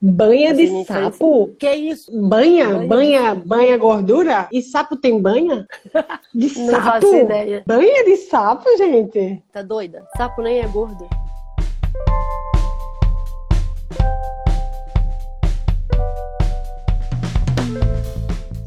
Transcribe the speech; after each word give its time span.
Banha 0.00 0.54
de 0.54 0.62
Assim, 0.64 0.84
sapo? 0.84 1.56
Que 1.58 1.74
isso? 1.74 2.10
Banha, 2.28 2.68
Banha. 2.68 2.86
banha, 2.86 3.34
banha 3.34 3.76
gordura? 3.76 4.48
E 4.52 4.62
sapo 4.62 4.96
tem 4.96 5.20
banha? 5.20 5.66
De 6.32 6.56
Não 6.58 6.66
sapo? 6.70 6.82
faço 6.84 7.16
ideia. 7.16 7.62
Banha 7.66 8.04
de 8.04 8.16
sapo, 8.16 8.64
gente? 8.76 9.42
Tá 9.52 9.60
doida? 9.62 10.06
Sapo 10.16 10.40
nem 10.42 10.60
é 10.60 10.68
gordo. 10.68 11.08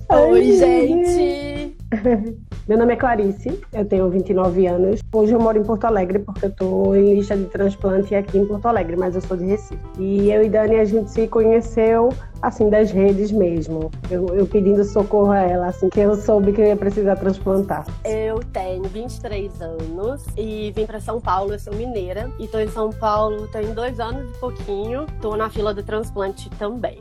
Oi, 0.09 0.57
gente! 0.57 1.77
Meu 2.68 2.78
nome 2.78 2.93
é 2.93 2.96
Clarice, 2.96 3.59
eu 3.73 3.86
tenho 3.86 4.07
29 4.07 4.68
anos. 4.68 5.00
Hoje 5.12 5.34
eu 5.34 5.39
moro 5.39 5.57
em 5.57 5.64
Porto 5.64 5.86
Alegre 5.86 6.20
porque 6.20 6.46
eu 6.46 6.52
tô 6.52 6.95
em 6.95 7.16
lista 7.16 7.36
de 7.36 7.45
transplante 7.45 8.14
aqui 8.14 8.38
em 8.38 8.45
Porto 8.45 8.68
Alegre, 8.68 8.95
mas 8.95 9.16
eu 9.16 9.21
sou 9.21 9.36
de 9.36 9.45
Recife. 9.45 9.80
E 9.98 10.30
eu 10.30 10.44
e 10.44 10.50
Dani, 10.50 10.76
a 10.76 10.86
gente 10.86 11.09
se 11.09 11.27
conheceu, 11.27 12.09
assim, 12.39 12.70
das 12.70 12.91
redes 12.91 13.32
mesmo. 13.32 13.90
Eu, 14.12 14.27
eu 14.35 14.45
pedindo 14.45 14.84
socorro 14.84 15.32
a 15.32 15.40
ela, 15.40 15.68
assim, 15.68 15.90
que 15.90 15.99
eu 15.99 16.16
soube 16.16 16.54
que 16.54 16.62
eu 16.62 16.66
ia 16.66 16.76
precisar 16.76 17.16
transplantar. 17.16 17.84
Eu 18.05 18.40
tenho 18.54 18.84
23 18.84 19.59
anos 19.59 20.26
e 20.38 20.71
vim 20.76 20.85
pra 20.85 20.99
São 20.99 21.20
Paulo, 21.20 21.54
eu 21.54 21.59
sou 21.59 21.73
mineira. 21.73 22.32
E 22.40 22.48
tô 22.48 22.59
em 22.59 22.68
São 22.68 22.91
Paulo 22.91 23.48
tem 23.48 23.73
dois 23.73 23.99
anos 23.99 24.30
e 24.35 24.40
pouquinho. 24.40 25.07
Tô 25.20 25.35
na 25.35 25.49
fila 25.49 25.73
do 25.73 25.82
transplante 25.82 26.48
também. 26.52 26.99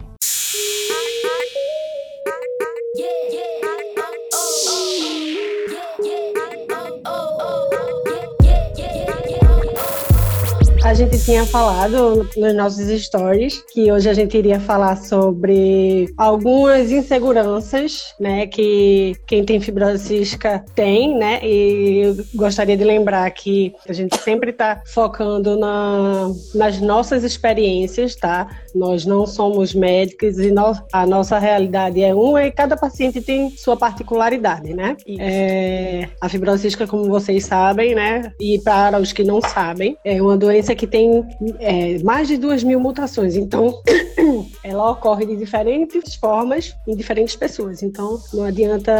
A 10.82 10.94
gente 10.94 11.22
tinha 11.24 11.44
falado 11.44 12.28
nos 12.36 12.54
nossos 12.54 12.88
stories 13.02 13.62
que 13.72 13.92
hoje 13.92 14.08
a 14.08 14.14
gente 14.14 14.36
iria 14.36 14.58
falar 14.58 14.96
sobre 14.96 16.12
algumas 16.16 16.90
inseguranças, 16.90 18.14
né, 18.18 18.46
que 18.46 19.14
quem 19.26 19.44
tem 19.44 19.60
fibrose 19.60 20.04
cística 20.04 20.64
tem, 20.74 21.16
né, 21.16 21.38
e 21.44 22.00
eu 22.06 22.16
gostaria 22.34 22.76
de 22.76 22.82
lembrar 22.82 23.30
que 23.30 23.72
a 23.88 23.92
gente 23.92 24.16
sempre 24.18 24.50
está 24.50 24.82
focando 24.86 25.56
na, 25.56 26.32
nas 26.54 26.80
nossas 26.80 27.24
experiências, 27.24 28.16
tá? 28.16 28.48
Nós 28.74 29.04
não 29.04 29.26
somos 29.26 29.74
médicos 29.74 30.38
e 30.38 30.50
no, 30.50 30.72
a 30.92 31.06
nossa 31.06 31.38
realidade 31.38 32.02
é 32.02 32.14
uma 32.14 32.44
e 32.44 32.52
cada 32.52 32.76
paciente 32.76 33.20
tem 33.20 33.50
sua 33.50 33.76
particularidade, 33.76 34.72
né? 34.74 34.96
É, 35.18 36.08
a 36.20 36.28
fibrose 36.28 36.60
cística, 36.60 36.86
como 36.86 37.04
vocês 37.04 37.44
sabem, 37.44 37.94
né, 37.94 38.32
e 38.38 38.58
para 38.60 39.00
os 39.00 39.12
que 39.12 39.24
não 39.24 39.40
sabem, 39.40 39.96
é 40.04 40.20
uma 40.22 40.36
doença 40.36 40.74
que 40.74 40.86
tem 40.86 41.24
é, 41.58 41.98
mais 42.02 42.28
de 42.28 42.36
duas 42.36 42.62
mil 42.62 42.78
mutações. 42.78 43.34
Então, 43.36 43.80
ela 44.62 44.90
ocorre 44.90 45.26
de 45.26 45.36
diferentes 45.36 46.14
formas 46.14 46.76
em 46.86 46.94
diferentes 46.94 47.34
pessoas. 47.34 47.82
Então, 47.82 48.20
não 48.32 48.44
adianta 48.44 48.92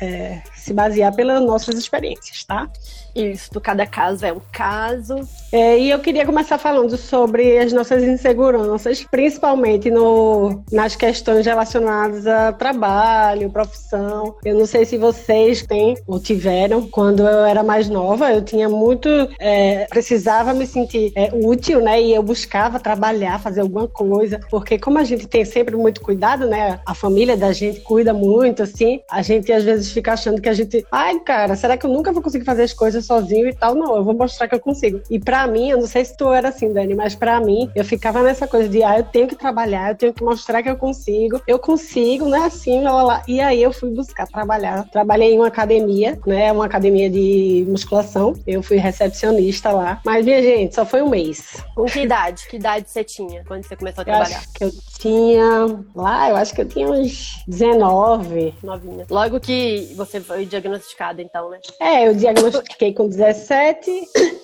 é, 0.00 0.42
se 0.66 0.72
basear 0.72 1.14
pelas 1.14 1.40
nossas 1.42 1.76
experiências, 1.76 2.42
tá? 2.42 2.68
Isso, 3.16 3.58
cada 3.62 3.86
caso 3.86 4.26
é 4.26 4.32
um 4.32 4.40
caso. 4.52 5.20
É, 5.50 5.78
e 5.78 5.90
eu 5.90 5.98
queria 6.00 6.26
começar 6.26 6.58
falando 6.58 6.98
sobre 6.98 7.56
as 7.58 7.72
nossas 7.72 8.02
inseguranças, 8.02 9.06
principalmente 9.10 9.90
no, 9.90 10.62
nas 10.70 10.94
questões 10.94 11.46
relacionadas 11.46 12.26
a 12.26 12.52
trabalho, 12.52 13.48
profissão. 13.48 14.36
Eu 14.44 14.58
não 14.58 14.66
sei 14.66 14.84
se 14.84 14.98
vocês 14.98 15.62
têm 15.62 15.96
ou 16.06 16.20
tiveram. 16.20 16.86
Quando 16.88 17.22
eu 17.22 17.46
era 17.46 17.62
mais 17.62 17.88
nova, 17.88 18.30
eu 18.30 18.42
tinha 18.42 18.68
muito. 18.68 19.08
é, 19.38 19.86
precisava 19.86 20.52
me 20.52 20.66
sentir 20.66 21.10
é, 21.16 21.30
útil, 21.32 21.80
né? 21.80 22.02
E 22.02 22.12
eu 22.12 22.22
buscava 22.22 22.78
trabalhar, 22.78 23.40
fazer 23.40 23.62
alguma 23.62 23.88
coisa, 23.88 24.40
porque 24.50 24.78
como 24.78 24.98
a 24.98 25.04
gente 25.04 25.26
tem 25.26 25.44
sempre 25.44 25.74
muito 25.74 26.02
cuidado, 26.02 26.46
né? 26.46 26.80
A 26.84 26.94
família 26.94 27.34
da 27.34 27.50
gente 27.52 27.80
cuida 27.80 28.12
muito, 28.12 28.62
assim, 28.62 29.00
a 29.10 29.22
gente 29.22 29.50
às 29.50 29.64
vezes 29.64 29.90
fica 29.90 30.12
achando 30.12 30.42
que 30.42 30.50
a 30.50 30.54
gente. 30.56 30.86
Ai, 30.90 31.18
cara, 31.20 31.54
será 31.56 31.76
que 31.76 31.86
eu 31.86 31.90
nunca 31.90 32.12
vou 32.12 32.22
conseguir 32.22 32.44
fazer 32.44 32.62
as 32.62 32.72
coisas 32.72 33.04
sozinho 33.04 33.48
e 33.48 33.54
tal? 33.54 33.74
Não, 33.74 33.96
eu 33.96 34.04
vou 34.04 34.14
mostrar 34.14 34.48
que 34.48 34.54
eu 34.54 34.60
consigo. 34.60 35.00
E 35.10 35.18
pra 35.18 35.46
mim, 35.46 35.70
eu 35.70 35.78
não 35.78 35.86
sei 35.86 36.04
se 36.04 36.16
tu 36.16 36.32
era 36.32 36.48
assim, 36.48 36.72
Dani, 36.72 36.94
mas 36.94 37.14
pra 37.14 37.40
mim, 37.40 37.70
eu 37.74 37.84
ficava 37.84 38.22
nessa 38.22 38.46
coisa 38.46 38.68
de, 38.68 38.82
ah, 38.82 38.98
eu 38.98 39.04
tenho 39.04 39.28
que 39.28 39.36
trabalhar, 39.36 39.90
eu 39.90 39.96
tenho 39.96 40.12
que 40.12 40.24
mostrar 40.24 40.62
que 40.62 40.70
eu 40.70 40.76
consigo, 40.76 41.40
eu 41.46 41.58
consigo, 41.58 42.26
não 42.28 42.42
é 42.42 42.46
assim, 42.46 42.82
lá, 42.82 43.02
lá. 43.02 43.22
E 43.28 43.40
aí 43.40 43.62
eu 43.62 43.72
fui 43.72 43.90
buscar 43.90 44.26
trabalhar. 44.26 44.88
Trabalhei 44.90 45.34
em 45.34 45.38
uma 45.38 45.48
academia, 45.48 46.18
né? 46.26 46.50
Uma 46.52 46.64
academia 46.66 47.10
de 47.10 47.64
musculação. 47.68 48.34
Eu 48.46 48.62
fui 48.62 48.76
recepcionista 48.76 49.70
lá. 49.70 50.00
Mas, 50.04 50.24
minha 50.24 50.42
gente, 50.42 50.74
só 50.74 50.84
foi 50.86 51.02
um 51.02 51.10
mês. 51.10 51.56
Com 51.74 51.84
que 51.84 52.00
idade? 52.00 52.46
Que 52.48 52.56
idade 52.56 52.88
você 52.88 53.04
tinha 53.04 53.44
quando 53.44 53.64
você 53.64 53.76
começou 53.76 54.00
a 54.00 54.02
Eu 54.02 54.06
trabalhar? 54.06 54.36
acho 54.38 54.52
que 54.52 54.64
eu 54.64 54.72
tinha. 54.98 55.78
Lá, 55.94 56.30
eu 56.30 56.36
acho 56.36 56.54
que 56.54 56.60
eu 56.62 56.68
tinha 56.68 56.88
uns 56.88 57.42
19. 57.46 58.54
Novinha. 58.62 59.06
Logo 59.10 59.38
que 59.40 59.92
você 59.96 60.20
foi 60.20 60.45
diagnosticada, 60.46 61.20
então, 61.22 61.50
né? 61.50 61.58
É, 61.80 62.08
eu 62.08 62.14
diagnostiquei 62.14 62.92
com 62.92 63.08
17. 63.08 63.90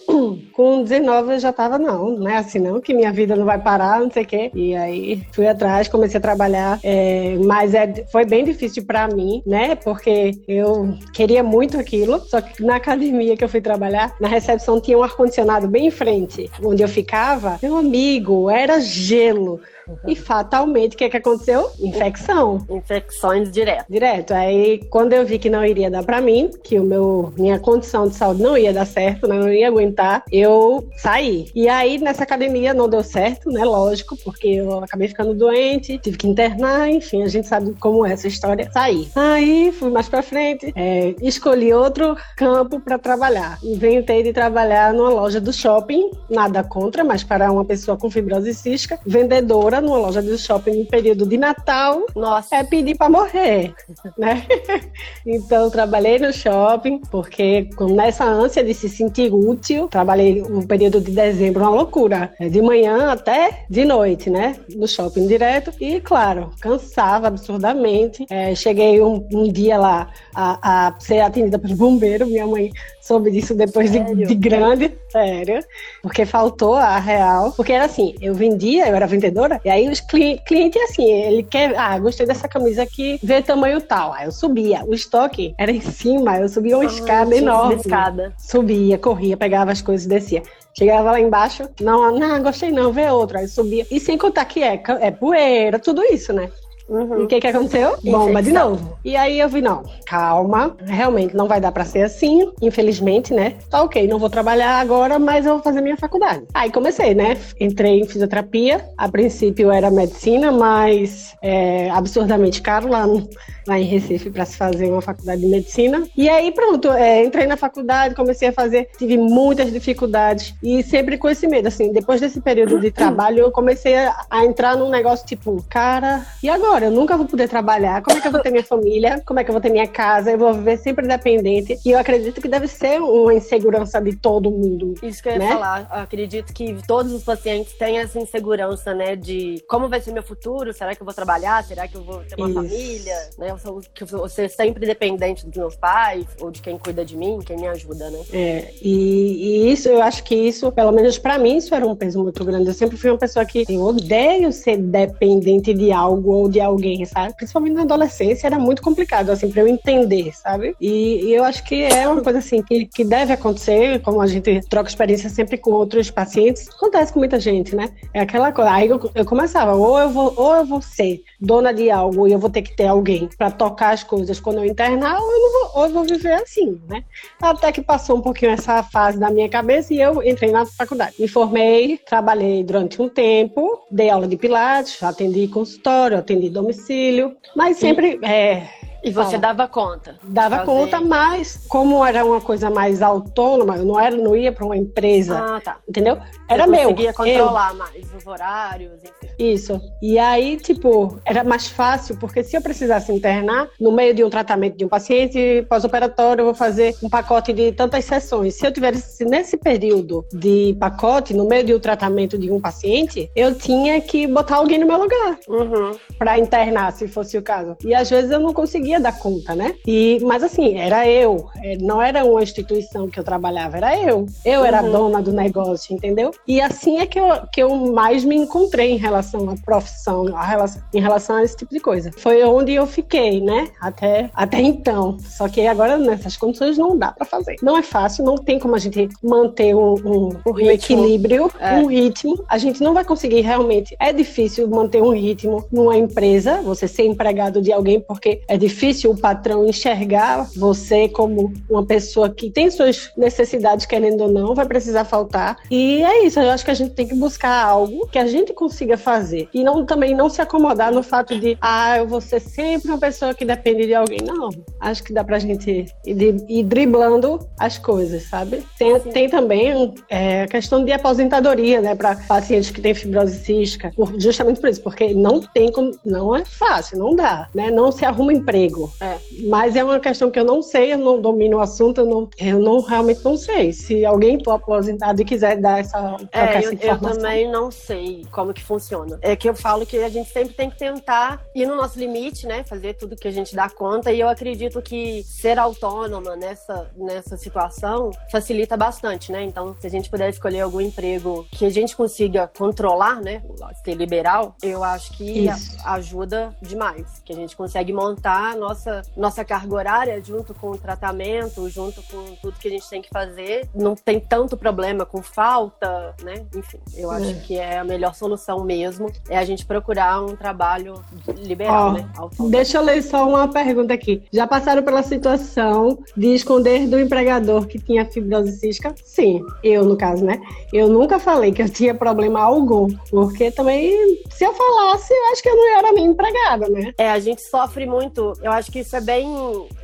Com 0.53 0.83
19 0.83 1.35
eu 1.35 1.39
já 1.39 1.53
tava, 1.53 1.79
não, 1.79 2.11
não 2.11 2.29
é 2.29 2.37
assim 2.37 2.59
não, 2.59 2.81
que 2.81 2.93
minha 2.93 3.11
vida 3.11 3.35
não 3.35 3.47
vai 3.47 3.59
parar, 3.59 4.01
não 4.01 4.11
sei 4.11 4.25
o 4.25 4.27
quê. 4.27 4.51
E 4.55 4.75
aí 4.75 5.23
fui 5.33 5.47
atrás, 5.47 5.89
comecei 5.89 6.19
a 6.19 6.21
trabalhar, 6.21 6.79
é, 6.83 7.37
mas 7.43 7.73
é, 7.73 8.05
foi 8.11 8.27
bem 8.27 8.45
difícil 8.45 8.85
pra 8.85 9.09
mim, 9.09 9.43
né? 9.47 9.75
Porque 9.75 10.33
eu 10.47 10.95
queria 11.15 11.43
muito 11.43 11.79
aquilo, 11.79 12.21
só 12.21 12.41
que 12.43 12.63
na 12.63 12.77
academia 12.77 13.37
que 13.37 13.45
eu 13.45 13.49
fui 13.49 13.61
trabalhar, 13.63 14.15
na 14.21 14.29
recepção 14.29 14.81
tinha 14.81 14.99
um 14.99 15.03
ar-condicionado 15.03 15.67
bem 15.67 15.87
em 15.87 15.91
frente, 15.91 16.51
onde 16.63 16.83
eu 16.83 16.89
ficava, 16.89 17.59
meu 17.63 17.77
amigo, 17.77 18.51
era 18.51 18.81
gelo. 18.81 19.61
E 20.07 20.17
fatalmente, 20.17 20.95
o 20.95 20.99
que, 20.99 21.09
que 21.09 21.17
aconteceu? 21.17 21.71
Infecção. 21.81 22.65
Infecções 22.69 23.51
direto. 23.51 23.87
Direto. 23.89 24.33
Aí, 24.33 24.81
quando 24.91 25.13
eu 25.13 25.25
vi 25.25 25.39
que 25.39 25.51
não 25.51 25.65
iria 25.65 25.91
dar 25.91 26.05
pra 26.05 26.21
mim, 26.21 26.51
que 26.63 26.79
o 26.79 26.85
meu 26.85 27.33
minha 27.37 27.59
condição 27.59 28.09
de 28.09 28.15
saúde 28.15 28.43
não 28.43 28.57
ia 28.57 28.73
dar 28.73 28.87
certo, 28.87 29.27
né, 29.27 29.39
não 29.39 29.53
ia 29.53 29.69
aguentar, 29.69 30.23
eu 30.31 30.89
saí. 30.97 31.51
E 31.55 31.69
aí, 31.69 31.99
nessa 31.99 32.23
academia 32.23 32.75
não 32.75 32.89
deu 32.89 33.03
certo, 33.03 33.51
né? 33.51 33.65
Lógico, 33.65 34.17
porque 34.25 34.49
eu 34.49 34.79
acabei 34.83 35.09
ficando 35.09 35.35
doente, 35.35 35.99
tive 35.99 36.17
que 36.17 36.29
internar, 36.29 36.89
enfim, 36.89 37.23
a 37.23 37.29
gente 37.29 37.47
sabe 37.47 37.75
como 37.81 38.07
é 38.07 38.13
essa 38.13 38.29
história. 38.29 38.71
Saí. 38.73 39.09
Aí, 39.15 39.73
fui 39.73 39.91
mais 39.91 40.09
pra 40.09 40.23
frente, 40.23 40.73
é, 40.77 41.15
escolhi 41.21 41.73
outro 41.73 42.17
campo 42.37 42.81
pra 42.81 42.99
trabalhar. 42.99 43.59
Inventei 43.63 44.23
de 44.23 44.33
trabalhar 44.33 44.93
numa 44.93 45.11
loja 45.11 45.41
do 45.41 45.53
shopping, 45.53 46.11
nada 46.31 46.63
contra, 46.63 47.05
mas 47.05 47.23
para 47.23 47.51
uma 47.51 47.65
pessoa 47.65 47.97
com 47.97 48.11
fibrose 48.11 48.55
cística, 48.55 48.99
vendedora 49.07 49.81
numa 49.83 49.99
loja 49.99 50.23
do 50.23 50.37
shopping 50.39 50.79
no 50.79 50.87
período 50.87 51.27
de 51.27 51.37
Natal, 51.37 52.07
Nossa. 52.15 52.57
é 52.57 52.65
pedir 52.65 52.97
para 52.97 53.11
morrer, 53.11 53.75
né? 54.17 54.47
então 55.27 55.71
trabalhei 55.71 56.19
no 56.19 56.33
shopping 56.33 57.01
porque 57.11 57.69
com 57.77 57.87
nessa 57.87 58.25
ânsia 58.25 58.65
de 58.65 58.75
se 58.75 58.89
sentir 58.89 59.33
útil, 59.33 59.89
trabalhei 59.89 60.43
um 60.43 60.63
período 60.63 61.01
de 61.01 61.11
dezembro 61.11 61.63
uma 61.63 61.71
loucura, 61.71 62.33
é 62.39 62.49
de 62.49 62.61
manhã 62.63 63.11
até 63.11 63.65
de 63.69 63.85
noite, 63.85 64.31
né? 64.31 64.57
No 64.75 64.89
shopping 64.89 65.27
direto 65.27 65.73
e 65.81 66.01
claro 66.01 66.51
cansava 66.61 67.29
absurdamente. 67.29 68.25
É, 68.31 68.55
cheguei 68.55 69.03
um, 69.03 69.27
um 69.33 69.51
dia 69.51 69.79
lá 69.79 70.11
a, 70.35 70.89
a 70.89 71.01
ser 71.01 71.21
atendida 71.21 71.59
pelos 71.59 71.77
bombeiros, 71.77 72.29
minha 72.29 72.47
mãe 72.47 72.71
soube 73.03 73.31
disso 73.31 73.55
depois 73.55 73.91
de, 73.91 73.99
de 74.27 74.35
grande, 74.35 74.97
sério, 75.11 75.59
porque 76.01 76.25
faltou 76.25 76.75
a 76.75 76.99
real, 76.99 77.53
porque 77.53 77.73
era 77.73 77.85
assim, 77.85 78.15
eu 78.21 78.33
vendia, 78.33 78.89
eu 78.89 78.95
era 78.95 79.07
vendedora, 79.07 79.61
e 79.65 79.71
aí 79.71 79.89
os 79.89 80.01
cli 80.01 80.41
clientes 80.45 80.81
assim, 80.83 81.11
ele 81.11 81.43
quer, 81.43 81.77
ah, 81.79 81.99
gostei 81.99 82.27
dessa 82.27 82.49
camisa 82.49 82.83
aqui, 82.83 83.19
vê 83.23 83.41
tamanho 83.43 83.81
tal, 83.81 84.13
aí 84.13 84.27
eu 84.27 84.33
subia, 84.33 84.85
o 84.85 84.95
estoque 84.95 85.55
era 85.59 85.71
em 85.71 85.81
cima, 85.81 86.39
eu 86.39 86.49
subia 86.49 86.77
uma 86.77 86.85
escada 86.85 87.31
Tinha 87.31 87.43
enorme, 87.43 87.75
Escada. 87.77 88.33
subia, 88.39 88.99
corria, 88.99 89.37
pegava 89.37 89.73
as 89.73 89.83
coisas 89.83 90.07
e 90.07 90.09
descia. 90.09 90.43
Chegava 90.77 91.13
lá 91.13 91.21
embaixo, 91.21 91.69
não, 91.81 92.19
não, 92.19 92.43
gostei 92.43 92.71
não, 92.71 92.93
vê 92.93 93.11
outro, 93.11 93.39
aí 93.39 93.47
subia. 93.47 93.87
E 93.91 94.01
sem 94.01 94.17
contar 94.17 94.47
que 94.47 94.63
é, 94.63 94.83
é 95.01 95.11
poeira, 95.11 95.79
tudo 95.79 96.03
isso, 96.03 96.33
né? 96.33 96.51
E 96.89 96.93
Uhum. 96.93 97.25
o 97.25 97.27
que 97.27 97.41
que 97.41 97.47
aconteceu? 97.47 97.97
Bomba 98.05 98.43
de 98.43 98.53
novo. 98.53 98.99
E 99.05 99.17
aí 99.17 99.39
eu 99.41 99.49
vi, 99.49 99.61
não, 99.63 99.83
calma, 100.07 100.77
realmente 100.85 101.35
não 101.35 101.47
vai 101.49 101.61
dar 101.61 101.73
pra 101.73 101.85
ser 101.85 102.03
assim, 102.03 102.51
infelizmente, 102.61 103.33
né? 103.33 103.55
Tá 103.71 103.83
ok, 103.83 104.07
não 104.07 104.19
vou 104.19 104.29
trabalhar 104.29 104.79
agora, 104.81 105.19
mas 105.19 105.47
eu 105.47 105.55
vou 105.55 105.63
fazer 105.63 105.81
minha 105.81 105.97
faculdade. 105.97 106.45
Aí 106.53 106.71
comecei, 106.71 107.15
né? 107.15 107.37
Entrei 107.61 108.01
em 108.01 108.07
fisioterapia, 108.07 108.85
a 108.99 109.09
princípio 109.09 109.71
era 109.71 109.91
medicina, 109.91 110.51
mas 110.53 111.35
é 111.43 111.89
absurdamente 111.91 112.61
caro 112.61 112.89
lá, 112.89 113.07
no- 113.07 113.29
lá 113.67 113.79
em 113.79 113.85
Recife 113.85 114.29
pra 114.31 114.45
se 114.45 114.57
fazer 114.57 114.91
uma 114.91 115.01
faculdade 115.01 115.41
de 115.41 115.47
medicina. 115.47 116.03
E 116.17 116.29
aí 116.29 116.51
pronto, 116.53 116.91
é, 116.93 117.25
entrei 117.25 117.47
na 117.47 117.57
faculdade, 117.57 118.15
comecei 118.15 118.49
a 118.49 118.53
fazer, 118.53 118.89
tive 118.99 119.17
muitas 119.17 119.73
dificuldades 119.73 120.55
e 120.63 120.83
sempre 120.83 121.17
com 121.17 121.29
esse 121.29 121.47
medo, 121.47 121.69
assim, 121.69 121.93
depois 121.93 122.21
desse 122.21 122.41
período 122.41 122.81
de 122.81 122.91
trabalho 122.93 123.39
eu 123.39 123.51
comecei 123.53 123.95
a, 123.97 124.15
a 124.29 124.45
entrar 124.45 124.77
num 124.77 124.91
negócio 124.91 125.25
tipo, 125.27 125.65
cara, 125.71 126.27
e 126.43 126.49
agora? 126.51 126.72
Agora? 126.73 126.87
Eu 126.87 126.91
nunca 126.91 127.17
vou 127.17 127.27
poder 127.27 127.49
trabalhar. 127.49 128.03
Como 128.03 128.17
é 128.17 128.21
que 128.21 128.27
eu 128.27 128.33
vou 128.33 128.41
ter 128.41 128.51
minha 128.51 128.65
família? 128.65 129.23
Como 129.27 129.39
é 129.39 129.45
que 129.45 129.51
eu 129.51 129.53
vou 129.53 129.61
ter 129.61 129.71
minha 129.71 129.87
casa? 129.87 130.31
Eu 130.31 130.39
vou 130.39 130.55
viver 130.55 130.79
sempre 130.79 131.07
dependente. 131.07 131.79
E 131.85 131.91
eu 131.91 131.99
acredito 131.99 132.41
que 132.41 132.49
deve 132.49 132.67
ser 132.67 132.99
uma 133.01 133.35
insegurança 133.35 134.01
de 134.01 134.17
todo 134.17 134.51
mundo. 134.51 134.95
Isso 135.03 135.23
que 135.23 135.29
eu 135.29 135.33
ia 135.33 135.39
né? 135.39 135.49
falar. 135.53 135.81
Eu 135.93 136.01
acredito 136.01 136.53
que 136.53 136.77
todos 136.87 137.13
os 137.13 137.23
pacientes 137.23 137.75
têm 137.75 137.99
essa 137.99 138.19
insegurança, 138.19 138.95
né? 138.95 139.15
De 139.15 139.63
como 139.69 139.89
vai 139.89 140.01
ser 140.01 140.13
meu 140.13 140.23
futuro? 140.23 140.73
Será 140.73 140.95
que 140.95 141.03
eu 141.03 141.05
vou 141.05 141.15
trabalhar? 141.15 141.63
Será 141.63 141.87
que 141.87 141.95
eu 141.95 142.03
vou 142.03 142.21
ter 142.21 142.37
uma 142.37 142.49
Isso. 142.49 142.55
família? 142.55 143.17
Né? 143.39 143.51
Eu 143.51 143.59
sou, 143.59 143.83
que 143.93 144.03
eu 144.03 144.07
vou 144.07 144.29
ser 144.29 144.49
sempre 144.49 144.87
dependente 144.87 145.47
dos 145.47 145.57
meus 145.57 145.77
pais 145.77 146.25
ou 146.41 146.51
de 146.51 146.63
quem 146.63 146.79
cuida 146.79 147.05
de 147.05 147.17
mim, 147.17 147.41
quem 147.45 147.59
me 147.59 147.69
ajuda, 147.69 148.11
né? 148.11 148.21
É, 148.33 148.73
e, 148.81 149.67
e 149.69 149.73
isso, 149.73 149.89
eu 149.89 150.03
acho 150.03 150.25
que 150.25 150.35
isso, 150.35 150.73
pelo 150.73 150.93
menos 150.93 151.19
pra 151.19 151.39
mim, 151.39 151.59
isso 151.59 151.75
era 151.75 151.87
um 151.87 151.95
peso 151.95 152.23
muito 152.23 152.43
grande. 152.45 152.69
Eu 152.69 152.75
sempre 152.75 152.97
fui 152.97 153.11
uma 153.11 153.19
pessoa 153.19 153.45
que 153.45 153.67
eu 153.69 153.83
odeio 153.83 154.51
ser 154.53 154.79
dependente 154.79 155.75
de 155.75 155.93
algo 155.93 156.33
ou 156.33 156.49
de 156.49 156.62
alguém, 156.63 157.05
sabe? 157.05 157.35
Principalmente 157.35 157.75
na 157.75 157.83
adolescência 157.83 158.47
era 158.47 158.59
muito 158.59 158.83
complicado, 158.83 159.31
assim, 159.31 159.51
pra 159.51 159.63
eu 159.63 159.69
entender, 159.69 160.33
sabe? 160.35 160.75
E, 160.81 161.27
e 161.27 161.35
eu 161.35 161.45
acho 161.45 161.65
que 161.65 161.83
é 161.83 162.09
uma 162.09 162.23
coisa, 162.23 162.39
assim, 162.39 162.63
que, 162.63 162.87
que 162.87 163.05
deve 163.05 163.33
acontecer, 163.33 164.01
como 164.03 164.21
a 164.21 164.27
gente 164.27 164.61
troca 164.69 164.89
experiência 164.89 165.29
sempre 165.29 165.57
com 165.57 165.73
outros 165.73 166.11
pacientes, 166.11 166.69
acontece 166.69 167.13
com 167.13 167.19
muita 167.19 167.39
gente, 167.39 167.75
né? 167.75 167.91
É 168.15 168.21
aquela 168.21 168.53
coisa. 168.53 168.71
Aí 168.71 168.89
eu, 168.89 169.11
eu 169.15 169.25
começava, 169.25 169.75
ou 169.75 169.99
eu 169.99 170.11
vou, 170.11 170.33
ou 170.37 170.57
eu 170.57 170.65
vou 170.65 170.81
ser 170.81 171.23
dona 171.41 171.73
de 171.73 171.91
algo 171.91 172.27
e 172.27 172.33
eu 172.33 172.39
vou 172.39 172.51
ter 172.51 172.63
que 172.63 172.77
ter 172.77 172.87
alguém 172.87 173.29
pra 173.37 173.51
tocar 173.51 173.91
as 173.93 174.03
coisas 174.03 174.41
quando 174.41 174.59
eu 174.59 174.65
internar, 174.65 175.21
ou 175.21 175.33
eu, 175.33 175.39
não 175.39 175.53
vou, 175.53 175.71
ou 175.75 175.87
eu 175.87 175.93
vou 175.93 176.05
viver 176.05 176.35
assim, 176.35 176.81
né? 176.89 177.05
Até 177.41 177.73
que 177.73 177.83
passou 177.83 178.17
um 178.17 178.21
pouquinho 178.21 178.53
essa 178.53 178.83
fase 178.83 179.19
da 179.19 179.31
minha 179.31 179.49
cabeça 179.49 179.93
e 179.93 180.01
eu 180.01 180.23
entrei 180.23 180.51
na 180.51 180.65
faculdade. 180.67 181.15
Me 181.19 181.29
formei, 181.29 181.99
trabalhei 181.99 182.63
durante 182.63 183.01
um 183.01 183.09
tempo, 183.09 183.87
dei 183.91 184.11
aula 184.11 184.27
de 184.27 184.37
pilates, 184.37 185.03
atendi 185.03 185.49
consultório, 185.49 186.19
atendi 186.19 186.49
domicílio, 186.53 187.37
mas 187.57 187.79
sempre 187.79 188.19
é, 188.23 188.69
E 189.05 189.11
você 189.11 189.31
Fala. 189.33 189.39
dava 189.39 189.69
conta? 189.69 190.17
dava 190.23 190.57
Fazer. 190.59 190.67
conta, 190.67 191.01
mas 191.01 191.61
como 191.69 192.05
era 192.05 192.25
uma 192.25 192.41
coisa 192.41 192.71
mais 192.71 193.03
autônoma, 193.03 193.77
eu 193.77 193.85
não 193.85 193.99
era, 193.99 194.17
não 194.17 194.37
ia 194.37 194.53
para 194.53 194.65
uma 194.65 194.77
empresa, 194.77 195.39
Ah, 195.39 195.61
tá. 195.61 195.77
entendeu? 195.89 196.19
Era 196.49 196.67
meu. 196.67 196.83
conseguia 196.91 197.11
eu. 197.11 197.15
controlar 197.15 197.75
mais 197.75 198.07
os 198.17 198.27
horários, 198.27 198.93
enfim. 199.03 199.33
Isso. 199.39 199.81
E 200.01 200.19
aí, 200.19 200.57
tipo, 200.57 201.19
era 201.25 201.43
mais 201.43 201.67
fácil, 201.67 202.17
porque 202.19 202.45
se 202.45 202.57
eu 202.57 202.63
precisasse 202.63 203.11
internar, 203.13 203.69
no 203.81 203.91
meio 203.91 204.15
de 204.15 204.23
um 204.23 204.31
tratamento 204.31 204.77
de 204.77 204.85
um 204.85 204.89
paciente 204.89 205.67
pós-operatório, 205.69 206.43
eu 206.43 206.47
vou 206.47 206.55
fazer 206.55 206.95
um 207.03 207.09
pacote 207.09 207.53
de 207.53 207.73
tantas 207.73 208.05
sessões. 208.05 208.55
Se 208.55 208.67
eu 208.67 208.73
tivesse 208.73 209.25
nesse 209.25 209.57
período 209.57 210.25
de 210.33 210.77
pacote, 210.79 211.35
no 211.35 211.47
meio 211.49 211.65
de 211.65 211.75
um 211.75 211.81
tratamento 211.81 212.39
de 212.39 212.51
um 212.53 212.61
paciente, 212.61 213.31
eu 213.35 213.55
tinha 213.55 214.01
que 214.01 214.27
botar 214.27 214.57
alguém 214.57 214.79
no 214.79 214.87
meu 214.87 214.99
lugar 214.99 215.39
Uhum. 215.49 215.93
para 216.19 216.39
internar, 216.39 216.93
se 216.93 217.09
fosse 217.09 217.37
o 217.37 217.43
caso. 217.43 217.77
E 217.85 217.95
às 217.95 218.09
vezes 218.09 218.31
eu 218.31 218.39
não 218.39 218.53
conseguia 218.53 218.92
dar 219.01 219.19
conta, 219.19 219.55
né? 219.55 219.75
E, 219.87 220.19
mas 220.23 220.43
assim, 220.43 220.77
era 220.79 221.09
eu, 221.09 221.49
é, 221.63 221.77
não 221.79 222.01
era 222.01 222.25
uma 222.25 222.43
instituição 222.43 223.09
que 223.09 223.19
eu 223.19 223.25
trabalhava, 223.25 223.77
era 223.77 223.99
eu. 224.01 224.27
Eu 224.45 224.65
era 224.65 224.81
a 224.81 224.83
Uhum. 224.83 224.93
dona 224.93 225.23
do 225.23 225.33
negócio, 225.33 225.95
entendeu? 225.95 226.31
E 226.47 226.61
assim 226.61 226.99
é 226.99 227.07
que 227.07 227.19
eu, 227.19 227.27
que 227.53 227.63
eu 227.63 227.75
mais 227.93 228.25
me 228.25 228.37
encontrei 228.37 228.91
em 228.93 228.97
relação 228.97 229.49
à 229.51 229.55
profissão, 229.65 230.27
a 230.37 230.45
relação, 230.45 230.83
em 230.95 231.01
relação 231.01 231.37
a 231.37 231.43
esse 231.45 231.57
tipo 231.57 231.73
de 231.73 231.81
coisa. 231.81 232.11
Foi 232.19 232.43
onde 232.45 232.73
eu 232.73 232.87
fiquei, 232.87 233.41
né? 233.41 233.69
Até, 233.81 234.31
até 234.35 234.61
então. 234.61 235.17
Só 235.21 235.49
que 235.49 235.67
agora 235.67 235.97
nessas 235.97 236.37
condições 236.37 236.77
não 236.79 236.97
dá 236.97 237.13
para 237.13 237.25
fazer. 237.25 237.57
Não 237.63 237.77
é 237.77 237.83
fácil, 237.83 238.25
não 238.25 238.37
tem 238.37 238.59
como 238.59 238.75
a 238.75 238.79
gente 238.79 239.09
manter 239.23 239.75
um, 239.75 239.95
um- 239.95 240.29
um 240.47 240.53
ritmo. 240.53 240.71
equilíbrio, 240.71 241.51
É. 241.61 241.75
um 241.77 241.87
ritmo. 241.87 242.43
A 242.49 242.59
gente 242.59 242.83
não 242.83 242.93
vai 242.95 243.05
conseguir 243.05 243.41
realmente. 243.41 243.97
É 243.99 244.13
difícil 244.13 244.69
manter 244.69 245.03
um 245.03 245.11
ritmo 245.11 245.65
numa 245.71 245.97
empresa, 245.97 246.61
você 246.63 246.87
ser 246.89 247.05
empregado 247.07 247.61
de 247.61 247.73
alguém, 247.73 248.01
porque 248.01 248.41
é 248.49 248.57
difícil 248.57 248.82
o 249.07 249.17
patrão 249.17 249.65
enxergar 249.65 250.49
você 250.57 251.09
como 251.09 251.53
uma 251.71 251.85
pessoa 251.85 252.29
que 252.29 252.51
tem 252.51 252.71
suas 252.71 253.11
necessidades, 253.17 253.87
querendo 253.87 254.23
ou 254.23 254.33
não, 254.33 254.55
vai 254.55 254.67
precisar 254.67 255.05
faltar. 255.05 255.57
E 255.71 256.03
é 256.03 256.25
isso, 256.25 256.41
eu 256.41 256.51
acho 256.51 256.65
que 256.65 256.71
a 256.71 256.75
gente 256.75 256.93
tem 256.93 257.07
que 257.07 257.15
buscar 257.15 257.65
algo 257.65 258.09
que 258.09 258.19
a 258.19 258.27
gente 258.27 258.53
consiga 258.53 258.97
fazer. 258.97 259.49
E 259.55 259.63
não 259.63 259.87
também 259.87 260.15
não 260.15 260.29
se 260.29 260.41
acomodar 260.41 260.93
no 260.93 261.03
fato 261.03 261.39
de, 261.39 261.57
ah, 261.61 261.99
eu 261.99 262.09
vou 262.09 262.21
ser 262.21 262.41
sempre 262.41 262.89
uma 262.91 262.99
pessoa 262.99 263.35
que 263.35 263.45
depende 263.45 263.87
de 263.87 263.95
alguém. 263.95 264.19
Não. 264.23 264.51
Acho 264.81 265.05
que 265.05 265.13
dá 265.13 265.23
pra 265.23 265.39
gente 265.39 265.87
ir, 266.05 266.45
ir 266.49 266.65
driblando 266.65 267.39
as 267.59 267.79
coisas, 267.79 268.25
sabe? 268.25 268.65
Tem, 268.79 268.99
tem 268.99 269.29
também 269.29 269.95
é, 270.11 270.43
a 270.43 270.49
questão 270.49 270.85
de 270.85 270.93
aposentadoria, 270.93 271.81
né, 271.81 271.95
para 271.95 272.17
pacientes 272.17 272.71
que 272.71 272.81
têm 272.81 272.95
fibrose 272.95 273.39
cística, 273.39 273.93
justamente 274.19 274.61
por 274.61 274.71
isso, 274.71 274.83
porque 274.83 275.15
não 275.15 275.41
tem 275.41 275.71
como, 275.71 275.93
não 276.05 276.35
é 276.35 276.45
fácil, 276.45 276.99
não 276.99 277.15
dá, 277.15 277.49
né? 277.55 277.71
Não 277.71 277.93
se 277.93 278.05
arruma 278.05 278.33
emprego. 278.33 278.72
É. 279.01 279.19
Mas 279.49 279.77
é 279.77 279.85
uma 279.85 280.01
questão 280.01 280.31
que 280.31 280.39
eu 280.39 280.45
não 280.45 280.63
sei, 280.63 280.93
eu 280.93 280.99
não 280.99 281.21
domino 281.21 281.59
o 281.59 281.61
assunto, 281.61 282.01
eu 282.01 282.07
não, 282.07 282.29
eu 282.39 282.59
não 282.59 282.81
realmente 282.81 283.25
não 283.25 283.37
sei. 283.37 283.73
Se 283.73 284.05
alguém 284.05 284.43
for 284.43 284.53
aposentado 284.53 285.21
e 285.21 285.25
quiser 285.25 285.57
dar 285.61 285.81
essa, 285.81 286.17
É, 286.33 286.57
essa 286.59 286.59
eu, 286.59 286.71
eu 286.71 286.73
informação. 286.75 287.17
também 287.17 287.51
não 287.51 287.71
sei 287.71 288.25
como 288.31 288.53
que 288.53 288.63
funciona. 288.63 289.19
É 289.23 289.35
que 289.37 289.49
eu 289.49 289.55
falo 289.55 289.85
que 289.87 289.99
a 289.99 290.09
gente 290.09 290.31
sempre 290.31 290.55
tem 290.55 290.71
que 290.71 290.79
tentar 290.79 291.43
ir 291.55 291.67
no 291.67 291.77
nosso 291.77 291.99
limite, 291.99 292.47
né? 292.47 292.65
Fazer 292.65 292.95
tudo 292.95 293.17
que 293.17 293.29
a 293.29 293.31
gente 293.33 293.55
dá 293.55 293.69
conta. 293.69 294.13
E 294.13 294.21
eu 294.21 294.29
acredito 294.29 294.81
que 294.83 295.23
ser 295.25 295.59
autônoma 295.59 296.37
nessa, 296.37 296.91
nessa 296.97 297.37
situação 297.37 298.11
facilita 298.31 298.77
bastante, 298.77 299.31
né? 299.33 299.43
Então, 299.43 299.75
se 299.81 299.87
a 299.87 299.91
gente 299.91 300.09
puder 300.11 300.31
escolher 300.31 300.61
algum 300.61 300.81
emprego 300.81 301.47
que 301.51 301.65
a 301.65 301.71
gente 301.71 301.97
consiga 301.97 302.51
controlar, 302.57 303.21
né? 303.21 303.43
Ser 303.85 303.95
liberal, 303.95 304.55
eu 304.63 304.83
acho 304.85 305.13
que 305.17 305.47
Isso. 305.47 305.77
ajuda 305.85 306.55
demais. 306.63 307.21
Que 307.25 307.33
a 307.33 307.37
gente 307.37 307.57
consegue 307.57 307.93
montar 307.93 308.57
nossa, 308.63 309.03
nossa 309.17 309.45
carga 309.45 309.75
horária 309.75 310.23
junto 310.25 310.55
com 310.55 310.71
o 310.71 310.79
tratamento, 310.79 311.69
junto 311.69 312.01
com 312.05 312.35
tudo 312.41 312.59
que 312.59 312.69
a 312.69 312.71
gente 312.71 312.89
tem 312.89 313.03
que 313.03 313.09
fazer. 313.09 313.69
Não 313.75 313.95
tem 313.95 314.21
tanto 314.21 314.57
problema 314.57 315.05
com 315.05 315.23
falta, 315.23 316.15
né? 316.23 316.45
Enfim, 316.55 316.79
eu 316.97 317.11
acho 317.11 317.31
É. 317.31 317.35
que 317.35 317.59
é 317.59 317.79
a 317.79 317.85
melhor 317.85 318.15
solução 318.15 318.65
mesmo. 318.65 319.11
É 319.29 319.37
a 319.37 319.45
gente 319.45 319.67
procurar 319.67 320.23
um 320.23 320.37
trabalho 320.37 321.03
liberal, 321.37 321.89
Ó, 321.89 321.93
né? 321.93 322.09
Deixa 322.51 322.79
eu 322.79 322.83
ler 322.83 323.03
só 323.03 323.29
uma 323.29 323.49
pergunta 323.49 323.93
aqui. 323.93 324.23
Já 324.33 324.47
passaram 324.47 324.83
pela 324.83 325.03
situação 325.03 325.99
de 326.17 326.35
esconder 326.35 326.87
do 326.87 326.99
empregador 327.01 327.67
que 327.67 327.79
tinha 327.79 328.05
fibrose 328.07 328.53
cística? 328.53 328.95
Sim, 329.05 329.45
eu 329.63 329.85
no 329.85 329.97
caso, 329.97 330.25
né? 330.25 330.41
Eu 330.73 330.89
nunca 330.89 331.19
falei 331.19 331.53
que 331.53 331.63
eu 331.63 331.69
tinha 331.69 331.95
problema 331.95 332.41
algum, 332.41 332.89
porque 333.11 333.51
também, 333.51 334.23
se 334.31 334.45
eu 334.45 334.53
falasse, 334.55 335.13
eu 335.13 335.33
acho 335.33 335.43
que 335.43 335.49
eu 335.49 335.57
não 335.57 335.79
era 335.79 335.93
nem 335.93 336.07
empregada, 336.07 336.69
né? 336.69 336.93
É, 336.97 337.11
a 337.11 337.19
gente 337.19 337.43
sofre 337.43 337.87
muito. 337.87 338.33
Eu 338.43 338.52
acho 338.53 338.71
que 338.71 338.81
isso 338.81 338.95
é 338.97 339.01
bem. 339.01 339.29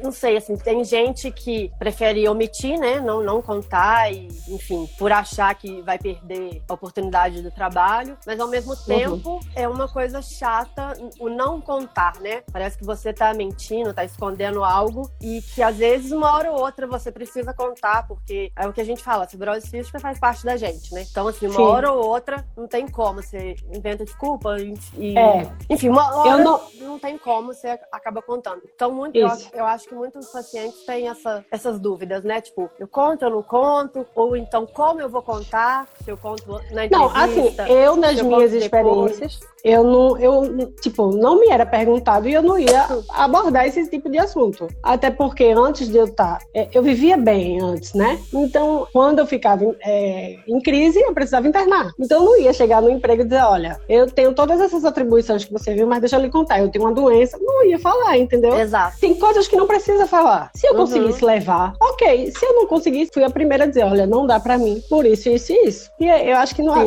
Não 0.03 0.13
sei, 0.13 0.37
assim, 0.37 0.57
tem 0.57 0.85
gente 0.85 1.31
que 1.31 1.71
prefere 1.79 2.29
omitir, 2.29 2.79
né? 2.79 3.01
Não, 3.01 3.23
não 3.23 3.41
contar 3.43 4.13
e, 4.13 4.29
enfim, 4.49 4.89
por 4.99 5.11
achar 5.13 5.55
que 5.55 5.83
vai 5.83 5.99
perder 5.99 6.63
a 6.69 6.75
oportunidade 6.75 7.43
do 7.43 7.51
trabalho. 7.51 8.17
Mas 8.27 8.39
ao 8.41 8.49
mesmo 8.49 8.77
tempo, 8.77 9.41
é 9.55 9.67
uma 9.69 9.89
coisa 9.89 10.21
chata 10.23 10.93
o 11.19 11.29
não 11.29 11.61
contar, 11.61 12.15
né? 12.21 12.43
Parece 12.53 12.79
que 12.79 12.85
você 12.85 13.13
tá 13.13 13.33
mentindo, 13.35 13.93
tá 13.93 14.05
escondendo 14.05 14.63
algo 14.65 15.11
e 15.21 15.43
que 15.43 15.63
às 15.63 15.77
vezes, 15.77 16.13
uma 16.13 16.35
hora 16.35 16.51
ou 16.51 16.61
outra, 16.61 16.87
você 16.87 17.11
precisa 17.11 17.53
contar, 17.53 18.07
porque 18.07 18.51
é 18.57 18.67
o 18.67 18.73
que 18.73 18.81
a 18.81 18.85
gente 18.85 19.03
fala, 19.03 19.25
a 19.25 19.29
fibrose 19.29 19.67
cística 19.67 19.99
faz 19.99 20.19
parte 20.19 20.45
da 20.45 20.57
gente, 20.57 20.93
né? 20.95 21.05
Então, 21.11 21.27
assim, 21.29 21.47
uma 21.47 21.57
Sim. 21.57 21.63
hora 21.63 21.93
ou 21.93 22.05
outra, 22.07 22.45
não 22.57 22.67
tem 22.67 22.87
como. 22.89 23.23
Você 23.23 23.57
inventa 23.73 24.05
desculpa 24.05 24.57
e. 24.97 25.17
É. 25.19 25.51
Enfim, 25.69 25.89
uma 25.89 26.15
hora 26.15 26.31
Eu 26.31 26.45
não- 26.45 26.61
não 26.81 26.99
tem 26.99 27.19
como, 27.19 27.53
você 27.53 27.79
acaba 27.93 28.23
contando. 28.23 28.48
Então, 28.75 28.91
muito, 28.93 29.17
eu, 29.17 29.27
Isso. 29.29 29.51
eu 29.55 29.65
acho 29.65 29.89
que 29.89 29.95
muitos 29.95 30.27
pacientes 30.29 30.85
têm 30.85 31.09
essa, 31.09 31.45
essas 31.51 31.79
dúvidas, 31.81 32.25
né? 32.25 32.41
Tipo, 32.41 32.71
eu 32.79 32.87
conto, 32.89 33.25
eu 33.25 33.31
não 33.31 33.43
conto? 33.43 34.07
Ou 34.15 34.37
então, 34.37 34.67
como 34.67 35.01
eu 35.01 35.09
vou 35.09 35.23
contar? 35.23 35.87
Se 36.05 36.11
eu 36.11 36.17
conto 36.17 36.61
na 36.71 36.87
Não, 36.89 37.07
entrevista? 37.07 37.63
assim, 37.65 37.73
eu 37.73 37.97
nas 37.97 38.19
eu 38.19 38.25
minhas 38.25 38.51
conto 38.53 38.61
depois? 38.61 38.65
experiências, 38.65 39.41
eu 39.65 39.85
não, 39.85 40.19
eu, 40.19 40.73
tipo, 40.81 41.15
não 41.17 41.41
me 41.41 41.49
era 41.49 41.67
perguntado 41.67 42.29
e 42.29 42.33
eu 42.33 42.43
não 42.43 42.59
ia 42.59 42.87
abordar 43.11 43.67
esse 43.67 43.89
tipo 43.91 44.09
de 44.09 44.19
assunto. 44.19 44.69
Até 44.83 45.11
porque 45.11 45.45
antes 45.45 45.89
de 45.89 45.97
eu 45.97 46.05
estar, 46.05 46.39
eu 46.73 46.83
vivia 46.83 47.17
bem 47.17 47.61
antes, 47.61 47.93
né? 47.95 48.19
Então, 48.33 48.87
quando 48.93 49.19
eu 49.19 49.27
ficava 49.27 49.65
é, 49.85 50.37
em 50.47 50.61
crise, 50.61 51.01
eu 51.01 51.13
precisava 51.13 51.49
internar. 51.49 51.93
Então, 51.99 52.21
eu 52.21 52.25
não 52.25 52.41
ia 52.41 52.53
chegar 52.53 52.81
no 52.81 52.91
emprego 52.91 53.23
e 53.23 53.25
dizer, 53.25 53.43
olha, 53.43 53.81
eu 53.89 54.11
tenho 54.11 54.33
todas 54.35 54.61
essas 54.61 54.85
atribuições 54.85 55.45
que 55.45 55.53
você 55.53 55.75
viu, 55.75 55.87
mas 55.87 56.01
deixa 56.01 56.17
eu 56.17 56.21
lhe 56.21 56.31
contar, 56.31 56.61
eu 56.61 56.69
tenho 56.69 56.85
uma 56.85 56.95
doença. 56.95 57.39
Não 57.41 57.65
ia 57.65 57.79
falar, 57.79 58.17
entendeu? 58.17 58.38
Entendeu? 58.39 58.59
Exato. 58.59 58.99
Tem 59.01 59.15
coisas 59.15 59.47
que 59.49 59.57
não 59.57 59.67
precisa 59.67 60.07
falar. 60.07 60.51
Se 60.55 60.67
eu 60.67 60.73
Uhum. 60.73 60.79
conseguisse 60.79 61.25
levar, 61.25 61.75
ok. 61.81 62.31
Se 62.33 62.45
eu 62.45 62.55
não 62.55 62.67
conseguisse, 62.67 63.11
fui 63.13 63.25
a 63.25 63.31
primeira 63.31 63.65
a 63.65 63.67
dizer, 63.67 63.85
olha, 63.85 64.07
não 64.07 64.27
dá 64.27 64.39
pra 64.41 64.57
mim, 64.59 64.83
por 64.89 65.05
isso, 65.05 65.29
isso 65.29 65.53
e 65.53 65.67
isso. 65.69 65.91
E 66.01 66.07
eu 66.07 66.37
acho 66.37 66.55
que 66.55 66.63
não 66.63 66.75
é, 66.77 66.85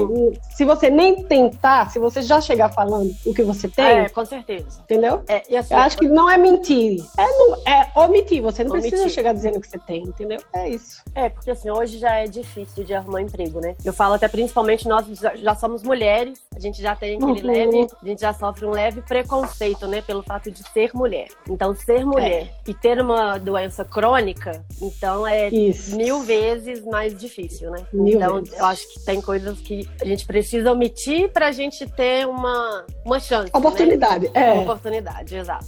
se 0.55 0.65
você 0.65 0.89
nem 0.89 1.23
tentar, 1.23 1.89
se 1.91 1.99
você 1.99 2.21
já 2.21 2.39
chegar 2.41 2.69
falando 2.69 3.11
o 3.25 3.33
que 3.33 3.43
você 3.43 3.67
tem, 3.67 3.85
É, 3.85 4.09
com 4.09 4.25
certeza. 4.25 4.79
entendeu? 4.83 5.21
É, 5.27 5.57
assim, 5.57 5.73
Eu 5.73 5.79
acho 5.79 5.97
que 5.97 6.07
não 6.07 6.29
é 6.29 6.37
mentir, 6.37 7.03
é, 7.17 7.27
não- 7.37 7.57
é 7.67 7.91
omitir. 7.95 8.41
Você 8.41 8.63
não 8.63 8.71
precisa 8.71 8.95
Omitir. 8.95 9.13
chegar 9.13 9.33
dizendo 9.33 9.57
o 9.57 9.61
que 9.61 9.67
você 9.67 9.79
tem, 9.79 10.03
entendeu? 10.03 10.39
É 10.53 10.69
isso. 10.69 11.01
É, 11.13 11.29
porque 11.29 11.51
assim, 11.51 11.69
hoje 11.69 11.97
já 11.97 12.15
é 12.15 12.25
difícil 12.27 12.83
de 12.83 12.93
arrumar 12.93 13.21
emprego, 13.21 13.59
né? 13.59 13.75
Eu 13.83 13.93
falo 13.93 14.13
até 14.15 14.27
principalmente 14.27 14.87
nós 14.87 15.05
já, 15.19 15.35
já 15.35 15.55
somos 15.55 15.83
mulheres, 15.83 16.39
a 16.55 16.59
gente 16.59 16.81
já 16.81 16.95
tem 16.95 17.15
aquele 17.17 17.41
Uhum. 17.41 17.47
leve, 17.47 17.87
a 18.01 18.05
gente 18.05 18.21
já 18.21 18.33
sofre 18.33 18.65
um 18.65 18.71
leve 18.71 19.01
preconceito, 19.01 19.87
né? 19.87 20.01
Pelo 20.01 20.23
fato 20.23 20.49
de 20.51 20.63
ser 20.71 20.91
mulher. 20.93 21.27
Então, 21.49 21.75
ser 21.75 22.05
mulher 22.05 22.49
e 22.67 22.73
ter 22.73 23.01
uma 23.01 23.37
doença 23.37 23.83
crônica, 23.83 24.63
então 24.81 25.25
é 25.25 25.49
Isso. 25.49 25.95
mil 25.95 26.21
vezes 26.21 26.83
mais 26.85 27.17
difícil, 27.17 27.71
né? 27.71 27.85
Mil 27.91 28.17
então, 28.17 28.41
vezes. 28.41 28.57
eu 28.57 28.65
acho 28.65 28.93
que 28.93 28.99
tem 29.05 29.19
coisas 29.21 29.59
que 29.59 29.87
a 29.99 30.05
gente 30.05 30.25
precisa 30.25 30.71
omitir 30.71 31.29
pra 31.29 31.51
gente 31.51 31.85
ter 31.87 32.27
uma, 32.27 32.85
uma 33.03 33.19
chance. 33.19 33.45
Né? 33.51 33.59
Oportunidade. 33.59 34.27
Uma 34.27 34.39
É. 34.39 34.59
oportunidade, 34.59 35.35
exato. 35.35 35.65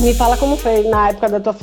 Me 0.00 0.14
fala 0.14 0.36
como 0.36 0.56
foi 0.56 0.82
na 0.84 1.08
época 1.10 1.28
da 1.28 1.40
tua 1.40 1.54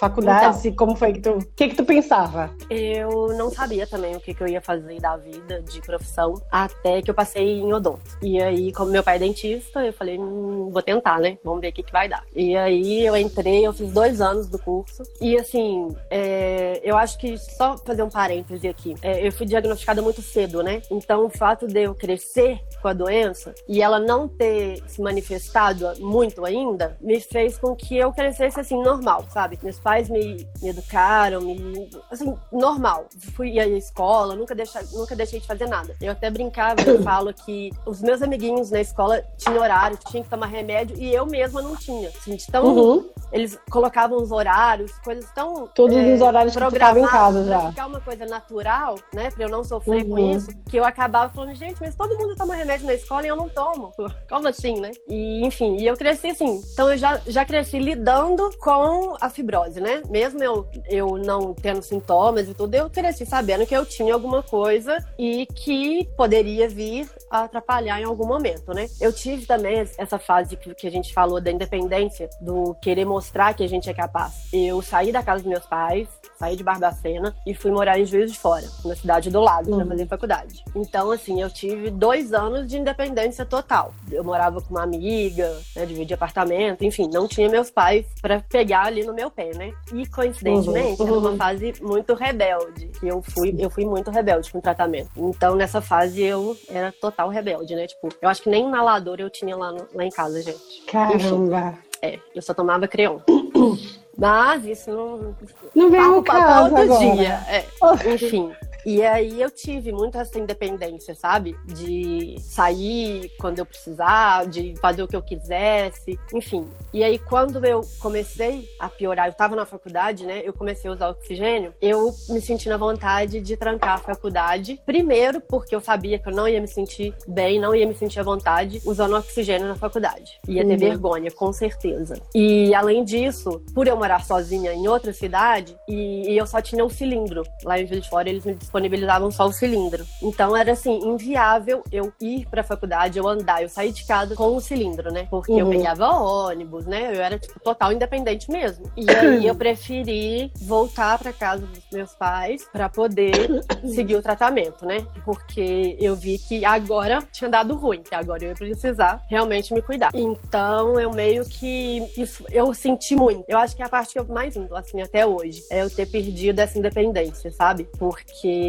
fa- 0.00 0.08
faculdade, 0.08 0.58
Então. 0.58 0.72
e 0.72 0.74
como 0.74 0.96
foi 0.96 1.12
que 1.12 1.20
tu. 1.20 1.30
O 1.32 1.46
que, 1.54 1.68
que 1.68 1.76
tu 1.76 1.84
pensava? 1.84 2.50
Eu 2.68 3.28
não 3.36 3.50
sabia 3.50 3.86
também 3.86 4.16
o 4.16 4.20
que, 4.20 4.32
que 4.34 4.42
eu 4.42 4.48
ia 4.48 4.60
fazer 4.60 4.98
da 5.00 5.16
vida, 5.16 5.60
de 5.62 5.80
profissão, 5.82 6.34
até 6.50 7.02
que 7.02 7.10
eu 7.10 7.14
passei 7.14 7.60
em 7.60 7.72
odonto. 7.72 8.00
E 8.22 8.40
aí, 8.40 8.72
como 8.72 8.90
meu 8.90 9.02
pai 9.02 9.16
é 9.16 9.18
dentista, 9.18 9.84
eu 9.84 9.92
falei, 9.92 10.18
hum, 10.18 10.70
vou 10.72 10.82
tentar, 10.82 11.18
né? 11.20 11.38
Vamos 11.44 11.60
ver 11.60 11.68
o 11.68 11.72
que, 11.72 11.82
que 11.82 11.92
vai 11.92 12.08
dar. 12.08 12.24
E 12.34 12.56
aí 12.56 13.04
eu 13.04 13.16
entrei, 13.16 13.66
eu 13.66 13.72
fiz 13.72 13.92
dois 13.92 14.20
anos 14.20 14.48
do 14.48 14.58
curso. 14.58 15.02
E 15.20 15.36
assim, 15.38 15.94
é, 16.10 16.80
eu 16.82 16.96
acho 16.96 17.18
que 17.18 17.36
só 17.38 17.76
fazer 17.76 18.02
um 18.02 18.10
parêntese 18.10 18.66
aqui. 18.68 18.94
é, 19.02 19.26
eu 19.26 19.30
fui 19.32 19.46
diagnosticada 19.46 20.00
muito 20.02 20.22
cedo, 20.22 20.62
né? 20.62 20.80
Então 20.90 21.26
o 21.26 21.30
fato 21.30 21.66
de 21.66 21.82
eu 21.82 21.94
crescer 21.94 22.60
com 22.80 22.88
a 22.88 22.92
doença 22.92 23.54
e 23.68 23.82
ela 23.82 23.98
não 23.98 24.26
ter 24.28 24.82
se 24.86 25.00
manifestado 25.02 25.92
muito 26.00 26.44
ainda, 26.44 26.96
me 27.00 27.20
fez 27.20 27.58
com 27.58 27.74
que 27.76 27.96
eu 27.96 28.12
crescesse 28.12 28.58
assim, 28.60 28.80
normal, 28.82 29.24
sabe? 29.30 29.58
Meus 29.62 29.78
pais 29.90 30.08
me, 30.08 30.46
me 30.62 30.68
educaram, 30.68 31.40
me. 31.40 31.90
Assim, 32.10 32.36
normal. 32.52 33.06
Fui 33.34 33.58
à 33.58 33.66
escola, 33.66 34.36
nunca, 34.36 34.54
deixa, 34.54 34.80
nunca 34.92 35.16
deixei 35.16 35.40
de 35.40 35.46
fazer 35.46 35.66
nada. 35.66 35.96
Eu 36.00 36.12
até 36.12 36.30
brincava, 36.30 36.80
eu 36.82 37.02
falo 37.02 37.34
que 37.34 37.72
os 37.84 38.00
meus 38.00 38.22
amiguinhos 38.22 38.70
na 38.70 38.80
escola 38.80 39.20
tinham 39.36 39.58
horário, 39.60 39.98
tinham 40.08 40.22
que 40.22 40.30
tomar 40.30 40.46
remédio 40.46 40.96
e 40.96 41.12
eu 41.12 41.26
mesma 41.26 41.60
não 41.60 41.74
tinha. 41.74 42.08
Assim, 42.08 42.36
tão, 42.50 42.60
Uhum. 42.70 43.10
Eles 43.32 43.56
colocavam 43.70 44.18
os 44.20 44.30
horários, 44.32 44.92
coisas 45.04 45.24
tão. 45.32 45.66
Todos 45.74 45.96
é, 45.96 46.14
os 46.14 46.20
horários 46.20 46.54
que 46.54 46.64
ficava 46.70 46.98
em 46.98 47.02
casa 47.06 47.38
programadas 47.38 47.46
pra 47.46 47.60
já. 47.60 47.68
ficar 47.70 47.86
uma 47.86 48.00
coisa 48.00 48.26
natural, 48.26 48.94
né? 49.14 49.30
Pra 49.30 49.44
eu 49.44 49.48
não 49.48 49.62
sofrer 49.64 50.04
com 50.04 50.14
Uhum. 50.14 50.30
isso, 50.36 50.50
que 50.68 50.76
eu 50.76 50.84
acabava 50.84 51.32
falando, 51.32 51.54
gente, 51.54 51.80
mas 51.80 51.94
todo 51.94 52.16
mundo 52.18 52.34
toma 52.36 52.54
remédio 52.54 52.86
na 52.86 52.94
escola 52.94 53.24
e 53.24 53.28
eu 53.28 53.36
não 53.36 53.48
tomo. 53.48 53.92
Como 54.28 54.48
assim, 54.48 54.80
né? 54.80 54.90
E, 55.08 55.44
enfim, 55.46 55.76
e 55.76 55.86
eu 55.86 55.96
cresci 55.96 56.28
assim. 56.30 56.60
Então 56.72 56.90
eu 56.90 56.96
já, 56.98 57.20
já 57.26 57.44
cresci 57.44 57.78
lidando 57.78 58.50
com 58.58 59.14
a 59.20 59.30
fibrose, 59.30 59.79
né? 59.80 60.02
Mesmo 60.08 60.42
eu, 60.42 60.68
eu 60.88 61.16
não 61.16 61.54
tendo 61.54 61.82
sintomas 61.82 62.48
e 62.48 62.54
tudo, 62.54 62.74
eu 62.74 62.88
cresci 62.90 63.26
sabendo 63.26 63.66
que 63.66 63.74
eu 63.74 63.84
tinha 63.84 64.14
alguma 64.14 64.42
coisa 64.42 64.96
e 65.18 65.46
que 65.46 66.08
poderia 66.16 66.68
vir 66.68 67.08
a 67.30 67.44
atrapalhar 67.44 68.00
em 68.00 68.04
algum 68.04 68.26
momento, 68.26 68.72
né? 68.72 68.88
Eu 69.00 69.12
tive 69.12 69.46
também 69.46 69.78
essa 69.98 70.18
fase 70.18 70.56
que, 70.56 70.74
que 70.74 70.86
a 70.86 70.90
gente 70.90 71.12
falou 71.12 71.40
da 71.40 71.50
independência, 71.50 72.28
do 72.40 72.74
querer 72.82 73.04
mostrar 73.04 73.54
que 73.54 73.62
a 73.62 73.68
gente 73.68 73.88
é 73.88 73.94
capaz. 73.94 74.48
Eu 74.52 74.82
saí 74.82 75.12
da 75.12 75.22
casa 75.22 75.42
dos 75.42 75.50
meus 75.50 75.66
pais, 75.66 76.08
saí 76.40 76.56
de 76.56 76.64
Barbacena 76.64 77.36
e 77.46 77.54
fui 77.54 77.70
morar 77.70 78.00
em 78.00 78.06
Juiz 78.06 78.32
de 78.32 78.38
Fora, 78.38 78.64
na 78.82 78.96
cidade 78.96 79.28
do 79.30 79.40
lado, 79.40 79.66
pra 79.66 79.76
Uhum. 79.76 79.88
fazer 79.88 80.06
faculdade. 80.06 80.64
Então, 80.74 81.10
assim, 81.10 81.42
eu 81.42 81.50
tive 81.50 81.90
dois 81.90 82.32
anos 82.32 82.66
de 82.66 82.78
independência 82.78 83.44
total. 83.44 83.92
Eu 84.10 84.24
morava 84.24 84.58
com 84.62 84.70
uma 84.70 84.82
amiga, 84.82 85.54
né, 85.76 85.84
dividia 85.84 86.14
apartamento, 86.14 86.82
enfim, 86.82 87.08
não 87.12 87.28
tinha 87.28 87.46
meus 87.50 87.70
pais 87.70 88.06
pra 88.22 88.40
pegar 88.40 88.84
ali 88.86 89.04
no 89.04 89.12
meu 89.12 89.30
pé, 89.30 89.50
né? 89.54 89.70
E 89.92 90.06
coincidentemente, 90.06 91.02
Uhum, 91.02 91.08
era 91.08 91.18
uma 91.18 91.30
uhum. 91.30 91.36
fase 91.36 91.74
muito 91.82 92.14
rebelde. 92.14 92.86
que 92.98 93.06
Eu 93.06 93.20
fui, 93.22 93.54
eu 93.58 93.68
fui 93.68 93.84
muito 93.84 94.10
rebelde 94.10 94.50
com 94.50 94.58
o 94.58 94.62
tratamento. 94.62 95.10
Então, 95.16 95.54
nessa 95.54 95.82
fase, 95.82 96.22
eu 96.22 96.56
era 96.68 96.90
total 96.90 97.28
rebelde, 97.28 97.74
né? 97.74 97.86
Tipo, 97.86 98.08
eu 98.22 98.28
acho 98.30 98.42
que 98.42 98.48
nem 98.48 98.66
inalador 98.66 99.16
eu 99.20 99.28
tinha 99.28 99.54
lá, 99.56 99.70
no- 99.72 99.86
lá 99.94 100.04
em 100.04 100.10
casa, 100.10 100.40
gente. 100.42 100.82
Caramba. 100.90 101.78
É, 102.00 102.18
eu 102.34 102.40
só 102.40 102.54
tomava 102.54 102.88
creon. 102.88 103.18
Mas 104.20 104.66
isso 104.66 104.90
não. 104.90 105.34
Não 105.74 105.90
vem 105.90 105.98
ao 106.00 106.22
Papo 106.22 106.24
pra 106.24 106.40
caso 106.40 106.76
outro 106.76 106.92
agora. 106.94 107.12
dia. 107.16 107.40
É, 107.48 107.64
enfim. 108.12 108.52
E 108.86 109.02
aí 109.02 109.40
eu 109.40 109.50
tive 109.50 109.92
muito 109.92 110.18
essa 110.18 110.38
independência, 110.38 111.14
sabe? 111.14 111.56
De 111.66 112.36
sair 112.40 113.30
quando 113.38 113.58
eu 113.58 113.66
precisar, 113.66 114.46
de 114.46 114.74
fazer 114.80 115.02
o 115.02 115.08
que 115.08 115.16
eu 115.16 115.22
quisesse, 115.22 116.18
enfim. 116.34 116.66
E 116.92 117.02
aí 117.04 117.18
quando 117.18 117.64
eu 117.64 117.82
comecei 117.98 118.68
a 118.78 118.88
piorar, 118.88 119.28
eu 119.28 119.34
tava 119.34 119.54
na 119.56 119.66
faculdade, 119.66 120.24
né? 120.26 120.42
Eu 120.44 120.52
comecei 120.52 120.90
a 120.90 120.94
usar 120.94 121.08
oxigênio, 121.10 121.74
eu 121.80 122.12
me 122.28 122.40
senti 122.40 122.68
na 122.68 122.76
vontade 122.76 123.40
de 123.40 123.56
trancar 123.56 123.94
a 123.94 123.98
faculdade. 123.98 124.80
Primeiro 124.86 125.40
porque 125.40 125.74
eu 125.74 125.80
sabia 125.80 126.18
que 126.18 126.28
eu 126.28 126.34
não 126.34 126.48
ia 126.48 126.60
me 126.60 126.68
sentir 126.68 127.14
bem, 127.26 127.60
não 127.60 127.74
ia 127.74 127.86
me 127.86 127.94
sentir 127.94 128.20
à 128.20 128.22
vontade 128.22 128.80
usando 128.84 129.16
oxigênio 129.16 129.68
na 129.68 129.76
faculdade. 129.76 130.38
Ia 130.48 130.64
ter 130.64 130.70
Uhum. 130.72 130.78
vergonha, 130.78 131.30
com 131.30 131.52
certeza. 131.52 132.20
E 132.34 132.74
além 132.74 133.04
disso, 133.04 133.60
por 133.74 133.86
eu 133.86 133.96
morar 133.96 134.24
sozinha 134.24 134.72
em 134.72 134.88
outra 134.88 135.12
cidade, 135.12 135.76
e, 135.88 136.30
e 136.32 136.36
eu 136.36 136.46
só 136.46 136.60
tinha 136.60 136.84
um 136.84 136.88
cilindro. 136.88 137.42
Lá 137.64 137.78
em 137.78 137.86
Juiz 137.86 138.02
de 138.02 138.08
Fora 138.08 138.28
eles 138.28 138.44
me 138.44 138.54
disponibilizavam 138.70 139.30
só 139.30 139.46
o 139.46 139.52
cilindro. 139.52 140.06
Então 140.22 140.56
era 140.56 140.72
assim, 140.72 140.98
inviável 141.04 141.82
eu 141.90 142.12
ir 142.20 142.46
pra 142.48 142.62
faculdade, 142.62 143.18
eu 143.18 143.26
andar, 143.26 143.62
eu 143.62 143.68
sair 143.68 143.90
de 143.92 144.04
casa 144.04 144.34
com 144.36 144.54
o 144.56 144.60
cilindro, 144.60 145.12
né? 145.12 145.26
Porque 145.28 145.52
eu 145.52 145.66
Uhum. 145.66 145.70
pegava 145.72 146.06
ônibus, 146.08 146.86
né? 146.86 147.10
Eu 147.14 147.20
era, 147.20 147.38
tipo, 147.38 147.58
total 147.60 147.92
independente 147.92 148.50
mesmo. 148.50 148.84
E 148.96 149.12
aí 149.14 149.46
eu 149.46 149.54
preferi 149.54 150.52
voltar 150.60 151.18
pra 151.18 151.32
casa 151.32 151.66
dos 151.66 151.82
meus 151.92 152.14
pais 152.14 152.66
pra 152.72 152.88
poder 152.88 153.50
seguir 153.92 154.14
o 154.16 154.22
tratamento, 154.22 154.86
né? 154.86 155.04
Porque 155.24 155.96
eu 156.00 156.14
vi 156.14 156.38
que 156.38 156.64
agora 156.64 157.22
tinha 157.32 157.50
dado 157.50 157.74
ruim, 157.74 158.02
que 158.02 158.14
agora 158.14 158.44
eu 158.44 158.48
ia 158.50 158.54
precisar 158.54 159.20
realmente 159.28 159.74
me 159.74 159.82
cuidar. 159.82 160.10
Então 160.14 160.98
eu 161.00 161.10
meio 161.10 161.44
que 161.44 162.02
isso 162.16 162.44
eu 162.50 162.72
senti 162.72 163.16
muito. 163.16 163.44
Eu 163.48 163.58
acho 163.58 163.74
que 163.74 163.82
é 163.82 163.86
a 163.86 163.88
parte 163.88 164.12
que 164.12 164.18
eu 164.18 164.24
mais 164.26 164.54
sinto, 164.54 164.74
assim, 164.76 165.00
até 165.02 165.26
hoje, 165.26 165.62
é 165.70 165.82
eu 165.82 165.90
ter 165.90 166.06
perdido 166.06 166.60
essa 166.60 166.78
independência, 166.78 167.50
sabe? 167.50 167.88
Porque 167.98 168.59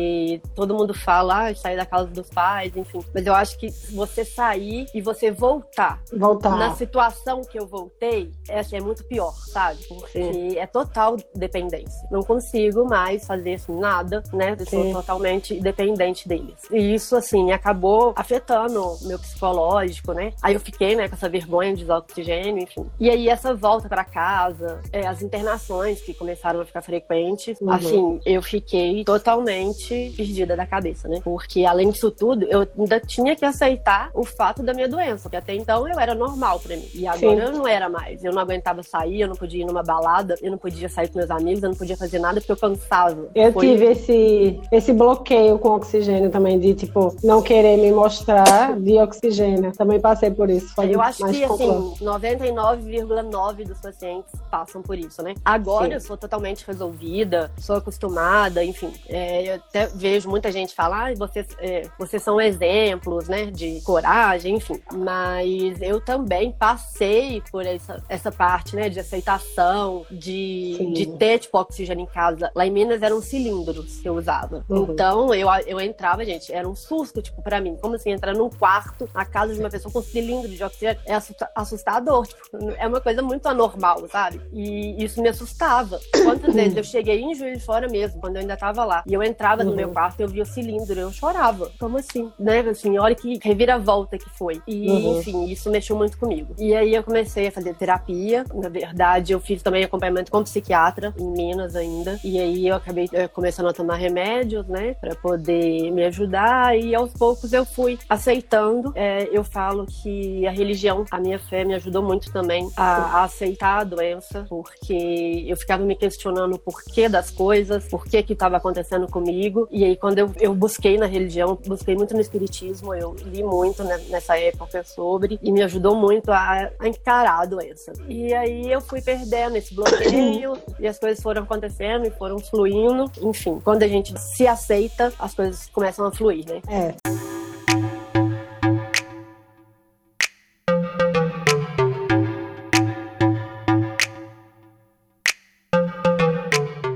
todo 0.56 0.74
mundo 0.76 0.94
fala, 0.94 1.50
ah, 1.50 1.56
sair 1.56 1.76
da 1.76 1.86
casa 1.86 2.08
dos 2.08 2.30
pais, 2.30 2.76
enfim. 2.76 3.00
Mas 3.14 3.26
eu 3.26 3.34
acho 3.34 3.58
que 3.58 3.70
você 3.94 4.24
sair 4.26 4.86
e 4.94 5.02
você 5.02 5.32
voltar 5.32 6.02
Voltar. 6.14 6.58
na 6.58 6.76
situação 6.76 7.42
que 7.42 7.60
eu 7.60 7.68
voltei, 7.68 8.32
é, 8.50 8.60
assim, 8.60 8.78
é 8.78 8.82
muito 8.82 9.04
pior, 9.06 9.34
sabe? 9.34 9.84
Porque 9.88 10.56
é 10.58 10.66
total 10.68 11.16
dependência. 11.36 12.08
Não 12.12 12.22
consigo 12.22 12.86
mais 12.86 13.26
fazer 13.26 13.56
assim, 13.56 13.78
nada, 13.80 14.24
né? 14.34 14.56
Eu 14.60 14.66
sou 14.66 14.84
Sim. 14.84 14.94
totalmente 14.94 15.60
dependente 15.60 16.28
deles. 16.28 16.56
E 16.72 16.94
isso, 16.94 17.16
assim, 17.16 17.52
acabou 17.52 18.14
afetando 18.16 18.82
o 18.84 19.08
meu 19.08 19.20
psicológico, 19.20 20.14
né? 20.14 20.34
Aí 20.42 20.54
eu 20.54 20.60
fiquei, 20.60 20.96
né, 20.96 21.08
com 21.08 21.16
essa 21.16 21.30
vergonha 21.30 21.76
de 21.76 21.84
usar 21.84 21.98
oxigênio, 21.98 22.64
enfim. 22.64 22.86
E 23.00 23.10
aí 23.10 23.28
essa 23.30 23.54
volta 23.54 23.88
pra 23.90 24.04
casa, 24.04 24.82
é, 24.92 25.08
as 25.08 25.22
internações 25.22 26.02
que 26.02 26.14
começaram 26.14 26.62
a 26.62 26.66
ficar 26.66 26.82
frequentes, 26.82 27.60
Uhum. 27.62 27.72
assim, 27.72 28.20
eu 28.26 28.42
fiquei 28.42 29.04
totalmente 29.04 29.81
perdida 29.88 30.56
da 30.56 30.66
cabeça, 30.66 31.08
né? 31.08 31.20
Porque 31.24 31.66
além 31.66 31.90
disso 31.90 32.12
tudo, 32.12 32.46
eu 32.46 32.68
ainda 32.78 33.00
tinha 33.00 33.36
que 33.36 33.46
aceitar 33.46 34.10
o 34.14 34.24
fato 34.24 34.64
da 34.64 34.74
minha 34.74 34.88
doença, 34.88 35.24
porque 35.24 35.36
até 35.38 35.54
então 35.56 35.88
eu 35.88 36.00
era 36.00 36.14
normal 36.16 36.60
pra 36.60 36.76
mim. 36.76 36.88
E 36.94 37.08
agora 37.08 37.36
Sim. 37.36 37.42
eu 37.42 37.52
não 37.52 37.68
era 37.68 37.90
mais. 37.90 38.24
Eu 38.24 38.32
não 38.34 38.42
aguentava 38.42 38.84
sair, 38.84 39.22
eu 39.22 39.28
não 39.28 39.36
podia 39.36 39.64
ir 39.64 39.66
numa 39.66 39.84
balada, 39.84 40.36
eu 40.42 40.52
não 40.52 40.58
podia 40.58 40.90
sair 40.90 41.08
com 41.10 41.18
meus 41.18 41.32
amigos, 41.32 41.64
eu 41.64 41.70
não 41.70 41.76
podia 41.76 41.98
fazer 41.98 42.20
nada 42.20 42.40
porque 42.40 42.52
eu 42.52 42.58
cansava. 42.58 43.30
Eu 43.36 43.52
Foi- 43.54 43.68
tive 43.68 43.86
esse, 43.86 44.60
esse 44.72 44.94
bloqueio 44.94 45.58
com 45.60 45.70
oxigênio 45.70 46.30
também, 46.30 46.60
de 46.60 46.74
tipo, 46.74 47.16
não 47.24 47.42
querer 47.42 47.78
me 47.78 47.92
mostrar 47.92 48.78
de 48.80 48.98
oxigênio. 49.00 49.72
Também 49.74 50.00
passei 50.00 50.32
por 50.32 50.50
isso. 50.50 50.74
Foi 50.76 50.94
Eu 50.94 51.02
acho 51.02 51.26
que, 51.26 51.44
assim, 51.44 51.94
99,9% 52.02 53.68
dos 53.68 53.80
pacientes 53.80 54.32
passam 54.50 54.82
por 54.82 54.98
isso, 54.98 55.22
né? 55.22 55.34
Agora 55.44 55.88
Sim. 55.88 55.94
eu 55.94 56.02
sou 56.02 56.18
totalmente 56.18 56.66
resolvida, 56.68 57.52
sou 57.58 57.76
acostumada, 57.76 58.64
enfim. 58.64 58.92
É, 59.08 59.56
eu 59.56 59.60
até 59.72 59.88
vejo 59.88 60.30
muita 60.30 60.52
gente 60.52 60.76
falar, 60.76 61.12
ah, 61.12 61.16
vocês, 61.16 61.48
é, 61.60 61.90
vocês 61.98 62.22
são 62.22 62.40
exemplos, 62.40 63.30
né, 63.30 63.46
de 63.46 63.80
coragem, 63.82 64.56
enfim. 64.56 64.80
Mas 64.94 65.82
eu 65.82 66.02
também 66.02 66.52
passei 66.52 67.42
por 67.50 67.66
essa, 67.66 68.04
essa 68.10 68.32
parte, 68.32 68.76
né, 68.76 68.90
de 68.90 69.00
aceitação, 69.00 70.06
de, 70.12 70.92
de 70.94 71.06
ter, 71.18 71.40
tipo, 71.40 71.58
oxigênio 71.58 72.04
em 72.04 72.06
casa. 72.06 72.52
Lá 72.54 72.68
em 72.68 72.72
Minas 72.72 73.02
eram 73.02 73.22
cilindros 73.22 74.00
que 74.02 74.10
eu 74.10 74.16
usava. 74.16 74.66
Uhum. 74.68 74.92
Então, 74.92 75.34
eu, 75.34 75.48
eu 75.66 75.80
entrava, 75.80 76.26
gente, 76.26 76.52
era 76.52 76.68
um 76.68 76.76
susto, 76.76 77.22
tipo, 77.22 77.42
pra 77.42 77.62
mim. 77.62 77.78
Como 77.82 77.96
assim, 77.96 78.12
entrar 78.12 78.36
num 78.36 78.50
quarto, 78.50 79.08
na 79.14 79.24
casa 79.24 79.54
de 79.54 79.60
uma 79.60 79.70
pessoa 79.70 79.92
com 79.92 80.02
cilindro 80.02 80.50
de 80.50 80.62
oxigênio? 80.62 81.02
É 81.06 81.18
assustador. 81.56 82.28
Tipo, 82.28 82.72
é 82.78 82.88
uma 82.88 83.00
coisa 83.00 83.22
muito 83.22 83.46
anormal, 83.48 84.06
sabe? 84.10 84.42
E 84.52 85.02
isso 85.02 85.22
me 85.22 85.30
assustava. 85.30 85.98
Quantas 86.24 86.54
vezes 86.56 86.76
eu 86.76 86.84
cheguei 86.84 87.22
em 87.22 87.34
Juiz 87.34 87.60
de 87.60 87.64
Fora 87.64 87.88
mesmo, 87.88 88.20
quando 88.20 88.36
eu 88.36 88.42
ainda 88.42 88.58
tava 88.58 88.84
lá, 88.84 89.04
e 89.08 89.14
eu 89.14 89.24
entrava 89.24 89.61
uhum. 89.64 89.72
no 89.72 89.76
meu 89.76 89.88
uhum. 89.88 89.94
quarto, 89.94 90.20
eu 90.20 90.28
via 90.28 90.44
o 90.44 90.46
cilindro, 90.46 91.00
eu 91.00 91.12
chorava. 91.12 91.72
Como 91.80 91.98
assim? 91.98 92.32
Né? 92.40 92.60
Assim, 92.62 92.98
olha 92.98 93.16
que 93.16 93.40
reviravolta 93.42 94.18
que 94.18 94.30
foi. 94.30 94.62
E, 94.68 94.90
uhum. 94.90 95.20
enfim, 95.20 95.46
isso 95.46 95.70
mexeu 95.70 95.96
muito 95.96 96.18
comigo. 96.18 96.54
E 96.58 96.76
aí 96.76 96.94
eu 96.94 97.04
comecei 97.04 97.48
a 97.48 97.52
fazer 97.52 97.76
terapia. 97.76 98.46
Na 98.54 98.70
verdade, 98.70 99.34
eu 99.34 99.40
fiz 99.40 99.62
também 99.62 99.84
acompanhamento 99.84 100.32
com 100.32 100.44
psiquiatra, 100.44 101.14
em 101.18 101.28
Minas 101.32 101.76
ainda. 101.76 102.20
E 102.24 102.40
aí 102.40 102.68
eu 102.68 102.76
acabei 102.76 103.10
eh, 103.12 103.28
começando 103.28 103.70
a 103.70 103.74
tomar 103.74 103.96
remédios, 103.96 104.68
né, 104.68 104.94
pra 104.96 105.16
poder 105.16 105.92
me 105.92 106.04
ajudar. 106.06 106.78
E 106.78 106.94
aos 106.96 107.12
poucos 107.14 107.54
eu 107.54 107.66
fui 107.66 107.98
aceitando. 108.10 108.92
É, 108.96 109.28
eu 109.32 109.44
falo 109.44 109.86
que 109.86 110.46
a 110.48 110.52
religião, 110.52 111.06
a 111.12 111.20
minha 111.20 111.40
fé, 111.40 111.64
me 111.64 111.74
ajudou 111.76 112.04
muito 112.04 112.32
também 112.32 112.70
a, 112.76 113.20
a 113.20 113.24
aceitar 113.24 113.80
a 113.80 113.84
doença, 113.84 114.46
porque 114.50 115.46
eu 115.48 115.56
ficava 115.58 115.84
me 115.84 115.96
questionando 115.96 116.56
o 116.56 116.60
porquê 116.60 117.08
das 117.08 117.30
coisas, 117.30 117.88
por 117.88 118.06
que 118.06 118.22
que 118.24 118.34
estava 118.34 118.58
acontecendo 118.58 119.08
comigo. 119.08 119.51
E 119.72 119.84
aí, 119.84 119.96
quando 119.96 120.20
eu, 120.20 120.32
eu 120.40 120.54
busquei 120.54 120.98
na 120.98 121.06
religião, 121.06 121.58
busquei 121.66 121.96
muito 121.96 122.14
no 122.14 122.22
espiritismo, 122.22 122.94
eu 122.94 123.16
li 123.26 123.44
muito 123.44 123.84
né, 123.84 124.00
nessa 124.10 124.38
época 124.38 124.84
sobre, 124.84 125.40
e 125.42 125.52
me 125.52 125.62
ajudou 125.64 125.96
muito 125.96 126.32
a, 126.32 126.70
a 126.80 126.88
encarar 126.88 127.42
a 127.42 127.46
doença. 127.46 127.94
E 128.08 128.34
aí 128.34 128.72
eu 128.72 128.82
fui 128.82 129.02
perdendo 129.02 129.56
esse 129.56 129.74
bloqueio, 129.74 130.58
e 130.80 130.88
as 130.88 131.00
coisas 131.00 131.22
foram 131.22 131.44
acontecendo 131.44 132.06
e 132.06 132.12
foram 132.12 132.40
fluindo. 132.40 133.12
Enfim, 133.22 133.60
quando 133.64 133.84
a 133.84 133.88
gente 133.88 134.18
se 134.20 134.48
aceita, 134.48 135.14
as 135.20 135.34
coisas 135.34 135.68
começam 135.68 136.06
a 136.06 136.12
fluir, 136.12 136.46
né? 136.48 136.62
É. 136.68 137.41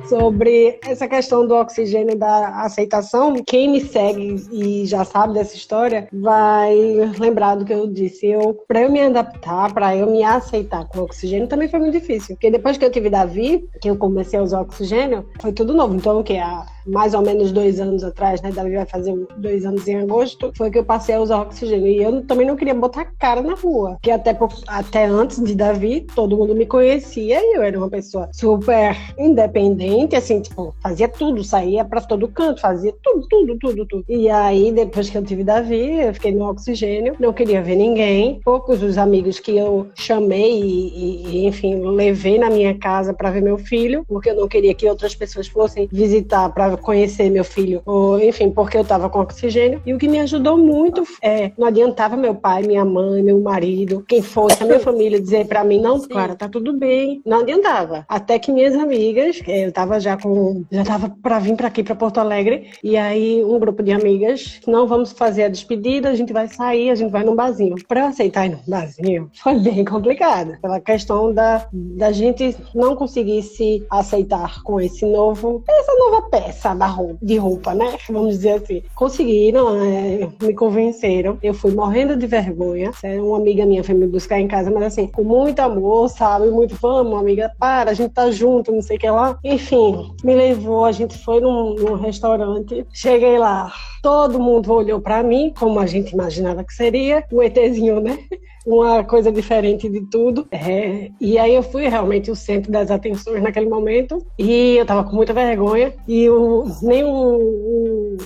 sobre 0.07 0.79
essa 0.85 1.07
questão 1.07 1.47
do 1.47 1.55
oxigênio 1.55 2.13
e 2.13 2.17
da 2.17 2.61
aceitação, 2.61 3.35
quem 3.45 3.69
me 3.69 3.81
segue 3.81 4.35
e 4.51 4.85
já 4.85 5.03
sabe 5.03 5.33
dessa 5.33 5.55
história 5.55 6.07
vai 6.11 6.75
lembrar 7.19 7.55
do 7.55 7.65
que 7.65 7.73
eu 7.73 7.87
disse. 7.87 8.27
Eu, 8.27 8.53
para 8.67 8.81
eu 8.81 8.91
me 8.91 9.01
adaptar, 9.01 9.73
para 9.73 9.95
eu 9.95 10.09
me 10.09 10.23
aceitar 10.23 10.85
com 10.87 10.99
oxigênio, 10.99 11.47
também 11.47 11.67
foi 11.67 11.79
muito 11.79 11.93
difícil. 11.93 12.35
Porque 12.35 12.51
depois 12.51 12.77
que 12.77 12.85
eu 12.85 12.91
tive 12.91 13.09
Davi, 13.09 13.67
que 13.81 13.89
eu 13.89 13.95
comecei 13.95 14.39
a 14.39 14.43
usar 14.43 14.61
oxigênio, 14.61 15.25
foi 15.41 15.51
tudo 15.51 15.73
novo. 15.73 15.95
Então, 15.95 16.19
o 16.19 16.23
que? 16.23 16.37
Há 16.37 16.65
mais 16.85 17.13
ou 17.13 17.21
menos 17.21 17.51
dois 17.51 17.79
anos 17.79 18.03
atrás, 18.03 18.41
né? 18.41 18.51
Davi 18.51 18.75
vai 18.75 18.85
fazer 18.85 19.15
dois 19.37 19.65
anos 19.65 19.87
em 19.87 19.97
agosto, 19.97 20.51
foi 20.55 20.69
que 20.69 20.77
eu 20.77 20.85
passei 20.85 21.15
a 21.15 21.21
usar 21.21 21.41
oxigênio. 21.41 21.87
E 21.87 22.01
eu 22.01 22.25
também 22.25 22.45
não 22.45 22.55
queria 22.55 22.75
botar 22.75 23.05
cara 23.17 23.41
na 23.41 23.55
rua. 23.55 23.91
Porque 23.93 24.11
até, 24.11 24.37
até 24.67 25.05
antes 25.05 25.43
de 25.43 25.55
Davi, 25.55 26.05
todo 26.15 26.37
mundo 26.37 26.53
me 26.53 26.65
conhecia 26.65 27.39
e 27.41 27.57
eu 27.57 27.63
era 27.63 27.77
uma 27.77 27.89
pessoa 27.89 28.29
super 28.31 28.95
independente, 29.17 29.94
assim, 30.15 30.41
tipo, 30.41 30.75
fazia 30.81 31.07
tudo, 31.07 31.43
saía 31.43 31.85
para 31.85 32.01
todo 32.01 32.27
canto, 32.27 32.61
fazia 32.61 32.93
tudo, 33.01 33.27
tudo, 33.27 33.57
tudo, 33.57 33.85
tudo. 33.85 34.05
E 34.09 34.29
aí, 34.29 34.71
depois 34.71 35.09
que 35.09 35.17
eu 35.17 35.23
tive 35.23 35.43
Davi, 35.43 36.01
eu 36.01 36.13
fiquei 36.13 36.33
no 36.33 36.49
oxigênio, 36.49 37.15
não 37.19 37.33
queria 37.33 37.61
ver 37.61 37.75
ninguém. 37.75 38.39
Poucos 38.43 38.81
os 38.83 38.97
amigos 38.97 39.39
que 39.39 39.55
eu 39.57 39.87
chamei 39.95 40.61
e, 40.61 41.27
e 41.27 41.45
enfim, 41.45 41.75
levei 41.75 42.37
na 42.37 42.49
minha 42.49 42.73
casa 42.77 43.13
para 43.13 43.31
ver 43.31 43.41
meu 43.41 43.57
filho, 43.57 44.03
porque 44.07 44.29
eu 44.29 44.35
não 44.35 44.47
queria 44.47 44.73
que 44.73 44.87
outras 44.87 45.15
pessoas 45.15 45.47
fossem 45.47 45.87
visitar 45.91 46.49
para 46.49 46.75
conhecer 46.77 47.29
meu 47.29 47.43
filho, 47.43 47.81
ou 47.85 48.19
enfim, 48.21 48.49
porque 48.51 48.77
eu 48.77 48.81
estava 48.81 49.09
com 49.09 49.19
oxigênio. 49.19 49.81
E 49.85 49.93
o 49.93 49.97
que 49.97 50.07
me 50.07 50.19
ajudou 50.19 50.57
muito 50.57 51.03
é, 51.21 51.51
não 51.57 51.67
adiantava 51.67 52.15
meu 52.15 52.35
pai, 52.35 52.63
minha 52.63 52.85
mãe, 52.85 53.21
meu 53.21 53.39
marido, 53.39 54.03
quem 54.07 54.21
fosse, 54.21 54.61
a 54.61 54.65
minha 54.65 54.79
família 54.81 55.19
dizer 55.19 55.47
para 55.47 55.63
mim, 55.63 55.79
não, 55.79 55.99
Sim. 55.99 56.09
Clara, 56.09 56.35
tá 56.35 56.47
tudo 56.47 56.73
bem. 56.73 57.21
Não 57.25 57.41
adiantava. 57.41 58.05
Até 58.07 58.39
que 58.39 58.51
minhas 58.51 58.75
amigas, 58.75 59.39
eu 59.47 59.71
estava 59.85 59.99
já 59.99 60.17
com, 60.17 60.65
já 60.71 60.83
tava 60.83 61.09
para 61.21 61.39
vir 61.39 61.55
para 61.55 61.67
aqui, 61.67 61.83
para 61.83 61.95
Porto 61.95 62.17
Alegre, 62.17 62.71
e 62.83 62.97
aí 62.97 63.43
um 63.43 63.59
grupo 63.59 63.83
de 63.83 63.91
amigas, 63.91 64.59
não 64.67 64.87
vamos 64.87 65.11
fazer 65.11 65.43
a 65.43 65.49
despedida, 65.49 66.09
a 66.09 66.15
gente 66.15 66.33
vai 66.33 66.47
sair, 66.47 66.89
a 66.89 66.95
gente 66.95 67.11
vai 67.11 67.23
num 67.23 67.35
barzinho. 67.35 67.75
Para 67.87 68.01
eu 68.01 68.05
aceitar 68.07 68.47
ir 68.47 68.49
num 68.49 68.59
barzinho, 68.67 69.29
foi 69.41 69.59
bem 69.59 69.85
complicado, 69.85 70.59
pela 70.61 70.79
questão 70.79 71.33
da, 71.33 71.67
da 71.71 72.11
gente 72.11 72.55
não 72.73 72.95
conseguir 72.95 73.43
se 73.43 73.85
aceitar 73.89 74.63
com 74.63 74.81
esse 74.81 75.05
novo, 75.05 75.63
essa 75.67 75.93
nova 75.99 76.23
peça 76.29 76.73
da 76.73 76.87
roupa, 76.87 77.17
de 77.21 77.37
roupa, 77.37 77.73
né? 77.73 77.97
Vamos 78.09 78.35
dizer 78.35 78.63
assim. 78.63 78.81
Conseguiram, 78.95 79.83
é, 79.83 80.29
me 80.41 80.53
convenceram. 80.53 81.37
Eu 81.43 81.53
fui 81.53 81.71
morrendo 81.71 82.15
de 82.15 82.25
vergonha. 82.25 82.91
Uma 83.19 83.37
amiga 83.37 83.65
minha 83.65 83.83
foi 83.83 83.93
me 83.93 84.07
buscar 84.07 84.39
em 84.39 84.47
casa, 84.47 84.71
mas 84.71 84.83
assim, 84.83 85.07
com 85.07 85.23
muito 85.23 85.59
amor, 85.59 86.09
sabe? 86.09 86.49
Muito, 86.49 86.75
vamos, 86.75 87.19
amiga, 87.19 87.51
para, 87.59 87.91
a 87.91 87.93
gente 87.93 88.11
tá 88.11 88.31
junto, 88.31 88.71
não 88.71 88.81
sei 88.81 88.97
o 88.97 88.99
que 88.99 89.09
lá. 89.09 89.37
Enfim, 89.43 89.74
me 90.23 90.35
levou, 90.35 90.85
a 90.85 90.91
gente 90.91 91.17
foi 91.17 91.39
num, 91.39 91.75
num 91.75 91.95
restaurante. 91.95 92.85
Cheguei 92.93 93.37
lá, 93.37 93.71
todo 94.01 94.39
mundo 94.39 94.71
olhou 94.71 95.01
para 95.01 95.23
mim, 95.23 95.53
como 95.57 95.79
a 95.79 95.85
gente 95.85 96.11
imaginava 96.11 96.63
que 96.63 96.73
seria, 96.73 97.23
o 97.31 97.41
ETzinho, 97.41 97.99
né? 97.99 98.17
uma 98.65 99.03
coisa 99.03 99.31
diferente 99.31 99.87
de 99.87 100.01
tudo. 100.01 100.47
É, 100.51 101.11
e 101.21 101.37
aí 101.37 101.53
eu 101.53 101.61
fui 101.61 101.87
realmente 101.87 102.31
o 102.31 102.35
centro 102.35 102.71
das 102.71 102.89
atenções 102.89 103.41
naquele 103.41 103.69
momento. 103.69 104.25
E 104.39 104.77
eu 104.77 104.85
tava 104.85 105.03
com 105.03 105.15
muita 105.15 105.33
vergonha. 105.33 105.93
E 106.07 106.29
o, 106.29 106.65
nem 106.81 107.03
o, 107.03 107.09
o 107.09 108.17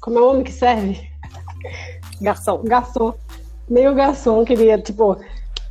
Como 0.00 0.18
é 0.18 0.20
o 0.20 0.30
homem 0.30 0.44
que 0.44 0.52
serve? 0.52 1.00
Garçom. 2.20 2.62
Garçom. 2.64 3.14
Nem 3.68 3.88
o 3.88 3.94
garçom 3.94 4.44
queria, 4.44 4.78
tipo, 4.78 5.16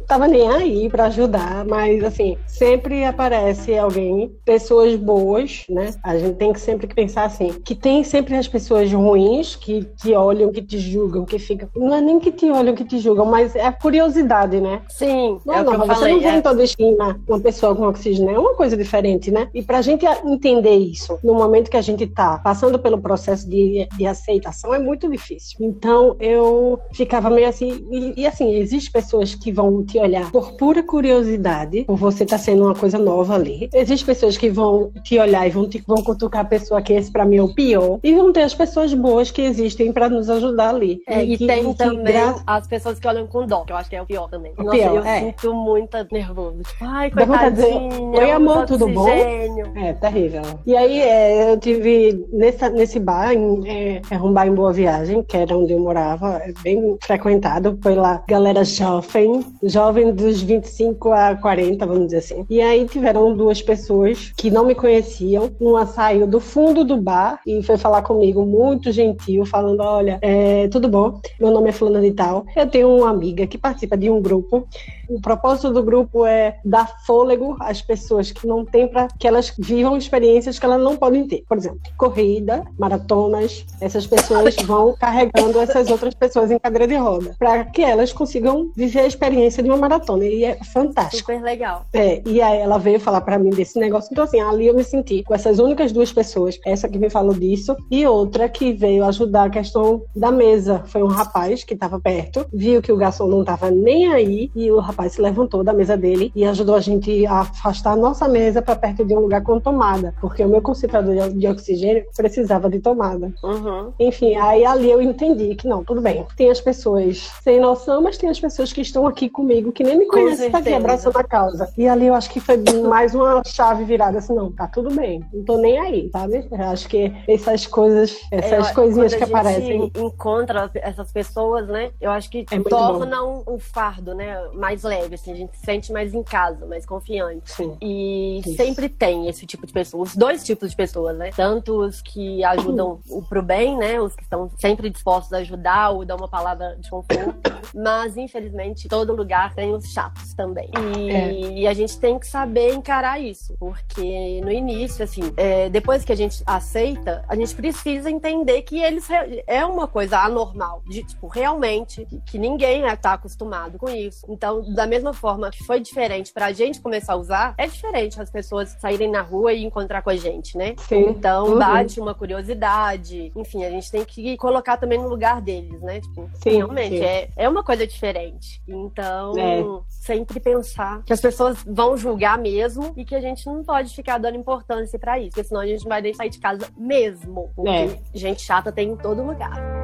tava 0.06 0.28
nem 0.28 0.48
aí 0.50 0.90
para 0.90 1.06
ajudar, 1.06 1.66
mas 1.66 2.04
assim, 2.04 2.38
sempre 2.48 3.04
aparece 3.04 3.78
alguém, 3.78 4.32
pessoas 4.44 4.96
boas, 4.96 5.66
né? 5.70 5.94
A 6.04 6.18
gente 6.18 6.36
tem 6.36 6.54
que 6.54 6.60
sempre 6.60 6.88
pensar 6.88 7.26
assim, 7.26 7.54
que 7.64 7.76
tem 7.76 8.04
sempre 8.04 8.36
as 8.36 8.48
pessoas 8.48 8.92
ruins 8.92 9.56
que 9.56 9.84
te 9.84 10.14
olham, 10.14 10.52
que 10.52 10.62
te 10.62 10.78
julgam, 10.78 11.26
que 11.26 11.40
ficam. 11.40 11.70
Não 11.76 11.96
é 11.96 12.02
nem 12.02 12.20
que 12.20 12.32
te 12.32 12.50
olham, 12.50 12.76
que 12.76 12.86
te 12.86 13.00
julgam, 13.00 13.26
mas 13.26 13.56
é 13.56 13.66
a 13.66 13.72
curiosidade, 13.72 14.60
né? 14.62 14.82
Sim. 14.90 15.40
Não, 15.46 15.54
é 15.56 15.64
não, 15.64 15.78
você 15.78 15.96
falei, 15.96 16.14
não 16.14 16.22
vê 16.22 16.28
é. 16.28 16.38
em 16.38 16.42
toda 16.42 16.64
esquina 16.64 17.20
uma 17.28 17.40
pessoa 17.40 17.76
com 17.76 17.88
oxigênio, 17.88 18.36
é 18.36 18.40
uma 18.40 18.54
coisa 18.54 18.78
diferente, 18.78 19.32
né? 19.32 19.50
E 19.54 19.62
pra 19.62 19.82
gente 19.82 20.06
entender 20.24 20.76
isso, 20.76 21.18
no 21.24 21.34
momento 21.34 21.70
que 21.70 21.78
a 21.78 21.82
gente 21.82 22.06
tá 22.08 22.40
passando 22.40 22.78
pelo 22.80 23.00
processo 23.00 23.50
de, 23.50 23.88
de 23.98 24.06
aceitação, 24.06 24.74
é 24.74 24.80
muito 24.80 25.10
difícil. 25.10 25.58
Então 25.62 26.16
eu 26.20 26.80
ficava 26.94 27.30
meio 27.30 27.48
assim, 27.48 27.86
e, 27.92 28.22
e 28.22 28.28
assim, 28.28 28.56
existem 28.56 28.92
pessoas 28.92 29.36
que 29.36 29.52
vão 29.52 29.84
te 29.84 29.95
olhar 30.00 30.32
por 30.32 30.54
pura 30.54 30.84
curiosidade, 30.84 31.84
por 31.86 31.98
você 31.98 32.24
estar 32.24 32.38
tá 32.38 32.44
sendo 32.44 32.64
uma 32.64 32.76
coisa 32.76 32.98
nova 32.98 33.36
ali. 33.36 33.70
Existem 33.74 34.06
pessoas 34.06 34.38
que 34.38 34.50
vão 34.50 34.92
te 35.04 35.18
olhar 35.18 35.48
e 35.48 35.50
vão, 35.50 35.68
te, 35.68 35.84
vão 35.86 36.04
cutucar 36.04 36.42
a 36.42 36.46
pessoa 36.46 36.82
que 36.82 36.94
esse 36.94 37.12
para 37.12 37.26
mim 37.26 37.38
é 37.38 37.44
o 37.44 37.54
pior. 37.54 38.00
E 38.04 38.14
vão 38.14 38.32
ter 38.32 38.42
as 38.42 38.54
pessoas 38.54 38.94
boas 38.94 39.32
que 39.32 39.42
existem 39.42 39.92
para 39.92 40.10
nos 40.10 40.30
ajudar 40.30 40.70
ali. 40.70 41.02
É, 41.08 41.24
e, 41.24 41.38
que, 41.38 41.48
tem 41.48 41.72
que 41.72 41.78
também 41.78 42.14
gra... 42.14 42.36
as 42.46 42.68
pessoas 42.68 43.00
que 43.00 43.08
olham 43.08 43.28
com 43.28 43.46
dó, 43.46 43.64
que 43.64 43.72
eu 43.72 43.78
acho 43.78 43.90
que 43.90 43.96
é 43.96 44.02
o 44.02 44.06
pior 44.06 44.30
também. 44.30 44.54
O 44.58 44.64
Nossa, 44.64 44.78
pior, 44.78 44.96
eu 44.96 45.06
é. 45.06 45.20
sinto 45.20 45.54
muito 45.54 45.98
nervoso. 46.12 46.58
Tipo, 46.64 46.86
ai, 46.86 47.12
coitadinha. 47.12 48.20
Oi, 48.20 48.32
amor, 48.32 48.66
tudo 48.66 48.88
bom? 48.88 49.08
É, 49.08 49.94
terrível. 49.94 50.42
E 50.66 50.76
aí, 50.76 51.00
é, 51.02 51.52
eu 51.52 51.60
tive 51.60 52.26
nessa, 52.32 52.70
nesse 52.70 53.00
bar, 53.00 53.34
em, 53.34 53.68
é, 53.68 54.02
é 54.10 54.18
um 54.18 54.32
bar 54.32 54.48
em 54.48 54.54
Boa 54.54 54.74
Viagem, 54.74 55.24
que 55.24 55.38
era 55.38 55.56
onde 55.56 55.74
eu 55.74 55.80
morava, 55.80 56.38
é 56.38 56.52
bem 56.64 56.98
frequentado. 57.02 57.78
Foi 57.82 57.96
lá, 57.96 58.24
galera 58.28 58.64
jovem, 58.64 59.46
jovem 59.64 59.85
dos 60.14 60.42
25 60.42 61.12
a 61.12 61.36
40, 61.36 61.86
vamos 61.86 62.06
dizer 62.06 62.18
assim. 62.18 62.46
E 62.50 62.62
aí 62.62 62.86
tiveram 62.88 63.36
duas 63.36 63.62
pessoas 63.62 64.34
que 64.36 64.50
não 64.50 64.66
me 64.66 64.76
conheciam. 64.76 65.52
Uma 65.60 65.86
saiu 65.86 66.28
do 66.28 66.40
fundo 66.40 66.84
do 66.84 66.98
bar 66.98 67.40
e 67.46 67.62
foi 67.64 67.78
falar 67.78 68.02
comigo, 68.02 68.46
muito 68.46 68.92
gentil, 68.92 69.46
falando: 69.46 69.82
Olha, 69.82 70.20
é, 70.22 70.68
tudo 70.68 70.88
bom? 70.88 71.20
Meu 71.40 71.52
nome 71.52 71.70
é 71.70 71.72
Fulana 71.72 72.02
de 72.02 72.12
Tal. 72.12 72.46
Eu 72.56 72.68
tenho 72.68 72.96
uma 72.96 73.10
amiga 73.10 73.48
que 73.48 73.58
participa 73.58 73.98
de 73.98 74.10
um 74.10 74.22
grupo. 74.22 74.68
O 75.10 75.22
propósito 75.22 75.72
do 75.72 75.84
grupo 75.84 76.26
é 76.26 76.60
dar 76.64 77.04
fôlego 77.06 77.56
às 77.60 77.82
pessoas 77.82 78.32
que 78.32 78.48
não 78.48 78.66
têm 78.66 78.88
para 78.88 79.08
que 79.20 79.28
elas 79.28 79.54
vivam 79.58 79.98
experiências 79.98 80.60
que 80.60 80.66
elas 80.66 80.82
não 80.82 80.96
podem 80.96 81.28
ter. 81.28 81.44
Por 81.48 81.58
exemplo, 81.58 81.80
corrida, 81.98 82.64
maratonas. 82.78 83.66
Essas 83.80 84.08
pessoas 84.08 84.56
vão 84.66 84.96
carregando 84.96 85.60
essas 85.60 85.90
outras 85.90 86.14
pessoas 86.14 86.52
em 86.52 86.60
cadeira 86.60 86.88
de 86.88 86.96
roda 86.96 87.36
para 87.38 87.66
que 87.66 87.82
elas 87.82 88.12
consigam 88.12 88.72
viver 88.76 89.02
a 89.02 89.08
experiência 89.08 89.62
de 89.62 89.70
uma 89.70 89.78
maratona 89.78 90.26
e 90.26 90.44
é 90.44 90.56
fantástico. 90.64 91.32
Super 91.32 91.42
legal. 91.42 91.86
É, 91.94 92.22
e 92.26 92.42
aí 92.42 92.60
ela 92.60 92.78
veio 92.78 93.00
falar 93.00 93.22
para 93.22 93.38
mim 93.38 93.50
desse 93.50 93.80
negócio. 93.80 94.10
Então, 94.12 94.24
assim, 94.24 94.40
ali 94.40 94.68
eu 94.68 94.76
me 94.76 94.84
senti 94.84 95.24
com 95.24 95.34
essas 95.34 95.60
únicas 95.60 95.92
duas 95.92 96.12
pessoas, 96.12 96.60
essa 96.66 96.88
que 96.88 96.98
me 96.98 97.10
falou 97.10 97.34
disso, 97.34 97.76
e 97.90 98.06
outra 98.06 98.50
que 98.50 98.74
veio 98.74 99.06
ajudar 99.06 99.46
a 99.46 99.50
questão 99.50 100.04
da 100.16 100.32
mesa. 100.32 100.84
Foi 100.88 101.04
um 101.04 101.08
rapaz 101.08 101.64
que 101.64 101.74
estava 101.74 102.00
perto, 102.00 102.46
viu 102.54 102.82
que 102.82 102.92
o 102.92 102.98
garçom 102.98 103.28
não 103.28 103.42
estava 103.42 103.70
nem 103.70 104.12
aí, 104.12 104.52
e 104.56 104.72
o 104.72 104.80
rapaz 104.96 105.14
se 105.14 105.22
levantou 105.22 105.64
da 105.64 105.74
mesa 105.74 105.98
dele 105.98 106.32
e 106.34 106.46
ajudou 106.46 106.76
a 106.76 106.80
gente 106.80 107.26
a 107.26 107.42
afastar 107.42 107.92
a 107.92 107.96
nossa 107.96 108.28
mesa 108.28 108.62
para 108.62 108.76
perto 108.76 109.04
de 109.04 109.14
um 109.14 109.20
lugar 109.20 109.44
com 109.44 109.60
tomada, 109.60 110.14
porque 110.22 110.44
o 110.44 110.48
meu 110.48 110.62
concentrador 110.62 111.30
de 111.30 111.48
oxigênio 111.48 112.06
precisava 112.16 112.70
de 112.70 112.80
tomada. 112.80 113.34
Uhum. 113.44 113.92
Enfim, 114.00 114.36
aí 114.36 114.66
ali 114.66 114.90
eu 114.90 115.02
entendi 115.02 115.54
que 115.56 115.68
não, 115.68 115.84
tudo 115.84 116.02
bem. 116.02 116.26
Tem 116.38 116.50
as 116.50 116.62
pessoas 116.62 117.32
sem 117.44 117.60
noção, 117.60 118.02
mas 118.02 118.18
tem 118.18 118.30
as 118.30 118.40
pessoas 118.40 118.72
que 118.72 118.82
estão 118.82 119.06
aqui 119.06 119.30
comigo, 119.30 119.72
que 119.72 119.84
nem 119.84 119.98
me 119.98 120.08
conhecem, 120.08 120.50
tá 120.50 120.60
aqui 120.60 120.74
abraçando 120.74 121.18
a 121.18 121.24
causa. 121.24 121.70
E 121.78 121.88
ali 121.88 122.08
eu 122.08 122.14
acho 122.14 122.30
que 122.30 122.40
foi 122.40 122.58
mais 122.88 123.14
uma 123.14 123.42
chave 123.46 123.84
virada, 123.84 124.20
assim, 124.20 124.34
não, 124.34 124.52
tá 124.52 124.68
tudo 124.68 124.94
bem. 124.96 125.24
Não 125.34 125.44
tô 125.44 125.58
nem 125.58 125.78
aí, 125.78 126.10
sabe? 126.12 126.48
Eu 126.50 126.66
acho 126.66 126.88
que 126.88 127.12
essas 127.28 127.68
coisas, 127.68 128.18
essas 128.32 128.70
é, 128.70 128.74
coisinhas 128.74 129.14
que 129.14 129.24
aparecem. 129.24 129.92
encontra 129.96 130.70
essas 130.76 131.12
pessoas, 131.12 131.68
né? 131.68 131.92
Eu 132.00 132.12
acho 132.12 132.30
que 132.30 132.46
é 132.52 132.60
torna 132.60 133.24
um, 133.24 133.44
um, 133.48 133.60
fardo, 133.60 134.14
né? 134.14 134.38
Mais 134.54 134.85
leve, 134.88 135.16
assim, 135.16 135.32
a 135.32 135.36
gente 135.36 135.58
se 135.58 135.66
sente 135.66 135.92
mais 135.92 136.14
em 136.14 136.24
casa, 136.24 136.66
mais 136.66 136.86
confiante. 136.86 137.52
Sim. 137.52 137.78
E 137.82 138.40
Isso. 138.40 138.56
sempre 138.56 138.90
tem 138.90 139.28
esse 139.28 139.46
tipo 139.46 139.66
de 139.66 139.74
pessoas, 139.74 140.10
os 140.10 140.16
dois 140.16 140.44
tipos 140.44 140.72
de 140.72 140.76
pessoas, 140.76 141.18
né? 141.18 141.32
Tanto 141.36 141.82
os 141.82 142.02
que 142.02 142.44
ajudam 142.44 143.00
o 143.10 143.22
pro 143.22 143.42
bem, 143.42 143.78
né? 143.78 144.00
Os 144.00 144.16
que 144.16 144.24
estão 144.24 144.50
sempre 144.58 144.90
dispostos 144.90 145.34
a 145.34 145.38
ajudar 145.38 145.90
ou 145.92 146.06
dar 146.06 146.16
uma 146.16 146.28
palavra 146.28 146.76
de 146.80 146.90
conforto. 146.90 147.36
Mas, 147.74 148.16
infelizmente, 148.16 148.88
todo 148.88 149.14
lugar 149.14 149.54
tem 149.54 149.74
os 149.74 149.92
chatos 149.92 150.34
também. 150.34 150.70
E, 150.98 151.10
é. 151.10 151.34
e 151.34 151.68
a 151.68 151.74
gente 151.74 152.00
tem 152.00 152.18
que 152.18 152.28
saber 152.28 152.74
encarar 152.74 153.20
isso. 153.20 153.56
Porque 153.60 154.42
no 154.42 154.52
início, 154.52 155.04
assim, 155.04 155.34
é, 155.36 155.70
depois 155.70 156.06
que 156.06 156.12
a 156.12 156.16
gente 156.16 156.42
aceita, 156.46 157.24
a 157.28 157.36
gente 157.36 157.54
precisa 157.56 158.10
entender 158.10 158.62
que 158.62 158.82
eles 158.82 159.08
é 159.48 159.66
uma 159.66 159.88
coisa 159.88 160.20
anormal. 160.20 160.82
De, 160.88 161.04
tipo, 161.04 161.28
realmente, 161.28 162.06
que, 162.06 162.22
que 162.22 162.38
ninguém 162.38 162.86
está 162.86 163.14
acostumado 163.14 163.78
com 163.78 163.90
isso. 163.90 164.26
Então, 164.30 164.62
da 164.76 164.86
mesma 164.86 165.14
forma 165.14 165.50
que 165.50 165.64
foi 165.64 165.80
diferente 165.80 166.32
pra 166.34 166.52
gente 166.52 166.82
começar 166.82 167.14
a 167.14 167.16
usar, 167.16 167.56
é 167.58 167.68
diferente 167.68 168.22
as 168.22 168.30
pessoas 168.30 168.76
saírem 168.80 169.10
na 169.10 169.22
rua 169.22 169.54
e 169.54 169.64
encontrar 169.64 170.02
com 170.02 170.10
a 170.10 170.16
gente, 170.16 170.58
né? 170.58 170.76
Sim. 170.78 171.10
Então, 171.10 171.48
uhum. 171.48 171.60
bate 171.60 172.00
uma 172.00 172.14
curiosidade. 172.14 173.32
Enfim, 173.36 173.64
a 173.64 173.70
gente 173.70 173.90
tem 173.90 174.04
que 174.04 174.36
colocar 174.38 174.78
também 174.78 175.00
no 175.00 175.08
lugar 175.08 175.42
deles, 175.42 175.80
né? 175.82 176.02
Tipo, 176.02 176.30
sim, 176.44 176.58
realmente, 176.58 176.98
sim. 176.98 177.04
É, 177.04 177.30
é 177.36 177.50
uma 177.50 177.64
coisa 177.64 177.88
diferente. 177.88 178.62
Então, 178.68 179.34
é. 179.38 179.64
sempre 179.90 180.40
pensar 180.40 181.04
que 181.04 181.14
as 181.14 181.22
pessoas 181.22 181.64
vão 181.66 181.96
julgar 181.98 182.38
mesmo 182.38 182.94
e 182.98 183.06
que 183.06 183.16
a 183.16 183.22
gente 183.22 183.46
não 183.46 183.64
pode 183.64 183.96
ficar 183.96 184.18
dando 184.18 184.38
importância 184.38 185.00
para 185.00 185.18
isso, 185.20 185.30
porque 185.30 185.44
senão 185.44 185.62
a 185.62 185.68
gente 185.68 185.84
não 185.84 185.90
vai 185.90 186.02
deixar 186.02 186.26
sair 186.26 186.30
de 186.30 186.40
casa 186.40 186.68
mesmo. 186.78 187.52
Porque 187.56 187.70
é. 187.70 188.00
gente 188.14 188.42
chata 188.42 188.72
tem 188.72 188.90
em 188.90 188.96
todo 188.96 189.24
lugar. 189.24 189.75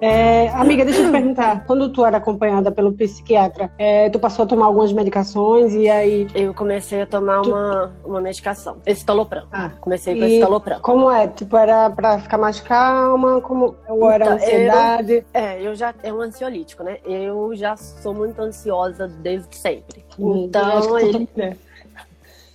É, 0.00 0.48
amiga, 0.50 0.84
deixa 0.84 1.00
eu 1.00 1.06
te 1.06 1.12
perguntar. 1.12 1.64
Quando 1.66 1.90
tu 1.90 2.04
era 2.04 2.16
acompanhada 2.16 2.70
pelo 2.72 2.92
psiquiatra, 2.92 3.70
é, 3.78 4.08
tu 4.08 4.18
passou 4.18 4.44
a 4.44 4.48
tomar 4.48 4.66
algumas 4.66 4.92
medicações 4.92 5.74
e 5.74 5.88
aí. 5.88 6.26
Eu 6.34 6.54
comecei 6.54 7.02
a 7.02 7.06
tomar 7.06 7.42
tu... 7.42 7.50
uma, 7.50 7.92
uma 8.04 8.20
medicação. 8.20 8.78
Estalopram. 8.86 9.46
Ah, 9.52 9.70
comecei 9.80 10.18
com 10.18 10.24
estalopram. 10.24 10.80
Como 10.80 11.10
é? 11.10 11.28
Tipo, 11.28 11.56
era 11.56 11.90
pra 11.90 12.18
ficar 12.18 12.38
mais 12.38 12.60
calma? 12.60 13.40
Como... 13.40 13.76
Ou 13.88 14.10
era 14.10 14.24
então, 14.24 14.36
ansiedade? 14.36 15.12
Eu, 15.12 15.24
é, 15.34 15.62
eu 15.62 15.74
já. 15.74 15.94
É 16.02 16.12
um 16.12 16.20
ansiolítico, 16.20 16.82
né? 16.82 16.98
Eu 17.04 17.54
já 17.54 17.76
sou 17.76 18.14
muito 18.14 18.40
ansiosa 18.40 19.06
desde 19.06 19.54
sempre. 19.54 20.04
Hum, 20.18 20.44
então, 20.46 20.98
ele. 20.98 21.28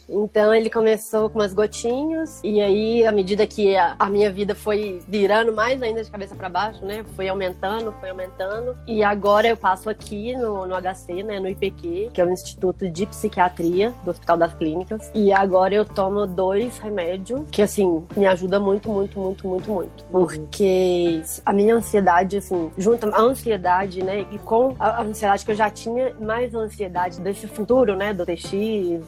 Então 0.10 0.54
ele 0.54 0.70
começou 0.70 1.30
com 1.30 1.40
umas 1.40 1.54
gotinhas 1.54 2.40
e 2.44 2.62
aí 2.62 3.06
à 3.06 3.12
medida 3.12 3.46
que 3.48 3.76
a, 3.76 3.96
a 3.98 4.10
minha 4.10 4.32
vida 4.32 4.54
foi 4.54 5.02
virando 5.08 5.52
mais 5.54 5.82
ainda 5.82 6.04
de 6.04 6.10
cabeça 6.10 6.36
para 6.36 6.50
baixo, 6.50 6.86
né, 6.86 7.04
foi 7.16 7.28
aumentando, 7.28 7.94
foi 8.00 8.10
aumentando. 8.10 8.76
E 8.88 9.04
agora 9.04 9.48
eu 9.48 9.58
passo 9.58 9.90
aqui 9.90 10.36
no, 10.36 10.66
no 10.66 10.76
HC, 10.76 11.24
né, 11.24 11.40
no 11.40 11.50
IPQ, 11.50 12.12
que 12.14 12.22
é 12.22 12.26
o 12.26 12.30
Instituto 12.30 12.90
de 12.90 13.06
Psiquiatria 13.06 13.94
do 14.04 14.12
Hospital 14.12 14.38
das 14.38 14.54
Clínicas. 14.54 15.10
E 15.14 15.32
agora 15.32 15.74
eu 15.74 15.86
tomo 15.86 16.28
dois 16.28 16.78
remédios 16.78 17.42
que 17.52 17.62
assim 17.62 18.04
me 18.16 18.26
ajuda 18.26 18.60
muito, 18.60 18.90
muito, 18.90 19.20
muito, 19.20 19.48
muito, 19.48 19.72
muito, 19.72 20.04
porque 20.12 21.22
a 21.46 21.52
minha 21.52 21.76
ansiedade 21.76 22.38
assim 22.38 22.72
junta 22.78 23.10
a 23.10 23.22
ansiedade, 23.22 24.04
né, 24.04 24.26
e 24.32 24.38
com 24.40 24.76
a 24.80 25.02
ansiedade 25.02 25.46
que 25.46 25.52
eu 25.52 25.56
já 25.56 25.70
tinha 25.70 26.14
mais 26.20 26.54
a 26.54 26.60
ansiedade 26.60 27.20
desse 27.22 27.48
futuro, 27.48 27.96
né, 27.96 28.14
do 28.14 28.26
TX, 28.26 28.52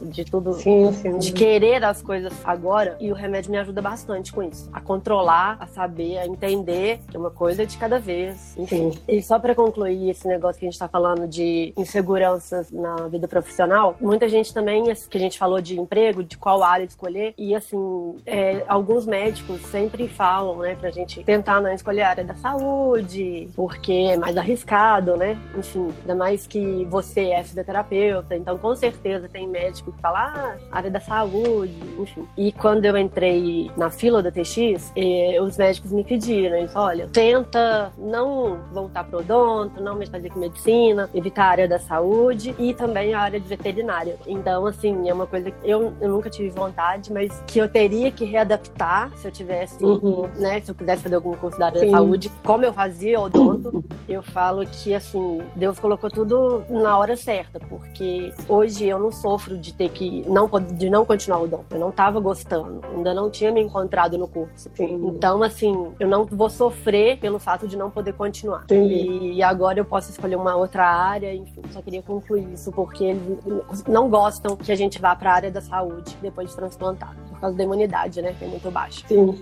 de 0.01 0.25
tudo. 0.25 0.53
Sim 0.53 0.86
de 1.19 1.31
querer 1.31 1.83
as 1.83 2.01
coisas 2.01 2.33
agora. 2.43 2.97
E 2.99 3.11
o 3.11 3.15
remédio 3.15 3.51
me 3.51 3.57
ajuda 3.57 3.81
bastante 3.81 4.31
com 4.31 4.43
isso. 4.43 4.69
A 4.71 4.79
controlar, 4.79 5.57
a 5.59 5.67
saber, 5.67 6.17
a 6.17 6.25
entender 6.25 6.99
que 7.09 7.15
é 7.15 7.19
uma 7.19 7.31
coisa 7.31 7.65
de 7.65 7.77
cada 7.77 7.99
vez. 7.99 8.55
Enfim. 8.57 8.77
Sim. 8.77 8.99
E 9.07 9.21
só 9.21 9.39
para 9.39 9.55
concluir 9.55 10.09
esse 10.09 10.27
negócio 10.27 10.59
que 10.59 10.65
a 10.65 10.69
gente 10.69 10.79
tá 10.79 10.87
falando 10.87 11.27
de 11.27 11.73
inseguranças 11.75 12.71
na 12.71 13.07
vida 13.07 13.27
profissional, 13.27 13.95
muita 13.99 14.29
gente 14.29 14.53
também, 14.53 14.83
que 15.09 15.17
a 15.17 15.19
gente 15.19 15.37
falou 15.37 15.59
de 15.61 15.79
emprego, 15.79 16.23
de 16.23 16.37
qual 16.37 16.63
área 16.63 16.85
escolher. 16.85 17.33
E 17.37 17.55
assim, 17.55 18.15
é, 18.25 18.63
alguns 18.67 19.05
médicos 19.05 19.61
sempre 19.67 20.07
falam, 20.07 20.57
né, 20.59 20.75
pra 20.75 20.91
gente 20.91 21.23
tentar 21.23 21.61
não 21.61 21.71
escolher 21.73 22.01
a 22.03 22.09
área 22.09 22.23
da 22.23 22.35
saúde, 22.35 23.49
porque 23.55 23.91
é 23.91 24.17
mais 24.17 24.37
arriscado, 24.37 25.15
né? 25.17 25.37
Enfim, 25.57 25.93
ainda 26.01 26.15
mais 26.15 26.45
que 26.45 26.85
você 26.85 27.29
é 27.29 27.43
fisioterapeuta, 27.43 28.35
então 28.35 28.57
com 28.57 28.75
certeza 28.75 29.27
tem 29.27 29.47
médico 29.47 29.91
que 29.91 30.01
fala, 30.01 30.33
ah, 30.71 30.76
área 30.77 30.91
da 30.91 30.99
saúde, 30.99 31.75
enfim. 31.99 32.27
E 32.37 32.51
quando 32.51 32.85
eu 32.85 32.97
entrei 32.97 33.71
na 33.75 33.89
fila 33.89 34.21
da 34.21 34.31
TX, 34.31 34.91
eh, 34.95 35.37
os 35.41 35.57
médicos 35.57 35.91
me 35.91 36.03
pediram, 36.03 36.55
eles, 36.57 36.75
olha, 36.75 37.07
tenta 37.11 37.91
não 37.97 38.59
voltar 38.71 39.03
pro 39.03 39.19
odonto, 39.19 39.81
não 39.81 39.97
fazer 40.07 40.29
com 40.29 40.39
medicina, 40.39 41.09
evitar 41.13 41.45
a 41.45 41.49
área 41.49 41.67
da 41.67 41.79
saúde 41.79 42.55
e 42.59 42.73
também 42.73 43.13
a 43.13 43.19
área 43.19 43.39
de 43.39 43.47
veterinária. 43.47 44.17
Então, 44.25 44.65
assim, 44.65 45.09
é 45.09 45.13
uma 45.13 45.25
coisa 45.25 45.51
que 45.51 45.69
eu, 45.69 45.93
eu 45.99 46.09
nunca 46.09 46.29
tive 46.29 46.49
vontade, 46.49 47.11
mas 47.11 47.43
que 47.47 47.59
eu 47.59 47.67
teria 47.67 48.11
que 48.11 48.23
readaptar 48.23 49.11
se 49.17 49.27
eu 49.27 49.31
tivesse, 49.31 49.83
uhum. 49.83 50.27
né, 50.35 50.61
se 50.61 50.71
eu 50.71 50.75
quisesse 50.75 51.03
fazer 51.03 51.15
algum 51.15 51.33
curso 51.33 51.57
da 51.57 51.67
área 51.67 51.79
Sim. 51.79 51.91
da 51.91 51.97
saúde. 51.97 52.31
Como 52.43 52.63
eu 52.63 52.73
fazia 52.73 53.19
odonto, 53.19 53.83
eu 54.07 54.21
falo 54.21 54.65
que, 54.65 54.93
assim, 54.93 55.41
Deus 55.55 55.79
colocou 55.79 56.09
tudo 56.09 56.63
na 56.69 56.97
hora 56.97 57.17
certa, 57.17 57.59
porque 57.59 58.31
hoje 58.47 58.85
eu 58.85 58.99
não 58.99 59.11
sofro 59.11 59.57
de 59.57 59.73
ter 59.73 59.89
que 59.89 60.23
não 60.27 60.47
poder 60.47 60.66
de 60.73 60.89
não 60.89 61.05
continuar 61.05 61.41
o 61.41 61.47
dom. 61.47 61.63
Eu 61.69 61.79
não 61.79 61.89
estava 61.89 62.19
gostando, 62.19 62.81
ainda 62.95 63.13
não 63.13 63.29
tinha 63.29 63.51
me 63.51 63.61
encontrado 63.61 64.17
no 64.17 64.27
curso. 64.27 64.69
Então, 64.79 65.43
assim, 65.43 65.93
eu 65.99 66.07
não 66.07 66.25
vou 66.25 66.49
sofrer 66.49 67.17
pelo 67.17 67.39
fato 67.39 67.67
de 67.67 67.77
não 67.77 67.89
poder 67.89 68.13
continuar. 68.13 68.65
E 68.71 69.41
agora 69.43 69.79
eu 69.79 69.85
posso 69.85 70.11
escolher 70.11 70.35
uma 70.35 70.55
outra 70.55 70.85
área, 70.85 71.33
enfim, 71.33 71.61
só 71.71 71.81
queria 71.81 72.01
concluir 72.01 72.47
isso, 72.53 72.71
porque 72.71 73.03
eles 73.05 73.83
não 73.87 74.09
gostam 74.09 74.55
que 74.55 74.71
a 74.71 74.75
gente 74.75 74.99
vá 74.99 75.15
para 75.15 75.31
a 75.31 75.35
área 75.35 75.51
da 75.51 75.61
saúde 75.61 76.17
depois 76.21 76.49
de 76.49 76.55
transplantar, 76.55 77.15
por 77.29 77.39
causa 77.39 77.55
da 77.55 77.63
imunidade, 77.63 78.21
né, 78.21 78.35
que 78.37 78.45
é 78.45 78.47
muito 78.47 78.69
baixa. 78.71 79.07
Sim. 79.07 79.37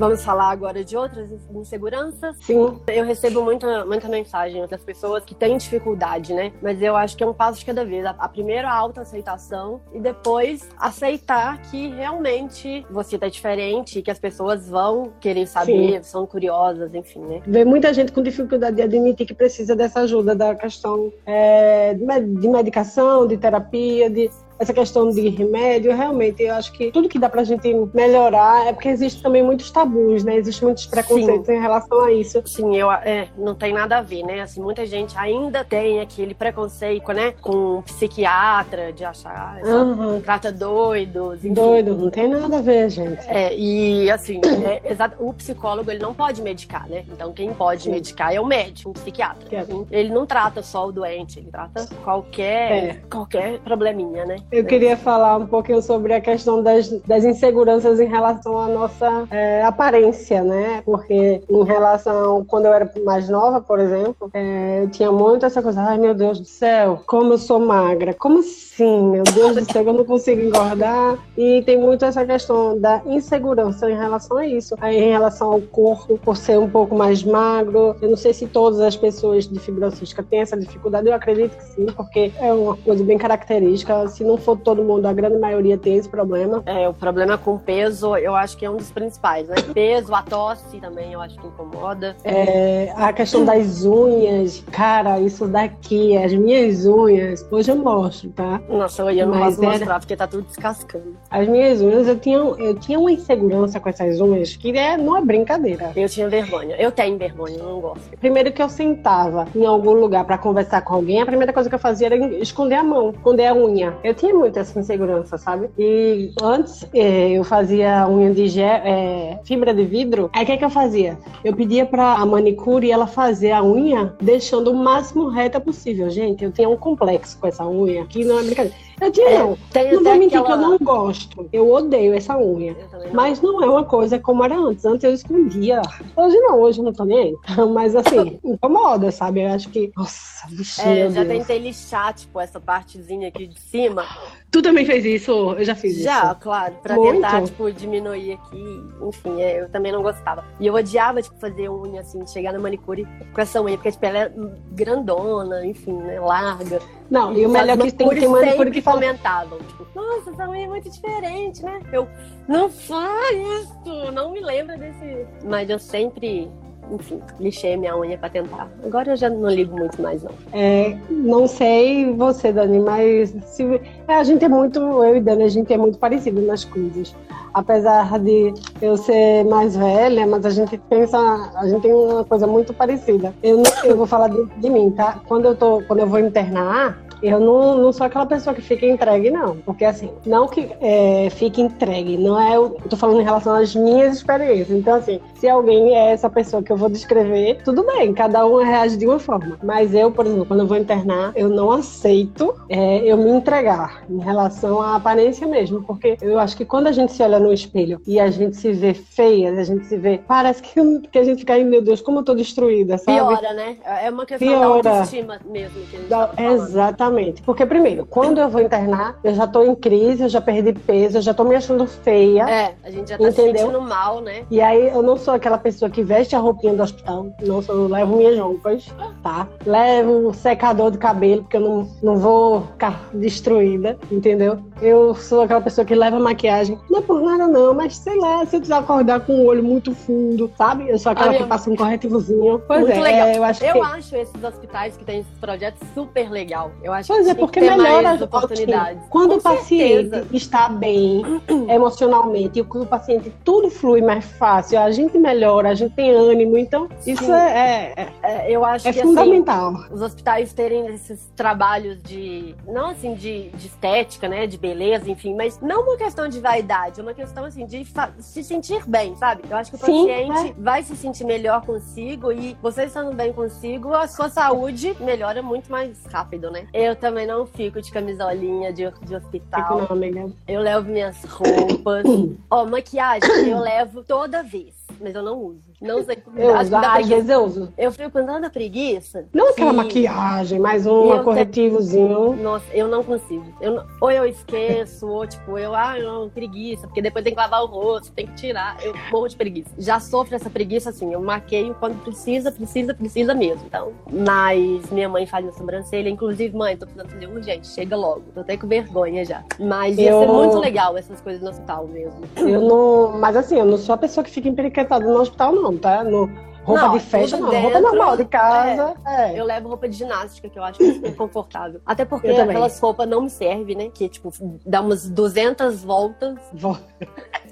Vamos 0.00 0.24
falar 0.24 0.48
agora 0.48 0.82
de 0.82 0.96
outras 0.96 1.30
inseguranças? 1.54 2.34
Sim. 2.40 2.80
Eu 2.86 3.04
recebo 3.04 3.42
muita, 3.42 3.84
muita 3.84 4.08
mensagem 4.08 4.66
das 4.66 4.82
pessoas 4.82 5.22
que 5.26 5.34
têm 5.34 5.58
dificuldade, 5.58 6.32
né? 6.32 6.52
Mas 6.62 6.80
eu 6.80 6.96
acho 6.96 7.14
que 7.14 7.22
é 7.22 7.26
um 7.26 7.34
passo 7.34 7.58
de 7.58 7.66
cada 7.66 7.84
vez. 7.84 8.06
A, 8.06 8.26
primeira, 8.26 8.70
a 8.70 8.74
autoaceitação 8.74 9.78
e 9.92 10.00
depois 10.00 10.66
aceitar 10.78 11.60
que 11.64 11.88
realmente 11.88 12.86
você 12.90 13.18
tá 13.18 13.28
diferente, 13.28 14.00
que 14.00 14.10
as 14.10 14.18
pessoas 14.18 14.70
vão 14.70 15.12
querer 15.20 15.46
saber, 15.46 15.98
Sim. 15.98 16.02
são 16.02 16.26
curiosas, 16.26 16.94
enfim, 16.94 17.20
né? 17.20 17.42
Vê 17.46 17.66
muita 17.66 17.92
gente 17.92 18.10
com 18.10 18.22
dificuldade 18.22 18.76
de 18.76 18.82
admitir 18.82 19.26
que 19.26 19.34
precisa 19.34 19.76
dessa 19.76 20.00
ajuda, 20.00 20.34
da 20.34 20.54
questão 20.54 21.12
é, 21.26 21.92
de 21.92 22.48
medicação, 22.48 23.26
de 23.26 23.36
terapia, 23.36 24.08
de 24.08 24.30
essa 24.60 24.74
questão 24.74 25.08
de 25.08 25.26
remédio, 25.30 25.96
realmente, 25.96 26.42
eu 26.42 26.54
acho 26.54 26.70
que 26.72 26.92
tudo 26.92 27.08
que 27.08 27.18
dá 27.18 27.30
pra 27.30 27.42
gente 27.44 27.74
melhorar 27.94 28.66
é 28.66 28.74
porque 28.74 28.90
existe 28.90 29.22
também 29.22 29.42
muitos 29.42 29.70
tabus, 29.70 30.22
né? 30.22 30.36
Existem 30.36 30.66
muitos 30.66 30.84
preconceitos 30.84 31.46
Sim. 31.46 31.54
em 31.54 31.60
relação 31.60 32.04
a 32.04 32.12
isso. 32.12 32.42
Sim, 32.44 32.76
eu, 32.76 32.92
é, 32.92 33.28
não 33.38 33.54
tem 33.54 33.72
nada 33.72 33.96
a 33.96 34.02
ver, 34.02 34.22
né? 34.22 34.42
Assim, 34.42 34.60
muita 34.60 34.84
gente 34.84 35.16
ainda 35.16 35.64
tem 35.64 36.00
aquele 36.00 36.34
preconceito, 36.34 37.10
né? 37.14 37.32
Com 37.40 37.78
um 37.78 37.82
psiquiatra, 37.82 38.92
de 38.92 39.02
achar, 39.02 39.62
uhum. 39.64 40.20
trata 40.20 40.52
doidos. 40.52 41.38
Enfim. 41.38 41.54
Doido, 41.54 41.96
não 41.96 42.10
tem 42.10 42.28
nada 42.28 42.58
a 42.58 42.60
ver, 42.60 42.90
gente. 42.90 43.26
É, 43.28 43.56
e 43.56 44.10
assim, 44.10 44.42
é, 44.66 44.92
exato, 44.92 45.16
o 45.18 45.32
psicólogo, 45.32 45.90
ele 45.90 46.00
não 46.00 46.12
pode 46.12 46.42
medicar, 46.42 46.86
né? 46.86 47.02
Então, 47.10 47.32
quem 47.32 47.54
pode 47.54 47.84
Sim. 47.84 47.92
medicar 47.92 48.34
é 48.34 48.38
o 48.38 48.44
médico, 48.44 48.90
um 48.90 48.92
psiquiatra. 48.92 49.66
Ele 49.90 50.10
não 50.10 50.26
trata 50.26 50.62
só 50.62 50.86
o 50.86 50.92
doente, 50.92 51.38
ele 51.38 51.48
trata 51.50 51.88
qualquer, 52.04 52.72
é. 52.72 53.00
qualquer 53.08 53.58
probleminha, 53.60 54.26
né? 54.26 54.36
Eu 54.52 54.64
queria 54.64 54.96
falar 54.96 55.36
um 55.36 55.46
pouquinho 55.46 55.80
sobre 55.80 56.12
a 56.12 56.20
questão 56.20 56.60
das, 56.60 56.88
das 57.06 57.24
inseguranças 57.24 58.00
em 58.00 58.08
relação 58.08 58.58
à 58.58 58.66
nossa 58.66 59.28
é, 59.30 59.62
aparência, 59.62 60.42
né? 60.42 60.82
Porque 60.84 61.40
em 61.48 61.64
relação, 61.64 62.44
quando 62.44 62.66
eu 62.66 62.74
era 62.74 62.90
mais 63.04 63.28
nova, 63.28 63.60
por 63.60 63.78
exemplo, 63.78 64.28
é, 64.34 64.82
eu 64.82 64.90
tinha 64.90 65.12
muito 65.12 65.46
essa 65.46 65.62
coisa, 65.62 65.80
ai 65.82 65.98
meu 65.98 66.14
Deus 66.14 66.40
do 66.40 66.46
céu, 66.46 67.00
como 67.06 67.34
eu 67.34 67.38
sou 67.38 67.60
magra, 67.60 68.12
como 68.12 68.40
assim, 68.40 69.10
meu 69.10 69.22
Deus 69.22 69.54
do 69.54 69.72
céu, 69.72 69.84
eu 69.84 69.92
não 69.92 70.04
consigo 70.04 70.40
engordar. 70.40 71.16
E 71.38 71.62
tem 71.62 71.78
muito 71.78 72.04
essa 72.04 72.26
questão 72.26 72.76
da 72.76 73.02
insegurança 73.06 73.88
em 73.88 73.96
relação 73.96 74.36
a 74.36 74.46
isso, 74.46 74.74
aí, 74.80 74.96
em 74.96 75.10
relação 75.10 75.52
ao 75.52 75.60
corpo, 75.60 76.18
por 76.18 76.36
ser 76.36 76.58
um 76.58 76.68
pouco 76.68 76.96
mais 76.96 77.22
magro. 77.22 77.94
Eu 78.02 78.08
não 78.08 78.16
sei 78.16 78.34
se 78.34 78.48
todas 78.48 78.80
as 78.80 78.96
pessoas 78.96 79.46
de 79.46 79.60
fibrose 79.60 79.96
cística 79.96 80.24
têm 80.24 80.40
essa 80.40 80.56
dificuldade, 80.56 81.06
eu 81.06 81.14
acredito 81.14 81.56
que 81.56 81.64
sim, 81.64 81.86
porque 81.86 82.32
é 82.40 82.52
uma 82.52 82.76
coisa 82.76 83.04
bem 83.04 83.16
característica. 83.16 84.08
Se 84.08 84.24
não 84.24 84.39
for 84.40 84.56
todo 84.58 84.82
mundo, 84.82 85.06
a 85.06 85.12
grande 85.12 85.38
maioria 85.38 85.76
tem 85.78 85.96
esse 85.96 86.08
problema. 86.08 86.62
É, 86.66 86.88
o 86.88 86.94
problema 86.94 87.38
com 87.38 87.58
peso, 87.58 88.16
eu 88.16 88.34
acho 88.34 88.56
que 88.56 88.64
é 88.64 88.70
um 88.70 88.76
dos 88.76 88.90
principais, 88.90 89.48
né? 89.48 89.56
Peso, 89.72 90.14
a 90.14 90.22
tosse 90.22 90.78
também, 90.78 91.12
eu 91.12 91.20
acho 91.20 91.38
que 91.38 91.46
incomoda. 91.46 92.16
É, 92.24 92.92
a 92.96 93.12
questão 93.12 93.44
das 93.44 93.84
unhas, 93.84 94.64
cara, 94.70 95.20
isso 95.20 95.46
daqui, 95.46 96.16
as 96.16 96.32
minhas 96.32 96.86
unhas, 96.86 97.46
hoje 97.50 97.70
eu 97.70 97.76
mostro, 97.76 98.30
tá? 98.30 98.60
Nossa, 98.68 99.02
eu 99.12 99.26
não 99.26 99.38
Mas 99.38 99.56
posso 99.56 99.64
era... 99.64 99.72
mostrar 99.72 99.98
porque 100.00 100.16
tá 100.16 100.26
tudo 100.26 100.42
descascando. 100.44 101.16
As 101.30 101.48
minhas 101.48 101.80
unhas, 101.80 102.08
eu 102.08 102.18
tinha, 102.18 102.38
eu 102.38 102.74
tinha 102.74 102.98
uma 102.98 103.12
insegurança 103.12 103.78
com 103.80 103.88
essas 103.88 104.20
unhas 104.20 104.56
que 104.56 104.76
é, 104.76 104.96
não 104.96 105.16
é 105.16 105.22
brincadeira. 105.22 105.92
Eu 105.94 106.08
tinha 106.08 106.28
vergonha. 106.28 106.76
Eu 106.76 106.90
tenho 106.90 107.16
vergonha, 107.18 107.58
eu 107.58 107.64
não 107.64 107.80
gosto. 107.80 108.10
Primeiro 108.18 108.52
que 108.52 108.62
eu 108.62 108.68
sentava 108.68 109.46
em 109.54 109.64
algum 109.66 109.92
lugar 109.92 110.24
para 110.24 110.38
conversar 110.38 110.82
com 110.82 110.94
alguém, 110.94 111.20
a 111.20 111.26
primeira 111.26 111.52
coisa 111.52 111.68
que 111.68 111.74
eu 111.74 111.78
fazia 111.78 112.06
era 112.06 112.16
esconder 112.36 112.76
a 112.76 112.84
mão, 112.84 113.10
esconder 113.10 113.46
a 113.46 113.54
unha. 113.54 113.96
Eu 114.02 114.14
tinha 114.14 114.29
muito 114.32 114.58
essa 114.58 114.78
insegurança, 114.78 115.36
sabe? 115.38 115.70
E 115.78 116.32
antes 116.42 116.86
é, 116.94 117.30
eu 117.30 117.44
fazia 117.44 118.08
unha 118.08 118.32
de 118.32 118.60
é, 118.60 119.38
fibra 119.44 119.72
de 119.74 119.84
vidro. 119.84 120.30
Aí 120.32 120.42
o 120.42 120.46
que, 120.46 120.52
é 120.52 120.56
que 120.56 120.64
eu 120.64 120.70
fazia? 120.70 121.18
Eu 121.44 121.54
pedia 121.54 121.86
pra 121.86 122.14
a 122.14 122.26
manicure 122.26 122.90
ela 122.90 123.06
fazer 123.06 123.52
a 123.52 123.62
unha 123.62 124.14
deixando 124.20 124.70
o 124.70 124.74
máximo 124.74 125.28
reta 125.28 125.60
possível. 125.60 126.10
Gente, 126.10 126.44
eu 126.44 126.52
tinha 126.52 126.68
um 126.68 126.76
complexo 126.76 127.38
com 127.38 127.46
essa 127.46 127.66
unha, 127.66 128.04
que 128.06 128.24
não 128.24 128.38
é 128.38 128.42
brincadeira. 128.42 128.76
Eu 129.00 129.26
é, 129.26 129.38
não. 129.38 129.58
Tem 129.72 129.92
não 129.92 130.04
vou 130.04 130.16
mentir 130.16 130.38
aquela... 130.38 130.58
que 130.58 130.64
eu 130.64 130.68
não 130.68 130.78
gosto. 130.78 131.48
Eu 131.52 131.70
odeio 131.72 132.14
essa 132.14 132.36
unha. 132.36 132.76
Mas 133.12 133.40
não 133.40 133.62
é 133.62 133.68
uma 133.68 133.84
coisa 133.84 134.18
como 134.18 134.44
era 134.44 134.56
antes. 134.56 134.84
Antes 134.84 135.04
eu 135.04 135.12
escondia. 135.12 135.80
Hoje 136.14 136.38
não, 136.38 136.60
hoje 136.60 136.82
não 136.82 136.92
tô 136.92 137.04
nem 137.04 137.18
aí. 137.18 137.36
Mas 137.72 137.96
assim, 137.96 138.38
incomoda, 138.44 139.10
sabe? 139.10 139.42
Eu 139.42 139.48
acho 139.52 139.70
que. 139.70 139.90
Nossa, 139.96 140.46
bichinho. 140.48 140.88
É, 140.88 141.10
já 141.10 141.24
Deus. 141.24 141.38
tentei 141.38 141.58
lixar, 141.58 142.14
tipo, 142.14 142.38
essa 142.38 142.60
partezinha 142.60 143.28
aqui 143.28 143.46
de 143.46 143.58
cima. 143.58 144.04
Tu 144.50 144.60
também 144.60 144.84
fez 144.84 145.04
isso? 145.04 145.30
Eu 145.52 145.64
já 145.64 145.76
fiz 145.76 145.94
já, 145.94 145.98
isso. 145.98 146.26
Já, 146.26 146.34
claro. 146.34 146.74
Pra 146.82 146.96
Muito. 146.96 147.12
tentar, 147.12 147.42
tipo, 147.44 147.70
diminuir 147.70 148.32
aqui. 148.32 148.84
Enfim, 149.00 149.40
é, 149.40 149.62
eu 149.62 149.68
também 149.68 149.92
não 149.92 150.02
gostava. 150.02 150.44
E 150.58 150.66
eu 150.66 150.74
odiava, 150.74 151.22
tipo, 151.22 151.38
fazer 151.38 151.70
unha, 151.70 152.00
assim, 152.00 152.26
chegar 152.26 152.52
na 152.52 152.58
manicure 152.58 153.06
com 153.32 153.40
essa 153.40 153.62
unha, 153.62 153.76
porque, 153.76 153.92
tipo, 153.92 154.04
ela 154.04 154.18
é 154.18 154.32
grandona, 154.72 155.64
enfim, 155.64 155.92
né, 155.92 156.18
larga. 156.18 156.80
Não, 157.08 157.32
e 157.32 157.46
o 157.46 157.48
melhor 157.48 157.78
é 157.78 157.82
que 157.82 157.92
tem, 157.92 158.08
tem 158.08 158.28
manicure 158.28 158.70
que 158.72 158.82
comentavam, 158.82 159.58
tipo, 159.58 159.86
nossa, 159.94 160.30
essa 160.30 160.48
unha 160.48 160.64
é 160.64 160.68
muito 160.68 160.90
diferente, 160.90 161.62
né? 161.62 161.80
Eu, 161.92 162.08
não 162.48 162.68
faz 162.68 163.36
isso, 163.62 164.12
não 164.12 164.32
me 164.32 164.40
lembra 164.40 164.76
desse. 164.76 165.26
Mas 165.44 165.70
eu 165.70 165.78
sempre 165.78 166.50
enfim, 166.92 167.20
lixei 167.38 167.76
minha 167.76 167.96
unha 167.96 168.18
para 168.18 168.28
tentar. 168.28 168.68
Agora 168.84 169.12
eu 169.12 169.16
já 169.16 169.30
não 169.30 169.48
ligo 169.48 169.76
muito 169.76 170.00
mais, 170.02 170.22
não. 170.22 170.32
É, 170.52 170.96
não 171.08 171.46
sei 171.46 172.12
você, 172.12 172.52
Dani, 172.52 172.80
mas 172.80 173.30
se, 173.44 173.64
é, 174.10 174.16
a 174.16 174.24
gente 174.24 174.44
é 174.44 174.48
muito, 174.48 174.80
eu 174.80 175.16
e 175.16 175.20
Dani, 175.20 175.44
a 175.44 175.48
gente 175.48 175.72
é 175.72 175.76
muito 175.76 175.98
parecido 175.98 176.42
nas 176.42 176.64
coisas. 176.64 177.14
Apesar 177.54 178.18
de 178.18 178.52
eu 178.80 178.96
ser 178.96 179.44
mais 179.44 179.76
velha, 179.76 180.26
mas 180.26 180.44
a 180.44 180.50
gente 180.50 180.78
pensa, 180.88 181.18
a 181.56 181.68
gente 181.68 181.82
tem 181.82 181.92
uma 181.92 182.24
coisa 182.24 182.46
muito 182.46 182.72
parecida. 182.72 183.34
Eu, 183.42 183.62
eu 183.84 183.96
vou 183.96 184.06
falar 184.06 184.28
de, 184.28 184.44
de 184.56 184.70
mim, 184.70 184.90
tá? 184.90 185.20
Quando 185.26 185.46
eu, 185.46 185.54
tô, 185.54 185.82
quando 185.82 186.00
eu 186.00 186.06
vou 186.06 186.18
internar, 186.18 186.98
eu 187.22 187.38
não, 187.38 187.76
não 187.76 187.92
sou 187.92 188.06
aquela 188.06 188.24
pessoa 188.24 188.54
que 188.54 188.62
fica 188.62 188.86
entregue, 188.86 189.30
não. 189.30 189.56
Porque, 189.56 189.84
assim, 189.84 190.10
não 190.24 190.48
que 190.48 190.70
é, 190.80 191.28
fique 191.30 191.60
entregue, 191.60 192.16
não 192.16 192.40
é. 192.40 192.56
Eu 192.56 192.70
tô 192.88 192.96
falando 192.96 193.20
em 193.20 193.24
relação 193.24 193.54
às 193.54 193.74
minhas 193.74 194.16
experiências. 194.16 194.70
Então, 194.70 194.94
assim, 194.94 195.20
se 195.34 195.48
alguém 195.48 195.94
é 195.94 196.12
essa 196.12 196.30
pessoa 196.30 196.62
que 196.62 196.72
eu 196.72 196.76
vou 196.76 196.88
descrever, 196.88 197.60
tudo 197.64 197.84
bem, 197.84 198.12
cada 198.14 198.46
um 198.46 198.56
reage 198.56 198.96
de 198.96 199.06
uma 199.06 199.18
forma. 199.18 199.58
Mas 199.62 199.94
eu, 199.94 200.10
por 200.10 200.26
exemplo, 200.26 200.46
quando 200.46 200.60
eu 200.60 200.66
vou 200.66 200.76
internar, 200.76 201.32
eu 201.34 201.48
não 201.48 201.70
aceito 201.70 202.54
é, 202.68 202.98
eu 203.04 203.16
me 203.16 203.30
entregar 203.30 203.99
em 204.08 204.18
relação 204.18 204.80
à 204.80 204.96
aparência 204.96 205.46
mesmo. 205.46 205.82
Porque 205.82 206.16
eu 206.20 206.38
acho 206.38 206.56
que 206.56 206.64
quando 206.64 206.86
a 206.86 206.92
gente 206.92 207.12
se 207.12 207.22
olha 207.22 207.38
no 207.38 207.52
espelho 207.52 208.00
e 208.06 208.18
a 208.18 208.30
gente 208.30 208.56
se 208.56 208.72
vê 208.72 208.94
feia, 208.94 209.52
a 209.52 209.64
gente 209.64 209.86
se 209.86 209.96
vê. 209.96 210.20
Parece 210.26 210.62
que, 210.62 211.00
que 211.08 211.18
a 211.18 211.24
gente 211.24 211.40
fica 211.40 211.54
aí, 211.54 211.64
meu 211.64 211.82
Deus, 211.82 212.00
como 212.00 212.20
eu 212.20 212.24
tô 212.24 212.34
destruída, 212.34 212.98
sabe? 212.98 213.18
Piora, 213.18 213.52
né? 213.52 213.76
É 213.84 214.10
uma 214.10 214.26
questão 214.26 214.48
Piora. 214.48 214.82
da 214.82 214.90
autoestima 214.90 215.40
mesmo. 215.44 215.80
Que 215.86 215.98
da, 216.08 216.28
tá 216.28 216.42
exatamente. 216.42 217.42
Porque, 217.42 217.66
primeiro, 217.66 218.06
quando 218.06 218.38
eu 218.38 218.48
vou 218.48 218.60
internar, 218.60 219.18
eu 219.22 219.34
já 219.34 219.46
tô 219.46 219.62
em 219.62 219.74
crise, 219.74 220.22
eu 220.22 220.28
já 220.28 220.40
perdi 220.40 220.72
peso, 220.72 221.18
eu 221.18 221.22
já 221.22 221.34
tô 221.34 221.44
me 221.44 221.54
achando 221.54 221.86
feia. 221.86 222.48
É, 222.48 222.74
a 222.82 222.90
gente 222.90 223.10
já 223.10 223.18
tá 223.18 223.28
entendeu? 223.28 223.52
se 223.52 223.58
sentindo 223.58 223.80
mal, 223.80 224.20
né? 224.20 224.44
E 224.50 224.60
aí 224.60 224.88
eu 224.88 225.02
não 225.02 225.16
sou 225.16 225.34
aquela 225.34 225.58
pessoa 225.58 225.90
que 225.90 226.02
veste 226.02 226.34
a 226.34 226.38
roupinha 226.38 226.74
do 226.74 226.82
hospital. 226.82 227.26
Não, 227.42 227.62
sou, 227.62 227.74
eu 227.74 227.88
levo 227.88 228.16
minhas 228.16 228.38
roupas, 228.38 228.86
tá? 229.22 229.48
Levo 229.64 230.28
o 230.28 230.34
secador 230.34 230.90
de 230.90 230.98
cabelo, 230.98 231.42
porque 231.42 231.56
eu 231.56 231.60
não, 231.60 231.88
não 232.02 232.16
vou 232.16 232.62
ficar 232.62 233.08
destruída, 233.12 233.89
entendeu? 234.10 234.58
Eu 234.80 235.14
sou 235.14 235.42
aquela 235.42 235.60
pessoa 235.60 235.84
que 235.84 235.94
leva 235.94 236.18
maquiagem. 236.18 236.78
Não 236.88 237.00
é 237.00 237.02
por 237.02 237.20
nada, 237.22 237.46
não, 237.46 237.74
mas 237.74 237.96
sei 237.96 238.16
lá, 238.16 238.44
se 238.46 238.56
eu 238.56 238.60
precisar 238.60 238.78
acordar 238.78 239.20
com 239.20 239.32
o 239.40 239.46
olho 239.46 239.62
muito 239.62 239.94
fundo, 239.94 240.50
sabe? 240.56 240.88
Eu 240.88 240.98
sou 240.98 241.12
aquela 241.12 241.34
que 241.34 241.44
passa 241.44 241.70
um 241.70 241.76
corretivozinho. 241.76 242.62
Pois 242.66 242.80
muito 242.80 242.96
é, 242.96 243.00
legal. 243.00 243.28
eu 243.28 243.44
acho 243.44 243.64
eu 243.64 243.74
que... 243.74 243.80
acho 243.80 244.16
esses 244.16 244.44
hospitais 244.44 244.96
que 244.96 245.04
têm 245.04 245.20
esses 245.20 245.38
projetos 245.38 245.80
super 245.94 246.30
legal. 246.30 246.70
Eu 246.82 246.92
acho 246.92 247.08
pois 247.08 247.24
que 247.24 247.30
é, 247.30 247.34
porque 247.34 247.60
melhora 247.60 248.10
as 248.10 248.22
oportunidades. 248.22 249.02
Quando 249.08 249.30
Com 249.30 249.36
o 249.36 249.42
paciente 249.42 250.10
certeza. 250.10 250.26
está 250.32 250.68
bem 250.68 251.22
emocionalmente 251.68 252.58
e 252.58 252.62
o 252.62 252.86
paciente 252.86 253.32
tudo 253.44 253.70
flui 253.70 254.00
mais 254.00 254.24
fácil, 254.24 254.78
a 254.78 254.90
gente 254.90 255.18
melhora, 255.18 255.70
a 255.70 255.74
gente 255.74 255.94
tem 255.94 256.10
ânimo, 256.10 256.56
então 256.56 256.88
Sim. 257.00 257.12
isso 257.12 257.32
é, 257.32 257.92
é, 257.96 258.08
é, 258.22 258.50
eu 258.50 258.64
acho 258.64 258.88
é 258.88 258.92
que, 258.92 259.02
fundamental. 259.02 259.74
Assim, 259.74 259.94
os 259.94 260.02
hospitais 260.02 260.52
terem 260.52 260.86
esses 260.88 261.30
trabalhos 261.36 262.02
de 262.02 262.54
não 262.66 262.90
assim 262.90 263.14
de, 263.14 263.50
de 263.50 263.69
estética, 263.70 264.28
né, 264.28 264.46
de 264.46 264.58
beleza, 264.58 265.10
enfim, 265.10 265.34
mas 265.34 265.60
não 265.60 265.82
uma 265.82 265.96
questão 265.96 266.28
de 266.28 266.40
vaidade, 266.40 267.00
é 267.00 267.02
uma 267.02 267.14
questão 267.14 267.44
assim 267.44 267.64
de 267.64 267.86
se 268.18 268.42
sentir 268.44 268.84
bem, 268.86 269.16
sabe? 269.16 269.42
Eu 269.48 269.56
acho 269.56 269.70
que 269.70 269.76
o 269.76 269.80
Sim, 269.80 270.06
paciente 270.06 270.50
é. 270.50 270.54
vai 270.62 270.82
se 270.82 270.96
sentir 270.96 271.24
melhor 271.24 271.64
consigo 271.64 272.32
e 272.32 272.56
você 272.60 272.84
estando 272.84 273.14
bem 273.14 273.32
consigo, 273.32 273.94
a 273.94 274.06
sua 274.06 274.28
saúde 274.28 274.96
melhora 275.00 275.42
muito 275.42 275.70
mais 275.70 276.04
rápido, 276.06 276.50
né? 276.50 276.66
Eu 276.72 276.96
também 276.96 277.26
não 277.26 277.46
fico 277.46 277.80
de 277.80 277.90
camisolinha 277.90 278.72
de, 278.72 278.90
de 279.02 279.14
hospital. 279.14 279.62
Fico 279.62 279.80
não, 279.80 279.96
amiga. 279.96 280.30
Eu 280.46 280.60
levo 280.60 280.90
minhas 280.90 281.22
roupas. 281.24 282.04
Ó, 282.50 282.62
oh, 282.62 282.66
maquiagem 282.66 283.48
eu 283.48 283.58
levo 283.58 284.02
toda 284.02 284.42
vez, 284.42 284.74
mas 285.00 285.14
eu 285.14 285.22
não 285.22 285.38
uso. 285.38 285.69
Não 285.80 286.04
sei 286.04 286.16
como. 286.16 286.38
Eu 286.38 286.58
uso, 286.58 286.76
às 286.76 287.08
vezes 287.08 287.28
eu 287.30 287.44
uso. 287.44 287.72
Eu 287.78 287.90
fico 287.90 288.10
com 288.10 288.26
tanta 288.26 288.50
preguiça. 288.50 289.26
Não 289.32 289.46
que... 289.46 289.52
aquela 289.52 289.72
maquiagem, 289.72 290.58
mas 290.58 290.86
um 290.86 291.22
corretivozinho. 291.22 292.36
Nossa, 292.36 292.66
eu 292.74 292.86
não 292.86 293.02
consigo. 293.02 293.46
Eu 293.60 293.76
não... 293.76 293.86
Ou 294.00 294.10
eu 294.10 294.26
esqueço, 294.26 295.08
ou 295.08 295.26
tipo, 295.26 295.56
eu, 295.56 295.74
ah, 295.74 295.96
não, 295.98 296.28
preguiça, 296.28 296.86
porque 296.86 297.00
depois 297.00 297.24
tem 297.24 297.32
que 297.32 297.40
lavar 297.40 297.62
o 297.62 297.66
rosto, 297.66 298.12
tem 298.12 298.26
que 298.26 298.34
tirar. 298.34 298.76
Eu 298.84 298.94
morro 299.10 299.28
de 299.28 299.36
preguiça. 299.36 299.70
Já 299.78 299.98
sofro 299.98 300.36
essa 300.36 300.50
preguiça 300.50 300.90
assim, 300.90 301.14
eu 301.14 301.22
maqueio 301.22 301.74
quando 301.80 302.02
precisa, 302.04 302.52
precisa, 302.52 302.92
precisa 302.92 303.34
mesmo. 303.34 303.64
Então, 303.66 303.92
mas 304.12 304.90
minha 304.90 305.08
mãe 305.08 305.24
faz 305.26 305.48
a 305.48 305.52
sobrancelha, 305.52 306.10
inclusive, 306.10 306.54
mãe, 306.54 306.76
tô 306.76 306.84
precisando 306.84 307.10
fazer 307.10 307.26
urgente, 307.26 307.66
chega 307.66 307.96
logo. 307.96 308.24
Tô 308.34 308.40
até 308.40 308.56
com 308.56 308.66
vergonha 308.66 309.24
já. 309.24 309.42
Mas 309.58 309.96
ia 309.96 310.10
eu... 310.10 310.20
ser 310.20 310.28
muito 310.28 310.58
legal 310.58 310.96
essas 310.98 311.22
coisas 311.22 311.40
no 311.40 311.48
hospital 311.48 311.86
mesmo. 311.86 312.20
Eu 312.36 312.60
não. 312.60 313.18
Mas 313.18 313.34
assim, 313.34 313.58
eu 313.58 313.64
não 313.64 313.78
sou 313.78 313.94
a 313.94 313.98
pessoa 313.98 314.22
que 314.22 314.30
fica 314.30 314.48
emperiquetada 314.48 315.06
no 315.06 315.18
hospital, 315.18 315.54
não 315.54 315.69
não, 315.72 315.78
tá? 315.78 316.04
No, 316.04 316.26
roupa 316.64 316.82
não, 316.82 316.92
de 316.92 317.00
festa, 317.00 317.36
não. 317.36 317.50
Dentro, 317.50 317.62
roupa 317.62 317.80
normal 317.80 318.16
de 318.16 318.24
casa. 318.24 318.94
É, 319.06 319.32
é. 319.32 319.40
Eu 319.40 319.44
levo 319.44 319.68
roupa 319.68 319.88
de 319.88 319.96
ginástica, 319.96 320.48
que 320.48 320.58
eu 320.58 320.64
acho 320.64 320.82
super 320.82 321.14
confortável. 321.16 321.80
Até 321.84 322.04
porque 322.04 322.28
aquelas 322.28 322.78
roupas 322.78 323.08
não 323.08 323.22
me 323.22 323.30
servem, 323.30 323.76
né? 323.76 323.90
Que, 323.92 324.08
tipo, 324.08 324.32
dá 324.64 324.80
umas 324.80 325.08
200 325.08 325.82
voltas. 325.82 326.38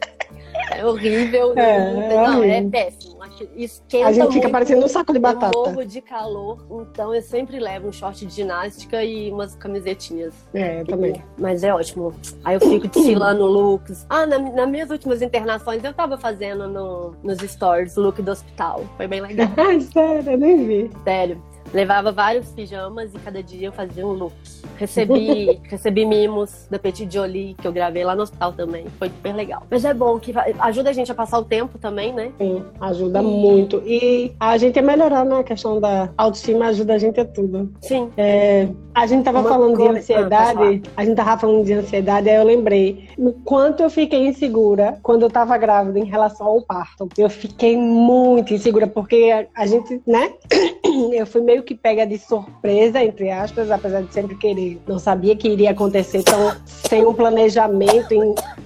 É 0.71 0.85
horrível. 0.85 1.53
É, 1.57 1.95
não, 1.95 2.03
é, 2.03 2.29
não, 2.29 2.45
é 2.45 2.63
péssimo. 2.63 3.19
Esquenta 3.57 4.09
a 4.09 4.13
gente 4.13 4.33
fica 4.33 4.49
parecendo 4.49 4.85
um 4.85 4.89
saco 4.89 5.13
de 5.13 5.19
batata. 5.19 5.57
Eu 5.57 5.65
morro 5.67 5.85
de 5.85 6.01
calor, 6.01 6.67
então 6.91 7.15
eu 7.15 7.23
sempre 7.23 7.59
levo 7.59 7.89
um 7.89 7.93
short 7.93 8.25
de 8.27 8.35
ginástica 8.35 9.03
e 9.05 9.31
umas 9.31 9.55
camisetinhas. 9.55 10.35
É, 10.53 10.81
eu 10.81 10.87
também. 10.87 11.23
Mas 11.37 11.63
é 11.63 11.73
ótimo. 11.73 12.15
Aí 12.45 12.57
eu 12.57 12.61
fico 12.61 12.89
desfilando 12.89 13.47
looks. 13.47 14.07
Ah, 14.09 14.27
na, 14.27 14.39
nas 14.39 14.69
minhas 14.69 14.91
últimas 14.91 15.23
internações 15.23 15.85
eu 15.85 15.93
tava 15.93 16.19
fazendo 16.19 16.69
no, 16.69 17.15
nos 17.23 17.39
stories 17.39 17.97
o 17.97 18.03
look 18.03 18.21
do 18.23 18.31
hospital. 18.31 18.85
Foi 18.97 19.07
bem 19.07 19.21
legal. 19.21 19.49
Sério, 19.93 20.33
eu 20.33 20.39
nem 20.39 20.67
vi. 20.67 20.91
Sério. 21.05 21.43
Levava 21.73 22.13
vários 22.13 22.49
pijamas 22.51 23.15
e 23.15 23.19
cada 23.19 23.43
dia 23.43 23.69
eu 23.69 23.73
fazia 23.73 24.07
um 24.07 24.13
look. 24.13 24.35
Recebi, 24.77 25.61
recebi 25.69 26.05
mimos 26.05 26.67
da 26.71 26.79
Petit 26.79 27.13
Jolie, 27.13 27.55
que 27.55 27.67
eu 27.67 27.73
gravei 27.73 28.05
lá 28.05 28.15
no 28.15 28.23
hospital 28.23 28.53
também. 28.53 28.87
Foi 28.99 29.09
super 29.09 29.35
legal. 29.35 29.63
Mas 29.71 29.85
é 29.85 29.93
bom 29.93 30.19
que 30.19 30.33
ajuda 30.59 30.91
a 30.91 30.93
gente 30.93 31.11
a 31.11 31.15
passar 31.15 31.39
o 31.39 31.45
tempo 31.45 31.79
também, 31.79 32.13
né? 32.13 32.33
Sim, 32.39 32.65
ajuda 32.81 33.21
e... 33.21 33.23
muito. 33.23 33.83
E 33.85 34.33
a 34.39 34.57
gente 34.57 34.79
a 34.79 34.83
melhorar, 34.83 35.25
né? 35.25 35.41
A 35.41 35.45
questão 35.45 35.81
da 35.81 36.11
autoestima 36.17 36.67
ajuda 36.67 36.95
a 36.95 36.99
gente 36.99 37.21
a 37.21 37.25
tudo. 37.25 37.73
Sim. 37.81 38.11
É, 38.17 38.69
a 38.95 39.07
gente 39.07 39.25
tava 39.25 39.41
Uma 39.41 39.49
falando 39.49 39.77
de 39.77 39.89
ansiedade, 39.89 40.83
ah, 40.85 40.91
a 40.97 41.05
gente 41.05 41.17
tava 41.17 41.39
falando 41.39 41.65
de 41.65 41.73
ansiedade, 41.73 42.29
aí 42.29 42.35
eu 42.35 42.45
lembrei 42.45 43.09
o 43.17 43.33
quanto 43.33 43.83
eu 43.83 43.89
fiquei 43.89 44.27
insegura 44.27 44.99
quando 45.03 45.23
eu 45.23 45.31
tava 45.31 45.57
grávida 45.57 46.01
em 46.01 46.05
relação 46.05 46.47
ao 46.49 46.63
parto. 46.63 47.09
Eu 47.17 47.31
fiquei 47.31 47.77
muito 47.77 48.53
insegura, 48.53 48.89
porque 48.89 49.31
a, 49.33 49.63
a 49.63 49.67
gente, 49.67 50.03
né? 50.05 50.33
eu 51.13 51.27
fui 51.27 51.41
meio 51.41 51.58
que 51.63 51.75
pega 51.75 52.07
de 52.07 52.19
surpresa, 52.19 53.03
entre 53.03 53.31
aspas, 53.31 53.71
apesar 53.71 54.03
de 54.03 54.13
sempre 54.13 54.37
querer. 54.37 54.81
Não 54.87 54.99
sabia 54.99 55.37
que 55.37 55.49
iria 55.49 55.71
acontecer 55.71 56.23
tão 56.23 56.55
sem 56.65 57.07
um 57.07 57.15
planejamento, 57.15 58.15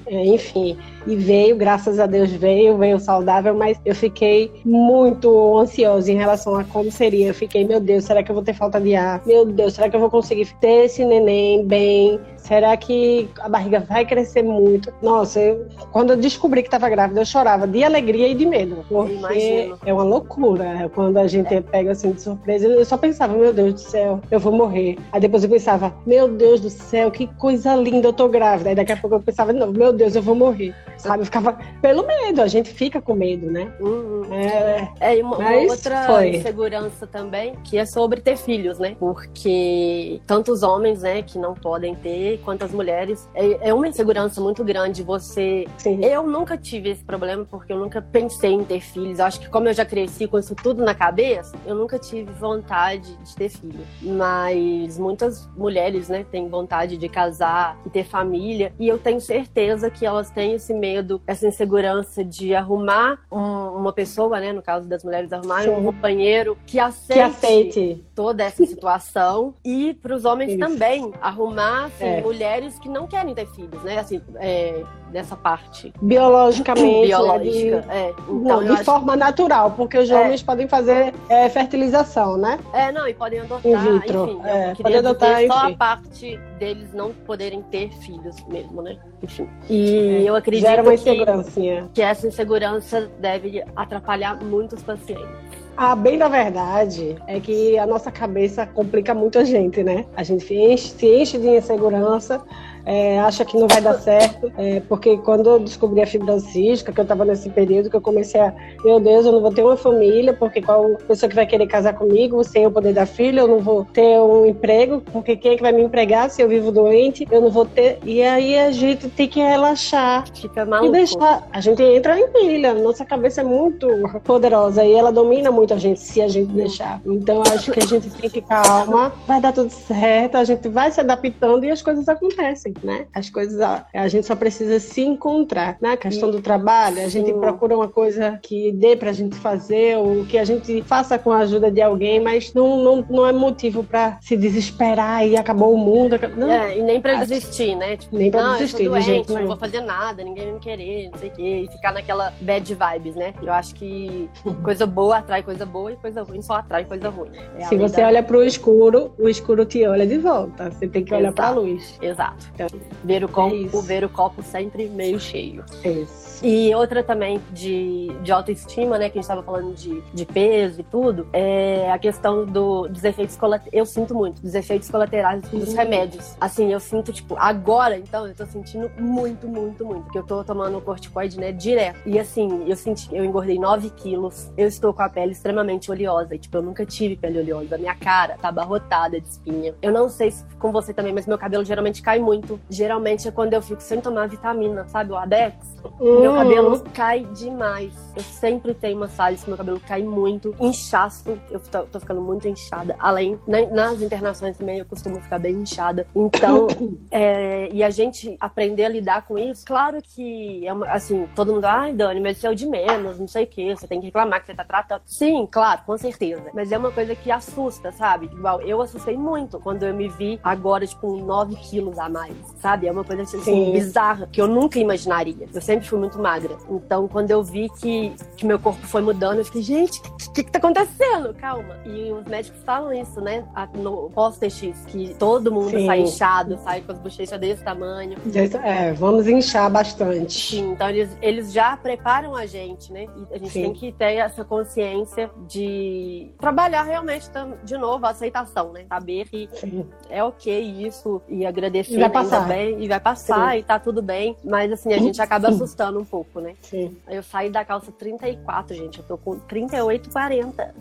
é, 0.07 0.27
enfim. 0.27 0.79
E 1.07 1.17
veio, 1.17 1.57
graças 1.57 1.99
a 1.99 2.07
Deus 2.07 2.31
veio, 2.31 2.77
veio 2.79 2.99
saudável, 2.99 3.55
mas 3.55 3.79
eu 3.85 3.95
fiquei 3.95 4.53
muito 4.65 5.59
ansiosa 5.59 6.11
em 6.11 6.17
relação 6.17 6.57
a 6.57 6.65
como 6.65 6.91
seria. 6.91 7.29
Eu 7.29 7.35
fiquei, 7.35 7.67
meu 7.67 7.81
Deus, 7.81 8.05
será 8.05 8.23
que 8.23 8.31
eu 8.31 8.35
vou 8.35 8.45
ter 8.45 8.55
falta 8.55 8.81
de 8.81 8.95
ar? 8.95 9.23
Meu 9.27 9.45
Deus, 9.45 9.75
será 9.75 9.89
que 9.89 9.97
eu 9.97 10.01
vou 10.01 10.11
conseguir 10.11 10.53
ter 10.61 10.85
esse 10.85 11.05
neném 11.05 11.67
bem? 11.67 12.21
Será 12.37 12.77
que 12.77 13.29
a 13.41 13.49
barriga 13.49 13.81
vai 13.81 14.05
crescer 14.05 14.43
muito? 14.43 14.93
Nossa, 15.01 15.41
eu, 15.41 15.67
quando 15.93 16.11
eu 16.11 16.17
descobri 16.17 16.63
que 16.63 16.69
estava 16.69 16.89
grávida, 16.89 17.21
eu 17.21 17.25
chorava 17.25 17.67
de 17.67 17.85
alegria 17.85 18.29
e 18.29 18.35
de 18.35 18.45
medo. 18.47 18.85
Porque 18.89 19.73
é 19.87 19.93
uma 19.93 20.03
loucura 20.03 20.65
é, 20.65 20.89
quando 20.89 21.19
a 21.19 21.27
gente 21.27 21.55
é. 21.55 21.61
pega 21.61 21.93
assim 21.93 22.13
de 22.13 22.21
surpresa. 22.21 22.67
Eu 22.67 22.85
só 22.85 22.97
pensava, 22.97 23.35
meu 23.35 23.53
Deus 23.53 23.75
do 23.75 23.81
céu, 23.81 24.21
eu 24.31 24.41
vou 24.41 24.53
morrer. 24.53 24.99
Aí 25.13 25.21
depois 25.21 25.45
eu 25.45 25.51
pensava, 25.51 25.95
meu 26.07 26.29
Deus 26.29 26.61
do 26.61 26.71
céu, 26.71 27.11
que 27.11 27.27
coisa 27.39 27.75
linda, 27.75 28.09
eu 28.09 28.13
tô 28.13 28.29
grávida. 28.29 28.71
Aí 28.71 28.75
daqui 28.77 28.93
a 28.93 28.97
pouco 28.97 29.17
eu 29.17 29.21
pensava, 29.21 29.53
não, 29.53 29.71
meu 29.73 29.93
Deus, 29.93 30.15
eu 30.17 30.23
vou 30.23 30.35
morrer. 30.35 30.75
Sabe? 30.99 31.23
Eu 31.23 31.25
ficava 31.25 31.59
pelo 31.81 32.07
medo, 32.07 32.43
a 32.43 32.47
gente 32.47 32.71
fica 32.71 33.01
com 33.01 33.15
medo, 33.15 33.51
né? 33.51 33.73
Uhum. 33.81 34.25
É, 34.33 34.89
é 35.01 35.23
uma, 35.23 35.39
uma 35.39 35.51
outra 35.53 36.03
foi. 36.05 36.37
insegurança 36.37 37.07
também, 37.07 37.55
que 37.65 37.77
é 37.77 37.85
sobre 37.85 38.21
ter 38.21 38.37
filhos, 38.37 38.79
né? 38.79 38.97
Porque 38.99 40.21
tantos 40.27 40.63
homens, 40.63 41.03
né, 41.03 41.23
que 41.23 41.39
não 41.39 41.55
podem 41.55 41.95
ter, 41.95 42.41
quanto 42.45 42.65
as 42.65 42.73
mulheres, 42.73 43.29
é, 43.35 43.69
é 43.69 43.75
uma 43.75 43.89
insegurança 43.89 44.41
muito 44.41 44.65
grande 44.65 45.03
você. 45.03 45.67
Sim. 45.79 46.05
Eu 46.05 46.27
nunca 46.27 46.57
tive 46.57 46.91
esse 46.91 47.05
problema 47.05 47.45
porque 47.45 47.73
eu 47.73 47.79
nunca 47.79 48.01
pensei 48.01 48.53
em 48.53 48.65
ter 48.65 48.81
filhos. 48.81 49.21
Acho 49.21 49.41
que 49.41 49.49
como 49.49 49.69
eu 49.69 49.73
já 49.73 49.85
cresci 49.85 50.27
com 50.27 50.39
isso 50.39 50.55
tudo 50.55 50.85
na 50.85 50.95
cabeça, 50.95 51.55
eu 51.67 51.75
nunca 51.75 51.99
tive 51.99 52.33
vontade 52.33 53.17
de 53.17 53.37
ter 53.37 53.49
filho. 53.49 53.81
Mas 54.01 54.99
muitas 54.99 55.49
mulheres, 55.57 56.09
né, 56.09 56.25
têm 56.31 56.49
vontade 56.49 56.97
de 56.97 57.09
casar 57.09 57.79
e 57.85 57.91
ter 57.91 58.05
família, 58.05 58.73
e 58.79 58.89
eu 58.89 58.99
tenho 58.99 59.21
certeza 59.21 59.91
que 59.91 60.05
elas 60.07 60.31
têm 60.31 60.55
esse 60.55 60.73
medo, 60.83 61.23
essa 61.29 61.47
insegurança 61.47 62.25
de 62.25 62.57
arrumar 62.57 63.21
um, 63.31 63.39
uma 63.39 63.93
pessoa, 63.93 64.41
né, 64.41 64.53
no 64.53 64.61
caso 64.61 64.89
das 64.89 65.05
mulheres 65.05 65.33
arrumarem 65.33 65.71
um 65.71 65.85
companheiro 65.85 66.59
que 66.67 66.81
aceite, 66.81 67.13
que 67.13 67.21
aceite, 67.21 68.05
toda 68.15 68.45
essa 68.45 68.65
situação 68.67 69.55
e 69.65 69.95
para 69.95 70.15
os 70.15 70.25
homens 70.25 70.51
Isso. 70.51 70.59
também 70.59 71.13
arrumar 71.21 71.87
assim, 71.87 72.05
é. 72.05 72.21
mulheres 72.21 72.79
que 72.79 72.89
não 72.89 73.07
querem 73.07 73.35
ter 73.35 73.47
filhos, 73.47 73.83
né, 73.83 73.99
assim, 73.99 74.21
é, 74.37 74.83
dessa 75.11 75.37
parte 75.37 75.93
biologicamente, 76.01 77.07
biológica, 77.07 77.81
né, 77.87 77.93
de, 77.93 77.93
é. 77.93 78.11
Então, 78.11 78.61
não, 78.61 78.75
de 78.75 78.85
forma 78.85 79.17
natural, 79.17 79.73
porque 79.73 79.99
os 79.99 80.11
é. 80.11 80.21
homens 80.21 80.43
podem 80.43 80.69
fazer 80.69 81.15
é, 81.29 81.49
fertilização, 81.49 82.37
né? 82.37 82.59
É, 82.73 82.93
não, 82.93 83.07
e 83.07 83.15
podem 83.15 83.41
adotar, 83.41 83.67
In 83.67 83.99
vitro. 83.99 84.25
enfim, 84.25 84.41
é, 84.45 84.75
podem 84.75 84.99
adotar, 84.99 85.47
só 85.47 85.67
a 85.69 85.77
parte 85.77 86.37
deles 86.59 86.93
não 86.93 87.13
poderem 87.13 87.63
ter 87.63 87.91
filhos 87.99 88.37
mesmo, 88.47 88.83
né? 88.83 88.99
Enfim. 89.23 89.49
E 89.69 89.97
é, 89.97 90.23
eu 90.23 90.35
acredito 90.35 90.69
que, 91.03 91.89
que 91.95 92.03
essa 92.03 92.27
insegurança 92.27 93.11
deve 93.19 93.65
atrapalhar 93.77 94.43
muitos 94.43 94.83
pacientes. 94.83 95.62
A 95.77 95.97
bem 95.97 96.19
da 96.19 96.29
verdade 96.29 97.17
é 97.27 97.41
que 97.41 97.79
a 97.79 97.87
nossa 97.87 98.13
cabeça 98.13 98.67
complica 98.67 99.15
muito 99.15 99.39
a 99.39 99.45
gente, 99.45 99.83
né? 99.83 100.05
A 100.15 100.23
gente 100.23 100.55
enche, 100.55 100.91
se 100.91 101.07
enche 101.07 101.39
de 101.39 101.49
insegurança, 101.49 102.43
é, 102.85 103.21
acha 103.21 103.45
que 103.45 103.57
não 103.57 103.69
vai 103.69 103.81
dar 103.81 103.95
certo, 103.95 104.53
é, 104.59 104.81
porque 104.89 105.17
quando 105.19 105.49
eu 105.49 105.59
descobri 105.59 106.01
a 106.01 106.07
cística, 106.41 106.93
que 106.93 107.01
eu 107.01 107.05
estava 107.05 107.25
nesse 107.25 107.49
período, 107.51 107.91
que 107.91 107.97
eu 107.97 108.01
comecei 108.01 108.41
a, 108.41 108.53
meu 108.85 108.99
Deus, 108.99 109.25
eu 109.27 109.33
não 109.33 109.41
vou 109.41 109.53
ter 109.53 109.63
uma 109.63 109.77
família, 109.77 110.33
porque 110.33 110.61
qual 110.61 110.97
pessoa 111.07 111.29
que 111.29 111.37
vai 111.37 111.47
querer 111.47 111.67
casar 111.67 111.95
comigo 111.95 112.43
sem 112.43 112.65
eu 112.65 112.71
poder 112.71 112.93
dar 112.93 113.07
filho, 113.07 113.41
eu 113.41 113.49
não 113.49 113.61
vou 113.61 113.85
ter 113.85 114.19
um 114.21 114.47
emprego, 114.47 115.03
porque 115.13 115.37
quem 115.37 115.53
é 115.53 115.57
que 115.57 115.63
vai 115.63 115.73
me 115.73 115.83
empregar 115.83 116.31
se 116.31 116.43
eu 116.43 116.49
vivo 116.49 116.73
doente, 116.73 117.27
eu 117.31 117.41
não 117.41 117.51
vou 117.51 117.65
ter. 117.65 117.99
E 118.05 118.23
aí 118.23 118.59
a 118.59 118.71
gente 118.71 119.09
tem 119.09 119.29
que 119.29 119.41
relaxar. 119.41 120.25
Fica 120.35 120.65
maluco. 120.65 120.89
E 120.89 120.99
deixar. 120.99 121.47
A 121.53 121.61
gente 121.61 121.83
entra 121.83 122.19
em 122.19 122.29
pilha, 122.29 122.75
nossa 122.75 123.05
cabeça 123.05 123.41
é 123.41 123.45
muito 123.45 123.89
poderosa 124.25 124.85
e 124.85 124.93
ela 124.93 125.13
domina 125.13 125.51
muito 125.51 125.75
a 125.75 125.79
gente 125.79 126.01
se 126.01 126.21
a 126.21 126.29
gente 126.29 126.53
deixar. 126.53 127.01
Então 127.07 127.43
acho 127.43 127.71
que 127.71 127.81
a 127.81 127.87
gente 127.87 128.11
tem 128.11 128.31
que 128.31 128.41
calma, 128.41 129.13
vai 129.27 129.41
dar 129.41 129.53
tudo 129.53 129.71
certo, 129.71 130.37
a 130.37 130.45
gente 130.45 130.69
vai 130.69 130.91
se 130.91 131.01
adaptando 131.01 131.65
e 131.65 131.71
as 131.71 131.83
coisas 131.83 132.09
acontecem 132.09 132.72
né? 132.83 133.07
As 133.15 133.31
coisas, 133.31 133.61
a, 133.61 133.87
a 133.93 134.09
gente 134.09 134.27
só 134.27 134.37
precisa 134.37 134.79
se 134.79 135.03
encontrar. 135.03 135.77
Na 135.81 135.91
né? 135.91 135.97
questão 135.97 136.31
do 136.31 136.41
trabalho, 136.41 137.05
a 137.05 137.09
gente 137.09 137.33
procura 137.33 137.77
uma 137.77 137.89
coisa 137.89 138.39
que 138.43 138.73
dê 138.73 138.97
pra 138.97 139.13
gente 139.13 139.37
fazer, 139.37 139.97
ou 139.97 140.25
que 140.25 140.39
a 140.39 140.45
gente 140.45 140.83
faça 140.83 141.19
com 141.19 141.31
a 141.31 141.39
ajuda 141.39 141.71
de 141.71 141.81
alguém, 141.81 142.21
mas 142.21 142.53
não, 142.55 142.83
não, 142.83 143.05
não 143.09 143.27
é 143.27 143.33
motivo 143.33 143.83
pra 143.83 144.19
se 144.21 144.37
desesperar 144.37 145.27
e 145.27 145.37
acabou 145.37 145.75
o 145.75 145.79
mundo. 145.79 146.19
Não. 146.37 146.51
É, 146.51 146.79
e 146.79 146.83
nem 146.83 147.01
pra 147.01 147.17
desistir, 147.17 147.75
né? 147.77 147.97
Tipo, 147.97 148.17
nem 148.17 148.31
pra 148.31 148.43
não, 148.43 148.53
desistir, 148.53 148.85
eu 148.85 148.91
doente, 148.91 149.05
de 149.05 149.11
jeito 149.11 149.33
não 149.33 149.47
vou 149.47 149.57
fazer 149.57 149.81
nada, 149.81 150.23
ninguém 150.23 150.45
vai 150.45 150.55
me 150.55 150.61
querer, 150.61 151.11
não 151.11 151.19
sei 151.19 151.29
o 151.29 151.33
quê, 151.33 151.65
e 151.65 151.73
ficar 151.73 151.93
naquela 151.93 152.33
bad 152.41 152.75
vibes, 152.75 153.15
né? 153.15 153.35
Eu 153.43 153.53
acho 153.53 153.75
que 153.75 154.29
coisa 154.63 154.87
boa 154.87 155.19
atrai 155.19 155.43
coisa 155.43 155.65
boa 155.65 155.93
e 155.93 155.97
coisa 155.97 156.23
ruim 156.23 156.43
só 156.43 156.55
atrai 156.55 156.85
coisa 156.85 157.09
ruim. 157.09 157.31
É 157.57 157.65
se 157.65 157.77
você 157.77 158.01
da... 158.01 158.07
olha 158.09 158.23
pro 158.23 158.43
escuro, 158.43 159.13
o 159.19 159.29
escuro 159.29 159.65
te 159.65 159.87
olha 159.87 160.07
de 160.07 160.19
volta. 160.19 160.71
Você 160.71 160.87
tem 160.87 161.05
que 161.05 161.15
olhar 161.15 161.33
Exato. 161.33 161.35
pra 161.35 161.51
luz. 161.51 161.99
Exato. 162.01 162.53
Então, 162.67 162.93
Ver 163.05 163.25
o 163.25 163.29
copo, 163.29 163.55
é 163.55 163.83
ver 163.83 164.05
o 164.05 164.09
copo 164.09 164.43
sempre 164.43 164.89
meio 164.89 165.19
cheio. 165.19 165.65
Isso. 165.85 166.23
E 166.43 166.75
outra 166.75 167.05
também 167.05 167.41
de, 167.53 168.09
de 168.23 168.33
autoestima, 168.33 168.99
né? 168.99 169.09
Que 169.09 169.19
a 169.19 169.23
gente 169.23 169.31
estava 169.31 169.43
falando 169.45 169.75
de, 169.75 170.03
de 170.13 170.27
peso 170.27 170.81
e 170.81 170.85
tudo, 170.85 171.29
é 171.33 171.91
a 171.93 171.99
questão 171.99 172.45
do, 172.45 172.89
dos 172.89 173.05
efeitos 173.05 173.37
colaterais. 173.37 173.73
Eu 173.73 173.87
sinto 173.87 174.13
muito 174.13 174.43
dos 174.43 174.55
efeitos 174.55 174.91
colaterais 174.91 175.43
dos 175.43 175.69
uhum. 175.69 175.77
remédios. 175.77 176.37
Assim, 176.41 176.73
eu 176.73 176.81
sinto, 176.81 177.13
tipo, 177.13 177.37
agora, 177.39 177.97
então, 177.97 178.27
eu 178.27 178.35
tô 178.35 178.45
sentindo 178.45 178.91
muito, 178.99 179.47
muito, 179.47 179.85
muito. 179.85 180.03
Porque 180.03 180.19
eu 180.19 180.25
tô 180.25 180.43
tomando 180.43 180.81
corticoide, 180.81 181.39
né, 181.39 181.53
direto. 181.53 182.01
E 182.05 182.19
assim, 182.19 182.65
eu 182.69 182.75
senti, 182.75 183.15
eu 183.15 183.25
engordei 183.25 183.59
9 183.59 183.91
quilos. 183.91 184.51
Eu 184.57 184.67
estou 184.67 184.93
com 184.93 185.03
a 185.03 185.09
pele 185.09 185.33
extremamente 185.33 185.93
oleosa. 185.93 186.35
E, 186.35 186.39
tipo, 186.39 186.57
eu 186.57 186.63
nunca 186.63 186.85
tive 186.85 187.17
pele 187.17 187.39
oleosa. 187.39 187.79
Minha 187.79 187.95
cara 187.95 188.37
tá 188.37 188.49
abarrotada 188.49 189.21
de 189.21 189.29
espinha. 189.29 189.75
Eu 189.81 189.93
não 189.93 190.09
sei 190.09 190.33
se 190.33 190.45
com 190.59 190.73
você 190.73 190.93
também, 190.93 191.13
mas 191.13 191.27
meu 191.27 191.39
cabelo 191.39 191.65
geralmente 191.65 192.03
cai 192.03 192.19
muito. 192.19 192.52
Geralmente 192.69 193.29
é 193.29 193.31
quando 193.31 193.55
eu 193.55 193.63
fico 193.63 193.83
sem 193.83 194.01
tomar 194.01 194.29
vitamina, 194.29 194.87
sabe? 194.89 195.13
O 195.13 195.17
Adex. 195.17 195.55
Uhum. 196.01 196.21
Meu 196.21 196.35
cabelo 196.35 196.85
cai 196.95 197.25
demais. 197.35 197.93
Eu 198.17 198.23
sempre 198.23 198.75
tenho 198.75 198.99
massagens 198.99 199.47
meu 199.47 199.57
cabelo 199.57 199.81
cai 199.81 200.03
muito. 200.03 200.55
Inchaço, 200.61 201.39
eu 201.51 201.61
tô, 201.61 201.83
tô 201.85 202.01
ficando 202.01 202.21
muito 202.21 202.49
inchada. 202.49 202.97
Além, 202.99 203.39
né, 203.47 203.67
nas 203.67 204.01
internações 204.01 204.57
também 204.57 204.79
eu 204.79 204.85
costumo 204.85 205.21
ficar 205.21 205.39
bem 205.39 205.55
inchada. 205.57 206.07
Então, 206.15 206.67
é, 207.11 207.69
e 207.73 207.83
a 207.83 207.91
gente 207.91 208.37
aprender 208.41 208.85
a 208.85 208.89
lidar 208.89 209.27
com 209.27 209.39
isso, 209.39 209.65
claro 209.65 209.99
que 210.03 210.67
é 210.67 210.73
uma, 210.73 210.87
assim, 210.89 211.29
todo 211.35 211.53
mundo, 211.53 211.65
ai, 211.65 211.93
Dani, 211.93 212.21
mas 212.21 212.37
isso 212.37 212.47
é 212.47 212.51
o 212.51 212.55
de 212.55 212.67
menos, 212.67 213.19
não 213.19 213.29
sei 213.29 213.45
o 213.45 213.47
quê, 213.47 213.75
você 213.75 213.87
tem 213.87 214.01
que 214.01 214.07
reclamar 214.07 214.41
que 214.41 214.47
você 214.47 214.55
tá 214.55 214.65
tratando. 214.65 215.03
Sim, 215.07 215.47
claro, 215.51 215.83
com 215.85 215.97
certeza. 215.97 216.45
Mas 216.55 216.73
é 216.73 216.79
uma 216.79 216.91
coisa 216.91 217.15
que 217.15 217.31
assusta, 217.31 217.93
sabe? 217.93 218.27
Igual, 218.27 218.61
eu 218.63 218.81
assustei 218.81 219.17
muito 219.17 219.59
quando 219.61 219.83
eu 219.83 219.95
me 219.95 220.09
vi 220.09 220.41
agora, 220.43 220.87
tipo, 220.87 221.03
com 221.03 221.17
9 221.17 221.57
quilos 221.57 221.99
a 221.99 222.09
mais, 222.09 222.37
sabe? 222.61 222.87
É 222.87 222.93
uma 222.93 223.05
coisa 223.05 223.23
assim, 223.23 223.73
bizarra, 223.73 224.29
que 224.31 224.41
eu 224.41 224.47
nunca 224.47 224.79
imaginaria. 224.79 225.47
Eu 225.53 225.61
sempre 225.61 225.87
fui 225.87 225.99
muito 225.99 226.19
magra. 226.19 226.57
Então, 226.69 227.09
quando 227.09 227.31
eu 227.31 227.43
vi 227.43 227.69
que, 227.81 228.13
que 228.37 228.47
meu 228.47 228.59
corpo 228.59 228.87
foi 228.87 229.03
mudando, 229.03 229.39
eu 229.39 229.45
fiquei, 229.45 229.63
gente, 229.63 230.01
o 230.01 230.17
que, 230.17 230.31
que, 230.31 230.45
que 230.45 230.51
tá 230.51 230.59
acontecendo? 230.59 231.35
Calma. 231.35 231.77
E 231.85 232.13
os 232.13 232.25
médicos 232.25 232.63
falam 232.65 232.93
isso, 232.93 233.21
né? 233.21 233.45
No 233.75 234.11
pós-TX, 234.11 234.87
que 234.87 235.15
todo 235.19 235.53
mundo 235.53 235.71
Sim. 235.71 235.87
sai 235.87 236.01
inchado, 236.01 236.59
sai 236.63 236.81
com 236.81 236.93
as 236.93 236.99
bochechas 236.99 237.39
desse 237.41 237.63
tamanho. 237.63 238.17
É, 238.63 238.93
vamos 238.93 239.27
inchar 239.27 239.71
bastante. 239.71 240.33
Sim, 240.33 240.73
então 240.73 240.89
eles, 240.89 241.17
eles 241.21 241.53
já 241.53 241.77
preparam 241.77 242.35
a 242.35 242.47
gente, 242.47 242.93
né? 242.93 243.07
E 243.31 243.35
a 243.35 243.39
gente 243.39 243.51
Sim. 243.51 243.63
tem 243.63 243.73
que 243.73 243.93
ter 243.93 244.15
essa 244.15 244.45
consciência 244.45 245.31
de 245.47 246.31
trabalhar 246.39 246.83
realmente, 246.83 247.29
de 247.65 247.77
novo, 247.77 248.07
a 248.07 248.11
aceitação, 248.11 248.73
né? 248.73 248.85
Saber 248.89 249.29
que 249.29 249.49
Sim. 249.55 249.87
é 250.09 250.23
ok 250.23 250.61
isso 250.87 251.23
e 251.29 251.45
agradecer 251.47 251.95
e 251.95 251.99
vai 251.99 252.11
passar. 252.41 252.49
bem, 252.49 252.83
e 252.83 252.89
vai 252.89 253.01
passar, 253.01 253.53
Sim. 253.53 253.59
e 253.59 253.63
tá 253.63 253.79
tudo 253.79 254.03
bem. 254.03 254.37
Mas 254.45 254.73
assim, 254.73 254.93
a 254.93 254.99
gente 254.99 255.21
acaba 255.21 255.49
assustando 255.51 255.99
um 255.99 256.05
pouco, 256.05 256.41
né? 256.41 256.55
Sim. 256.63 256.97
Eu 257.09 257.23
saí 257.23 257.51
da 257.51 257.65
calça 257.65 257.93
34, 257.93 258.77
gente. 258.77 258.99
Eu 258.99 259.05
tô 259.05 259.19
com 259.19 259.39
38, 259.39 260.11
40. 260.11 260.75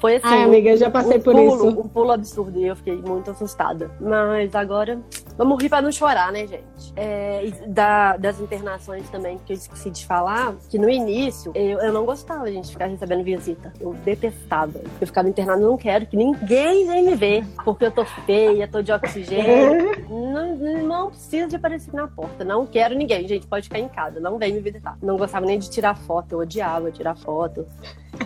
Foi 0.00 0.16
assim. 0.16 0.26
Ai, 0.26 0.42
amiga, 0.42 0.70
eu 0.70 0.76
já 0.76 0.90
passei 0.90 1.18
um 1.18 1.22
por 1.22 1.34
pulo, 1.34 1.54
isso. 1.54 1.80
Um 1.80 1.88
pulo 1.88 2.12
absurdo 2.12 2.58
e 2.58 2.66
eu 2.66 2.76
fiquei 2.76 2.96
muito 2.96 3.30
assustada. 3.30 3.90
Mas 4.00 4.54
agora, 4.54 5.00
vamos 5.36 5.62
rir 5.62 5.68
pra 5.68 5.80
não 5.82 5.90
chorar, 5.92 6.30
né, 6.32 6.46
gente? 6.46 6.64
É, 6.96 7.50
da, 7.66 8.16
das 8.16 8.40
internações 8.40 9.08
também, 9.10 9.38
que 9.44 9.52
eu 9.52 9.56
esqueci 9.56 9.90
de 9.90 10.06
falar, 10.06 10.54
que 10.70 10.78
no 10.78 10.88
início 10.88 11.52
eu, 11.54 11.78
eu 11.80 11.92
não 11.92 12.04
gostava, 12.04 12.50
gente, 12.50 12.66
de 12.66 12.72
ficar 12.72 12.86
recebendo 12.86 13.22
visita. 13.24 13.72
Eu 13.80 13.92
detestava. 14.04 14.80
Eu 15.00 15.06
ficava 15.06 15.28
internada, 15.28 15.60
não 15.60 15.76
quero 15.76 16.06
que 16.06 16.16
ninguém 16.16 16.86
venha 16.86 17.02
me 17.10 17.14
ver, 17.16 17.44
porque 17.64 17.84
eu 17.86 17.90
tô 17.90 18.04
feia, 18.04 18.68
tô 18.68 18.82
de 18.82 18.92
oxigênio. 18.92 20.06
não, 20.08 20.82
não 20.82 21.10
precisa 21.10 21.48
de 21.48 21.56
aparecer 21.56 21.92
na 21.94 22.06
porta. 22.06 22.44
Não 22.44 22.66
quero 22.66 22.94
ninguém, 22.94 23.26
gente. 23.26 23.46
Pode 23.46 23.64
ficar 23.64 23.78
em 23.78 23.88
casa. 23.88 24.20
Não 24.20 24.38
vem 24.38 24.52
me 24.52 24.60
visitar. 24.60 24.96
Não 25.02 25.16
gostava 25.16 25.44
nem 25.46 25.58
de 25.58 25.70
tirar 25.70 25.96
foto. 25.96 26.32
Eu 26.32 26.38
odiava 26.40 26.90
tirar 26.90 27.16
foto. 27.16 27.66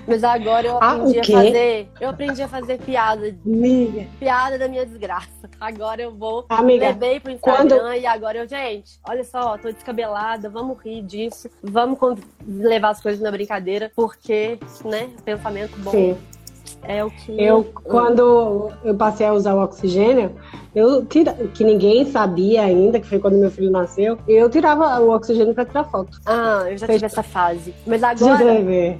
Mas 0.06 0.22
agora 0.22 0.66
eu 0.66 0.78
Ah, 0.82 0.92
aprendi 0.92 1.18
o 1.18 1.20
a 1.20 1.24
fazer. 1.24 1.90
Eu 2.00 2.10
aprendi 2.10 2.42
a 2.42 2.48
fazer 2.48 2.78
piada. 2.78 3.34
Amiga, 3.46 4.06
Piada 4.18 4.58
da 4.58 4.68
minha 4.68 4.84
desgraça. 4.84 5.28
Agora 5.60 6.02
eu 6.02 6.14
vou. 6.14 6.44
amiga, 6.50 6.92
Levei 6.98 7.20
pro 7.20 7.30
Instagram 7.32 7.78
quando- 7.78 7.94
e 7.94 8.06
agora 8.06 8.38
eu, 8.38 8.48
gente, 8.48 8.98
olha 9.08 9.22
só, 9.22 9.56
tô 9.56 9.70
descabelada, 9.70 10.48
vamos 10.50 10.78
rir 10.82 11.02
disso, 11.02 11.48
vamos 11.62 11.98
levar 12.46 12.90
as 12.90 13.00
coisas 13.00 13.20
na 13.20 13.30
brincadeira, 13.30 13.90
porque, 13.94 14.58
né, 14.84 15.08
pensamento 15.24 15.76
bom 15.78 15.90
sim. 15.92 16.18
É 16.82 17.04
o 17.04 17.10
que. 17.10 17.40
Eu, 17.40 17.64
quando 17.84 18.70
eu 18.84 18.94
passei 18.94 19.26
a 19.26 19.32
usar 19.32 19.54
o 19.54 19.62
oxigênio, 19.62 20.32
eu 20.74 21.04
tira, 21.04 21.32
que 21.54 21.64
ninguém 21.64 22.04
sabia 22.06 22.62
ainda, 22.62 23.00
que 23.00 23.06
foi 23.06 23.18
quando 23.18 23.36
meu 23.36 23.50
filho 23.50 23.70
nasceu, 23.70 24.18
eu 24.28 24.48
tirava 24.48 25.00
o 25.00 25.10
oxigênio 25.10 25.54
pra 25.54 25.64
tirar 25.64 25.84
foto. 25.84 26.18
Ah, 26.24 26.64
eu 26.68 26.76
já 26.78 26.86
Fez- 26.86 26.98
tive 26.98 27.06
essa 27.06 27.22
fase. 27.22 27.74
Mas 27.86 28.02
agora. 28.02 28.44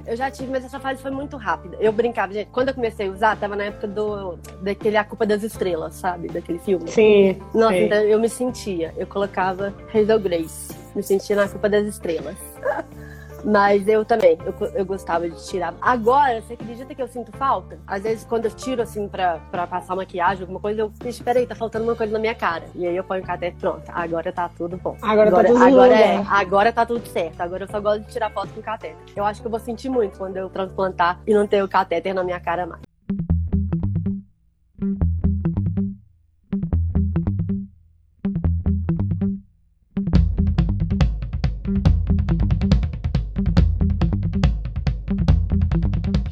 Eu 0.05 0.15
já 0.15 0.29
tive, 0.29 0.51
mas 0.51 0.65
essa 0.65 0.79
fase 0.79 1.01
foi 1.01 1.11
muito 1.11 1.37
rápida. 1.37 1.77
Eu 1.79 1.91
brincava, 1.91 2.33
gente. 2.33 2.49
Quando 2.51 2.69
eu 2.69 2.73
comecei 2.73 3.07
a 3.07 3.11
usar, 3.11 3.37
tava 3.37 3.55
na 3.55 3.65
época 3.65 3.87
do 3.87 4.37
daquele 4.61 4.97
A 4.97 5.03
Culpa 5.03 5.25
das 5.25 5.43
Estrelas, 5.43 5.95
sabe? 5.95 6.27
Daquele 6.27 6.59
filme. 6.59 6.87
Sim. 6.89 7.37
Nossa, 7.53 7.73
sim. 7.75 7.85
então 7.85 7.99
eu 7.99 8.19
me 8.19 8.29
sentia. 8.29 8.93
Eu 8.97 9.07
colocava 9.07 9.73
Hazel 9.93 10.19
Grace. 10.19 10.73
Me 10.95 11.03
sentia 11.03 11.35
na 11.35 11.47
Culpa 11.47 11.69
das 11.69 11.85
Estrelas. 11.85 12.35
Mas 13.43 13.87
eu 13.87 14.05
também, 14.05 14.37
eu, 14.45 14.53
eu 14.73 14.85
gostava 14.85 15.29
de 15.29 15.47
tirar. 15.47 15.73
Agora, 15.81 16.41
você 16.41 16.53
acredita 16.53 16.93
que 16.93 17.01
eu 17.01 17.07
sinto 17.07 17.31
falta? 17.37 17.79
Às 17.87 18.03
vezes, 18.03 18.23
quando 18.23 18.45
eu 18.45 18.51
tiro, 18.51 18.81
assim, 18.81 19.07
pra, 19.07 19.39
pra 19.51 19.67
passar 19.67 19.95
maquiagem, 19.95 20.41
alguma 20.41 20.59
coisa, 20.59 20.81
eu, 20.81 20.93
Ixi, 21.05 21.23
peraí, 21.23 21.45
tá 21.45 21.55
faltando 21.55 21.85
uma 21.85 21.95
coisa 21.95 22.11
na 22.13 22.19
minha 22.19 22.35
cara. 22.35 22.65
E 22.75 22.85
aí 22.85 22.95
eu 22.95 23.03
ponho 23.03 23.23
o 23.23 23.25
cateter, 23.25 23.59
pronto, 23.59 23.83
agora 23.87 24.31
tá 24.31 24.49
tudo 24.49 24.77
bom. 24.77 24.97
Agora 25.01 25.31
tá 25.31 25.39
agora, 25.39 25.47
tudo 25.47 25.59
no 25.59 25.65
agora, 25.65 25.95
é, 25.95 26.23
agora 26.29 26.73
tá 26.73 26.85
tudo 26.85 27.05
certo. 27.07 27.41
Agora 27.41 27.63
eu 27.63 27.67
só 27.69 27.79
gosto 27.79 28.01
de 28.01 28.11
tirar 28.11 28.29
foto 28.31 28.49
com 28.53 28.61
catéter. 28.61 28.97
Eu 29.15 29.25
acho 29.25 29.41
que 29.41 29.47
eu 29.47 29.51
vou 29.51 29.59
sentir 29.59 29.89
muito 29.89 30.17
quando 30.17 30.37
eu 30.37 30.49
transplantar 30.49 31.19
e 31.25 31.33
não 31.33 31.47
ter 31.47 31.63
o 31.63 31.67
catéter 31.67 32.13
na 32.13 32.23
minha 32.23 32.39
cara 32.39 32.65
mais. 32.65 32.88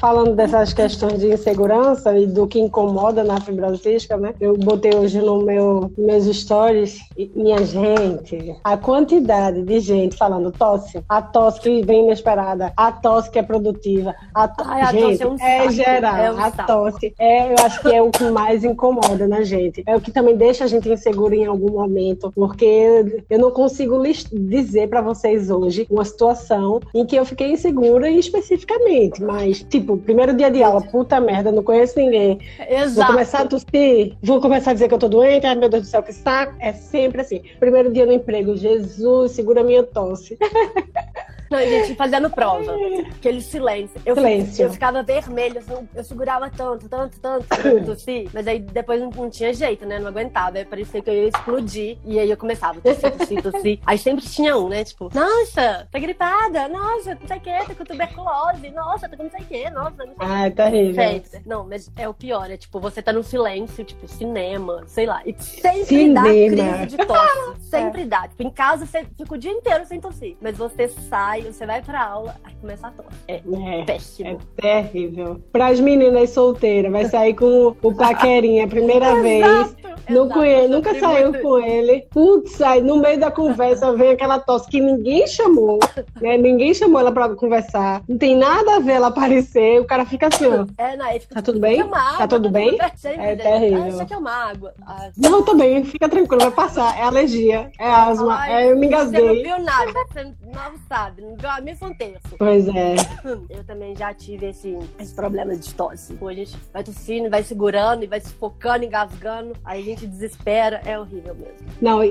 Falando 0.07 0.35
dessas 0.37 0.71
questões 0.71 1.19
de 1.19 1.33
insegurança 1.33 2.17
e 2.17 2.25
do 2.25 2.47
que 2.47 2.57
incomoda 2.57 3.25
na 3.25 3.41
fibrose 3.41 3.83
cística, 3.83 4.15
né? 4.15 4.33
Eu 4.39 4.55
botei 4.55 4.95
hoje 4.95 5.19
no 5.19 5.41
meu 5.41 5.91
meus 5.97 6.23
stories, 6.33 6.97
e, 7.17 7.29
minha 7.35 7.61
gente, 7.65 8.55
a 8.63 8.77
quantidade 8.77 9.63
de 9.63 9.81
gente 9.81 10.15
falando 10.15 10.49
tosse, 10.49 11.03
a 11.09 11.21
tosse 11.21 11.59
que 11.59 11.81
vem 11.81 12.05
inesperada, 12.05 12.71
a 12.77 12.89
tosse 12.89 13.29
que 13.29 13.37
é 13.37 13.43
produtiva, 13.43 14.15
a 14.33 14.47
to... 14.47 14.63
Ai, 14.65 14.81
a 14.81 14.91
gente, 14.93 15.17
tosse 15.19 15.23
é 15.23 15.27
um 15.27 15.37
saco, 15.37 15.71
geral, 15.71 16.15
é 16.15 16.31
um 16.31 16.39
a 16.39 16.51
tosse 16.51 17.13
é, 17.19 17.51
eu 17.51 17.55
acho 17.65 17.81
que 17.81 17.93
é 17.93 18.01
o 18.01 18.09
que 18.09 18.23
mais 18.31 18.63
incomoda 18.63 19.27
na 19.27 19.43
gente. 19.43 19.83
É 19.85 19.93
o 19.93 19.99
que 19.99 20.11
também 20.11 20.37
deixa 20.37 20.63
a 20.63 20.67
gente 20.67 20.87
insegura 20.87 21.35
em 21.35 21.45
algum 21.45 21.73
momento, 21.73 22.31
porque 22.33 23.25
eu 23.29 23.39
não 23.39 23.51
consigo 23.51 24.01
dizer 24.31 24.87
pra 24.87 25.01
vocês 25.01 25.49
hoje 25.49 25.85
uma 25.89 26.05
situação 26.05 26.79
em 26.93 27.05
que 27.05 27.17
eu 27.17 27.25
fiquei 27.25 27.51
insegura 27.51 28.09
especificamente, 28.09 29.21
mas 29.21 29.61
tipo, 29.63 29.96
primeiro 29.99 30.33
dia 30.33 30.49
de 30.49 30.63
aula, 30.63 30.81
puta 30.81 31.19
merda, 31.19 31.51
não 31.51 31.63
conheço 31.63 31.97
ninguém. 31.99 32.39
Vou 32.57 32.77
Exato. 32.77 33.11
começar 33.11 33.41
a 33.41 33.47
tossir, 33.47 34.15
vou 34.21 34.39
começar 34.41 34.71
a 34.71 34.73
dizer 34.73 34.87
que 34.87 34.93
eu 34.93 34.99
tô 34.99 35.07
doente, 35.09 35.45
ai 35.45 35.55
meu 35.55 35.69
Deus 35.69 35.83
do 35.83 35.89
céu, 35.89 36.03
que 36.03 36.13
saco. 36.13 36.55
É 36.59 36.73
sempre 36.73 37.21
assim. 37.21 37.41
Primeiro 37.59 37.91
dia 37.91 38.05
no 38.05 38.11
emprego, 38.11 38.55
Jesus, 38.55 39.31
segura 39.31 39.61
a 39.61 39.63
minha 39.63 39.83
tosse. 39.83 40.37
Não, 41.49 41.59
gente, 41.59 41.95
fazendo 41.95 42.29
prova. 42.29 42.75
Aquele 43.17 43.41
silêncio. 43.41 43.99
Eu, 44.05 44.15
Silêncio. 44.15 44.65
eu 44.65 44.71
ficava 44.71 45.03
vermelha, 45.03 45.59
assim, 45.59 45.87
eu 45.95 46.03
segurava 46.03 46.49
tanto, 46.49 46.87
tanto, 46.89 47.19
tanto, 47.19 47.45
tossir. 47.85 48.29
Mas 48.33 48.47
aí 48.47 48.59
depois 48.59 48.99
não, 49.01 49.09
não 49.09 49.29
tinha 49.29 49.53
jeito, 49.53 49.85
né? 49.85 49.99
Não 49.99 50.07
aguentava. 50.07 50.57
Aí 50.57 50.65
parecia 50.65 51.01
que 51.01 51.09
eu 51.09 51.13
ia 51.13 51.27
explodir. 51.29 51.97
E 52.05 52.19
aí 52.19 52.29
eu 52.29 52.37
começava 52.37 52.79
a 52.79 52.81
tossir, 52.81 53.41
tossir. 53.41 53.79
Aí 53.85 53.97
sempre 53.97 54.25
tinha 54.25 54.57
um, 54.57 54.69
né? 54.69 54.83
Tipo, 54.83 55.09
nossa, 55.13 55.87
tá 55.91 55.99
gripada, 55.99 56.67
nossa, 56.67 57.15
não 57.15 57.27
sei 57.27 57.37
o 57.37 57.41
que, 57.41 57.51
tá 57.65 57.75
com 57.75 57.83
tuberculose, 57.85 58.69
nossa, 58.71 59.09
tá 59.09 59.17
com 59.17 59.23
não 59.23 59.31
sei 59.31 59.41
o 59.41 59.45
que, 59.45 59.69
nossa, 59.69 60.05
não 60.05 60.15
sei 60.15 60.27
o 60.27 60.31
Ai, 60.31 60.51
terrível. 60.51 60.95
Feita. 60.95 61.41
Não, 61.45 61.67
mas 61.67 61.91
é 61.95 62.07
o 62.07 62.13
pior, 62.13 62.49
é 62.49 62.57
tipo, 62.57 62.79
você 62.79 63.01
tá 63.01 63.11
no 63.13 63.23
silêncio, 63.23 63.83
tipo, 63.83 64.07
cinema, 64.07 64.83
sei 64.87 65.05
lá. 65.05 65.21
E 65.25 65.35
sempre 65.41 66.13
dá 66.13 66.23
Cinema. 66.23 66.77
crise 66.77 66.85
de 66.87 66.97
tosse. 67.05 67.57
Sempre 67.67 68.05
dá. 68.05 68.27
Tipo, 68.27 68.43
em 68.43 68.49
casa 68.49 68.85
você 68.85 69.03
fica 69.17 69.33
o 69.33 69.37
dia 69.37 69.51
inteiro 69.51 69.85
sem 69.85 69.99
tossir. 69.99 70.37
Mas 70.41 70.57
você 70.57 70.87
sai, 70.87 71.36
você 71.43 71.65
vai 71.65 71.81
pra 71.81 72.03
aula, 72.03 72.35
aí 72.43 72.53
começa 72.61 72.87
a 72.87 72.91
tosse. 72.91 73.09
É 73.27 73.35
É. 73.79 73.83
péssimo. 73.85 74.29
É 74.29 74.37
terrível. 74.61 75.41
Para 75.51 75.67
as 75.67 75.79
meninas 75.79 76.29
solteiras, 76.31 76.91
vai 76.91 77.05
sair 77.05 77.33
com 77.33 77.75
o 77.81 77.93
paquerinha 77.95 78.65
a 78.65 78.67
primeira 78.67 79.15
vez. 79.21 79.75
Não 80.09 80.25
exato, 80.25 80.69
nunca 80.69 80.99
saiu 80.99 81.31
muito 81.31 81.41
com 81.41 81.59
ele. 81.59 82.07
Putz, 82.11 82.61
aí 82.61 82.81
no 82.81 82.97
meio 82.97 83.19
da 83.19 83.29
conversa 83.31 83.93
vem 83.93 84.11
aquela 84.11 84.39
tosse 84.39 84.69
que 84.69 84.79
ninguém 84.79 85.27
chamou, 85.27 85.79
né? 86.21 86.37
Ninguém 86.37 86.73
chamou 86.73 86.99
ela 86.99 87.11
pra 87.11 87.29
conversar. 87.35 88.01
Não 88.07 88.17
tem 88.17 88.35
nada 88.35 88.75
a 88.75 88.79
ver 88.79 88.93
ela 88.93 89.07
aparecer. 89.07 89.79
O 89.81 89.85
cara 89.85 90.05
fica 90.05 90.27
assim, 90.27 90.45
ó. 90.47 90.65
É, 90.77 90.95
não, 90.95 91.11
fica, 91.19 91.35
Tá 91.35 91.41
tudo 91.41 91.59
bem? 91.59 91.77
"Quer 91.77 91.85
uma 91.85 91.99
água? 91.99 92.17
Tá 92.17 92.27
tudo 92.27 92.49
bem? 92.49 92.77
Sempre, 92.95 93.25
É 93.25 93.35
terrível. 93.35 93.83
Ah, 93.83 93.91
você 93.91 94.05
quer 94.05 94.17
uma 94.17 94.31
água? 94.31 94.73
Ah, 94.85 95.09
Não, 95.17 95.43
tô 95.43 95.55
bem, 95.55 95.83
fica 95.83 96.07
tranquilo, 96.09 96.41
vai 96.43 96.51
passar. 96.51 96.97
É 96.97 97.03
alergia, 97.03 97.69
é 97.79 97.89
asma, 97.89 98.35
ai, 98.35 98.63
é, 98.67 98.71
eu 98.71 98.77
me 98.77 98.87
Você 98.87 98.95
não 98.95 99.01
engasguei. 99.09 99.43
viu 99.43 99.59
nada, 99.61 99.91
você 100.07 100.23
não 100.23 100.77
sabe, 100.87 101.21
não 101.21 101.35
viu 101.35 101.49
a 101.49 101.61
terço. 101.97 102.35
Pois 102.37 102.67
é. 102.67 102.95
Eu 103.49 103.63
também 103.65 103.95
já 103.95 104.13
tive 104.13 104.47
esse, 104.47 104.77
esse 104.99 105.13
problema 105.13 105.55
de 105.55 105.73
tosse. 105.73 106.13
Pô, 106.13 106.27
a 106.27 106.33
gente 106.33 106.55
vai 106.73 106.83
tossindo, 106.83 107.29
vai 107.29 107.43
segurando 107.43 108.03
e 108.03 108.07
vai 108.07 108.19
se 108.19 108.33
focando, 108.33 108.85
engasgando. 108.85 109.53
Aí 109.63 109.81
gente 109.87 110.07
desespera. 110.07 110.81
É 110.85 110.97
horrível 110.99 111.35
mesmo. 111.35 111.67
Não, 111.81 112.03
e, 112.03 112.09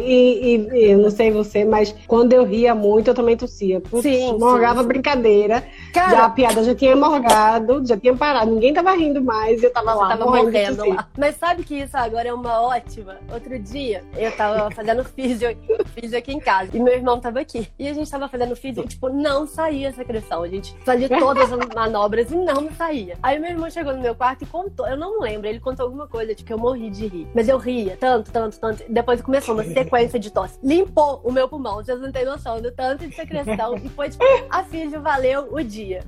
e- 0.56 0.68
e 0.72 0.90
eu 0.92 0.98
não 0.98 1.10
sei 1.10 1.30
você, 1.30 1.64
mas 1.64 1.94
quando 2.06 2.32
eu 2.32 2.44
ria 2.44 2.74
muito, 2.74 3.08
eu 3.08 3.14
também 3.14 3.36
tossia. 3.36 3.80
Putz, 3.80 4.02
Sim, 4.02 4.38
morgava 4.38 4.82
sim, 4.82 4.88
brincadeira. 4.88 5.64
Cara, 5.92 6.10
Já 6.10 6.24
a 6.26 6.30
piada 6.30 6.62
já 6.62 6.74
tinha 6.74 6.94
morgado, 6.96 7.84
já 7.86 7.96
tinha 7.96 8.14
parado. 8.14 8.50
Ninguém 8.50 8.72
tava 8.74 8.92
rindo 8.92 9.22
mais, 9.22 9.62
eu 9.62 9.72
tava 9.72 9.92
Você 9.92 9.98
lá 10.00 10.08
tava 10.08 10.24
morrendo 10.26 10.88
lá. 10.88 11.08
Mas 11.18 11.36
sabe 11.36 11.64
que 11.64 11.74
isso 11.76 11.96
agora 11.96 12.28
é 12.28 12.32
uma 12.34 12.60
ótima? 12.62 13.16
Outro 13.32 13.58
dia, 13.58 14.02
eu 14.16 14.30
tava 14.32 14.70
fazendo 14.74 15.04
físio, 15.04 15.48
físio 15.94 16.18
aqui 16.18 16.32
em 16.32 16.40
casa. 16.40 16.70
E 16.74 16.80
meu 16.80 16.94
irmão 16.94 17.20
tava 17.20 17.40
aqui. 17.40 17.68
E 17.78 17.88
a 17.88 17.92
gente 17.92 18.10
tava 18.10 18.28
fazendo 18.28 18.54
físio 18.56 18.84
e, 18.84 18.86
tipo, 18.88 19.08
não 19.08 19.46
saía 19.46 19.88
essa 19.88 19.98
secreção. 19.98 20.42
A 20.42 20.48
gente 20.48 20.74
fazia 20.84 21.08
todas 21.08 21.52
as 21.52 21.66
manobras 21.74 22.30
e 22.30 22.36
não 22.36 22.70
saía. 22.72 23.16
Aí 23.22 23.38
meu 23.38 23.50
irmão 23.50 23.70
chegou 23.70 23.94
no 23.94 24.00
meu 24.00 24.14
quarto 24.14 24.42
e 24.42 24.46
contou. 24.46 24.86
Eu 24.86 24.96
não 24.96 25.20
lembro, 25.20 25.48
ele 25.48 25.60
contou 25.60 25.84
alguma 25.86 26.06
coisa, 26.06 26.34
tipo, 26.34 26.46
que 26.46 26.52
eu 26.52 26.58
morri 26.58 26.90
de 26.90 27.06
rir. 27.06 27.26
Mas 27.34 27.48
eu 27.48 27.58
ria 27.66 27.96
tanto, 27.98 28.30
tanto, 28.30 28.58
tanto. 28.58 28.84
Depois 28.88 29.20
começou 29.20 29.54
uma 29.54 29.64
sequência 29.64 30.18
de 30.18 30.30
tosse. 30.30 30.58
Limpou 30.62 31.20
o 31.24 31.32
meu 31.32 31.48
pulmão. 31.48 31.76
Vocês 31.76 32.00
não 32.00 32.12
têm 32.12 32.24
noção 32.24 32.60
do 32.60 32.70
tanto 32.70 33.06
de 33.06 33.14
secreção. 33.14 33.76
E 33.76 33.88
foi, 33.88 34.10
tipo, 34.10 34.24
a 34.50 34.64
valeu 35.00 35.48
o 35.50 35.62
dia. 35.62 36.02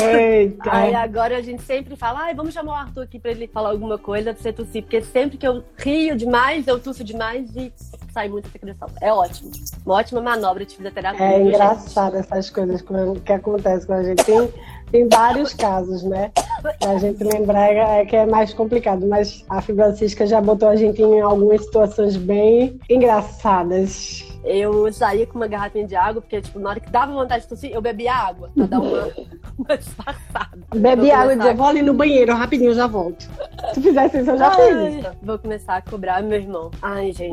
Eita. 0.00 0.70
Aí 0.70 0.94
agora 0.94 1.36
a 1.36 1.42
gente 1.42 1.62
sempre 1.62 1.96
fala, 1.96 2.20
ai, 2.20 2.34
vamos 2.34 2.54
chamar 2.54 2.72
o 2.72 2.74
Arthur 2.74 3.02
aqui 3.02 3.18
pra 3.18 3.30
ele 3.30 3.48
falar 3.48 3.70
alguma 3.70 3.98
coisa 3.98 4.32
pra 4.32 4.42
você 4.42 4.52
tossir. 4.52 4.82
Porque 4.82 5.02
sempre 5.02 5.36
que 5.36 5.46
eu 5.46 5.64
rio 5.76 6.16
demais, 6.16 6.66
eu 6.66 6.78
tuço 6.78 7.02
demais 7.02 7.54
e 7.56 7.72
sai 8.12 8.28
muita 8.28 8.48
secreção. 8.48 8.88
É 9.00 9.12
ótimo. 9.12 9.50
Uma 9.84 9.96
ótima 9.96 10.20
manobra 10.20 10.64
de 10.64 10.76
fisioterapia. 10.76 11.24
É 11.24 11.40
engraçado 11.40 12.16
essas 12.16 12.50
coisas 12.50 12.82
que, 12.82 12.94
que 13.24 13.32
acontecem 13.32 13.86
com 13.86 13.92
a 13.92 14.02
gente. 14.02 14.24
Tem, 14.24 14.52
tem 14.90 15.08
vários 15.08 15.54
casos, 15.54 16.02
né? 16.02 16.30
Pra 16.78 16.98
gente 16.98 17.22
lembrar 17.22 17.68
é, 17.68 18.00
é 18.00 18.04
que 18.04 18.16
é 18.16 18.26
mais 18.26 18.52
complicado, 18.52 19.06
mas 19.06 19.44
a 19.48 19.60
Francisca 19.60 20.26
já 20.26 20.40
botou 20.40 20.68
a 20.68 20.76
gente 20.76 21.00
em 21.02 21.20
algumas 21.20 21.64
situações 21.64 22.16
bem 22.16 22.78
engraçadas. 22.88 24.26
Eu 24.42 24.90
saía 24.92 25.26
com 25.26 25.38
uma 25.38 25.46
garrafinha 25.46 25.86
de 25.86 25.94
água, 25.94 26.22
porque, 26.22 26.40
tipo, 26.40 26.58
na 26.58 26.70
hora 26.70 26.80
que 26.80 26.90
dava 26.90 27.12
vontade 27.12 27.42
de 27.42 27.48
tossir, 27.48 27.70
eu 27.72 27.82
bebia 27.82 28.14
água 28.14 28.50
pra 28.54 28.66
dar 28.66 28.80
uma, 28.80 29.08
uma 29.58 29.76
disfarçada. 29.76 30.58
Bebe 30.74 31.08
Eu 31.08 31.14
água 31.14 31.34
e 31.34 31.36
dizer, 31.36 31.54
vou 31.54 31.66
ali 31.66 31.82
no 31.82 31.92
banheiro 31.92 32.34
rapidinho, 32.34 32.72
já 32.72 32.86
volto. 32.86 33.28
Se 33.74 33.82
fizesse 33.82 34.20
isso, 34.20 34.30
eu 34.30 34.38
já 34.38 34.50
fiz. 34.52 35.04
Vou 35.22 35.38
começar 35.38 35.76
a 35.76 35.82
cobrar 35.82 36.22
meu 36.22 36.38
irmão. 36.38 36.70
Ai, 36.80 37.12
gente. 37.12 37.30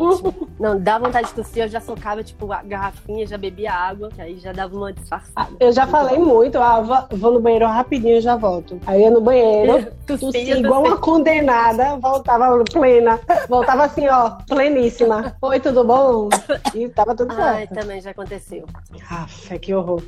Não, 0.60 0.80
dá 0.80 0.98
vontade 0.98 1.28
de 1.28 1.34
tossir, 1.36 1.64
eu 1.64 1.68
já 1.68 1.80
socava, 1.80 2.24
tipo, 2.24 2.52
a 2.52 2.64
garrafinha, 2.64 3.28
já 3.28 3.38
bebia 3.38 3.72
água, 3.72 4.10
que 4.10 4.20
aí 4.22 4.38
já 4.40 4.52
dava 4.52 4.76
uma 4.76 4.92
disfarçada. 4.92 5.52
Eu 5.60 5.72
já 5.72 5.86
falei 5.86 6.18
muito, 6.18 6.58
ah, 6.58 6.82
vou- 6.82 7.18
vou 7.18 7.32
no 7.34 7.40
banheiro 7.40 7.68
rapidinho 7.68 8.18
e 8.18 8.22
já 8.22 8.36
volto. 8.36 8.80
Aí 8.88 9.04
eu 9.04 9.12
no 9.12 9.22
banheiro, 9.22 9.92
tossia 10.08 10.58
igual 10.58 10.84
uma 10.84 10.98
condenada, 10.98 11.96
voltava 11.98 12.64
plena. 12.72 13.20
Voltava 13.48 13.84
assim, 13.86 14.08
ó, 14.08 14.32
pleníssima. 14.48 15.36
Oi, 15.42 15.60
tudo 15.60 15.84
bom? 15.84 16.30
E 16.74 16.90
tava 16.90 17.14
tudo 17.16 17.32
Ai, 17.34 17.68
certo. 17.68 17.76
também 17.80 18.02
já 18.02 18.12
aconteceu. 18.12 18.66
Aff, 19.10 19.60
que 19.60 19.74
horror. 19.76 20.02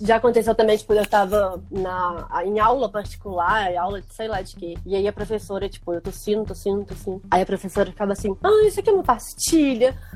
Já 0.00 0.16
aconteceu 0.16 0.54
também, 0.56 0.76
tipo, 0.76 0.92
eu 0.92 1.06
tava 1.06 1.62
na, 1.70 2.26
em 2.44 2.58
aula 2.58 2.88
particular, 2.88 3.72
aula 3.76 4.00
de 4.00 4.12
sei 4.12 4.26
lá 4.26 4.42
de 4.42 4.56
quê. 4.56 4.74
E 4.84 4.96
aí 4.96 5.06
a 5.06 5.12
professora, 5.12 5.68
tipo, 5.68 5.92
eu 5.94 6.00
tossindo, 6.00 6.44
tossindo, 6.44 6.84
tossindo. 6.84 7.22
Aí 7.30 7.42
a 7.42 7.46
professora 7.46 7.90
ficava 7.90 8.12
assim, 8.12 8.36
ah, 8.42 8.66
isso 8.66 8.80
aqui 8.80 8.90
é 8.90 8.92
uma 8.92 9.04
pastilha. 9.04 9.67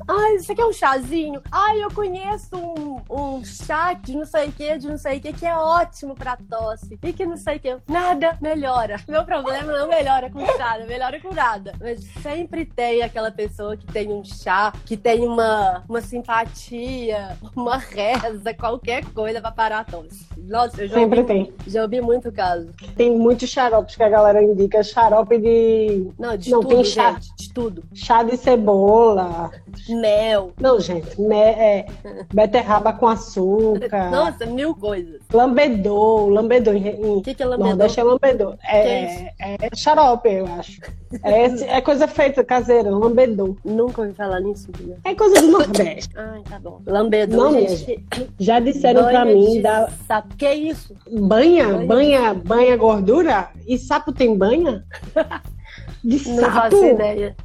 Ah, 0.08 0.34
isso 0.34 0.50
aqui 0.52 0.60
é 0.60 0.66
um 0.66 0.72
chazinho. 0.72 1.42
Ah, 1.50 1.76
eu 1.76 1.90
conheço 1.92 2.56
um, 2.56 3.00
um 3.10 3.44
chá 3.44 3.92
de 3.92 4.16
não 4.16 4.24
sei 4.24 4.48
o 4.48 4.52
que, 4.52 4.78
de 4.78 4.88
não 4.88 4.98
sei 4.98 5.18
o 5.18 5.20
que, 5.20 5.32
que 5.32 5.46
é 5.46 5.54
ótimo 5.56 6.14
pra 6.14 6.36
tosse. 6.36 6.98
E 7.02 7.12
que 7.12 7.26
não 7.26 7.36
sei 7.36 7.56
o 7.56 7.60
que. 7.60 7.76
Nada 7.88 8.36
melhora. 8.40 8.96
Meu 9.08 9.24
problema 9.24 9.72
não 9.72 9.88
melhora 9.88 10.30
com 10.30 10.44
chá, 10.56 10.76
não 10.78 10.86
melhora 10.86 11.20
com 11.20 11.32
nada. 11.34 11.72
Mas 11.80 12.00
sempre 12.22 12.64
tem 12.64 13.02
aquela 13.02 13.30
pessoa 13.30 13.76
que 13.76 13.86
tem 13.86 14.08
um 14.12 14.24
chá, 14.24 14.72
que 14.86 14.96
tem 14.96 15.20
uma, 15.26 15.82
uma 15.88 16.00
simpatia, 16.00 17.36
uma 17.56 17.76
reza, 17.78 18.52
qualquer 18.54 19.04
coisa 19.12 19.40
pra 19.40 19.50
parar 19.50 19.80
a 19.80 19.84
tosse. 19.84 20.26
Nossa, 20.36 20.82
eu 20.82 20.88
já 20.88 20.94
Sempre 20.94 21.20
ouvi, 21.20 21.32
tem. 21.32 21.52
já 21.66 21.82
ouvi 21.82 22.00
muito 22.00 22.30
caso. 22.32 22.68
Tem 22.96 23.10
muitos 23.16 23.48
xaropes 23.48 23.96
que 23.96 24.02
a 24.02 24.08
galera 24.08 24.42
indica. 24.42 24.82
Xarope 24.82 25.38
de. 25.38 26.10
Não, 26.18 26.36
de 26.36 26.50
Não, 26.50 26.60
tudo, 26.60 26.74
tem 26.74 26.84
chá. 26.84 27.12
gente. 27.12 27.31
Tudo. 27.54 27.82
chá 27.94 28.22
de 28.22 28.36
cebola. 28.36 29.50
Mel. 29.88 30.52
Não, 30.60 30.80
gente, 30.80 31.20
né, 31.20 31.50
é, 31.50 31.86
beterraba 32.32 32.92
com 32.92 33.06
açúcar. 33.08 34.10
Nossa, 34.10 34.46
mil 34.46 34.74
coisas. 34.74 35.20
Lambedor, 35.32 36.28
lambedor. 36.28 36.74
Em, 36.74 36.88
em 36.88 37.16
O 37.16 37.22
que, 37.22 37.34
que 37.34 37.42
é 37.42 37.46
lambedor? 37.46 37.68
Nordeste 37.70 38.00
é 38.00 38.02
lambedor. 38.02 38.56
Que 38.58 38.66
é 38.66 39.34
É, 39.38 39.56
é 39.60 39.76
xarope, 39.76 40.28
eu 40.28 40.46
acho. 40.46 40.80
É, 41.22 41.76
é 41.76 41.80
coisa 41.80 42.08
feita 42.08 42.42
caseira, 42.44 42.90
lambedor. 42.90 43.56
Nunca 43.64 44.02
ouvi 44.02 44.14
falar 44.14 44.40
nisso, 44.40 44.70
filha. 44.74 44.96
É 45.04 45.14
coisa 45.14 45.40
do 45.42 45.48
Nordeste. 45.48 46.10
Ai, 46.16 46.42
tá 46.48 46.58
bom. 46.58 46.80
Lambedor, 46.86 47.36
Não, 47.36 47.52
gente. 47.52 48.04
Já 48.38 48.60
disseram 48.60 49.04
pra 49.04 49.24
mim 49.24 49.60
da 49.60 49.88
sapo. 50.06 50.34
Que 50.36 50.52
isso? 50.52 50.94
banha, 51.10 51.66
Banha. 51.66 51.86
banha, 51.86 52.34
banha 52.34 52.76
gordura? 52.76 53.50
E 53.66 53.76
sapo 53.78 54.12
tem 54.12 54.36
banha? 54.36 54.84
De 56.04 56.28
Não 56.30 56.36
sapo? 56.40 56.52
faço 56.52 56.84
ideia. 56.84 57.36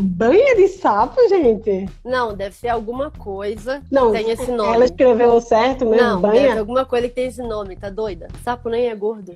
Banha 0.00 0.56
de 0.56 0.68
sapo, 0.68 1.16
gente? 1.28 1.88
Não, 2.04 2.34
deve 2.34 2.54
ser 2.54 2.68
alguma 2.68 3.10
coisa 3.10 3.82
Não, 3.90 4.12
que 4.12 4.18
tem 4.18 4.30
esse 4.30 4.50
nome. 4.50 4.74
ela 4.74 4.84
escreveu 4.84 5.40
certo 5.40 5.86
mesmo, 5.86 6.06
Não, 6.06 6.20
deve 6.20 6.34
ser 6.36 6.48
banha? 6.48 6.60
alguma 6.60 6.84
coisa 6.84 7.08
que 7.08 7.14
tem 7.14 7.26
esse 7.26 7.42
nome, 7.42 7.76
tá 7.76 7.88
doida? 7.90 8.28
Sapo 8.44 8.68
nem 8.68 8.88
é 8.88 8.94
gordo. 8.94 9.34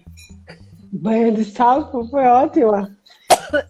Banha 0.92 1.32
de 1.32 1.44
sapo 1.44 2.06
foi 2.08 2.24
ótima. 2.26 2.90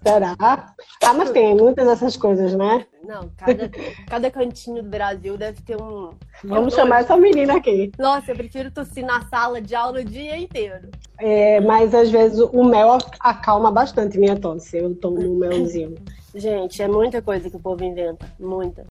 Será? 0.03 0.37
Ah, 0.39 1.15
mas 1.15 1.31
tem 1.31 1.55
muitas 1.55 1.87
dessas 1.87 2.17
coisas, 2.17 2.55
né? 2.55 2.87
Não, 3.05 3.29
cada, 3.37 3.69
cada 4.09 4.31
cantinho 4.31 4.83
do 4.83 4.89
Brasil 4.89 5.37
deve 5.37 5.61
ter 5.63 5.77
um. 5.81 6.11
Vamos 6.45 6.75
chamar 6.75 7.01
essa 7.01 7.17
menina 7.17 7.57
aqui. 7.57 7.91
Nossa, 7.99 8.31
eu 8.31 8.37
prefiro 8.37 8.71
tossir 8.71 9.05
na 9.05 9.23
sala 9.29 9.61
de 9.61 9.75
aula 9.75 10.01
o 10.01 10.05
dia 10.05 10.37
inteiro. 10.39 10.89
É, 11.19 11.61
mas 11.61 11.95
às 11.95 12.11
vezes 12.11 12.39
o 12.39 12.65
mel 12.65 12.99
acalma 13.21 13.71
bastante 13.73 14.19
minha 14.19 14.39
tosse. 14.39 14.77
Eu 14.79 14.95
tomo 14.95 15.19
um 15.21 15.37
melzinho. 15.39 15.97
Gente, 16.35 16.81
é 16.83 16.89
muita 16.89 17.21
coisa 17.21 17.51
que 17.51 17.57
o 17.57 17.61
povo 17.61 17.83
inventa. 17.85 18.27
Muita. 18.39 18.87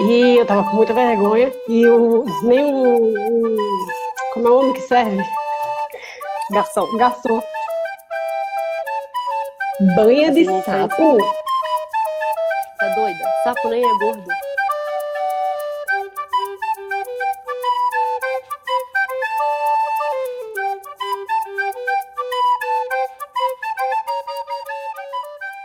E 0.00 0.38
eu 0.38 0.46
tava 0.46 0.68
com 0.68 0.76
muita 0.76 0.92
vergonha. 0.92 1.52
E 1.68 1.86
o, 1.88 2.24
nem 2.42 2.64
o, 2.74 3.14
o- 3.14 4.03
Como 4.34 4.48
é 4.48 4.50
o 4.50 4.58
homem 4.58 4.72
que 4.72 4.80
serve? 4.80 5.22
Garçom. 6.50 6.96
Garçom. 6.96 7.40
Banha 9.94 10.32
de 10.32 10.44
sapo. 10.44 11.18
Tá 12.78 12.88
doida? 12.96 13.24
Sapo 13.44 13.68
nem 13.68 13.84
é 13.84 13.98
gordo. 13.98 14.24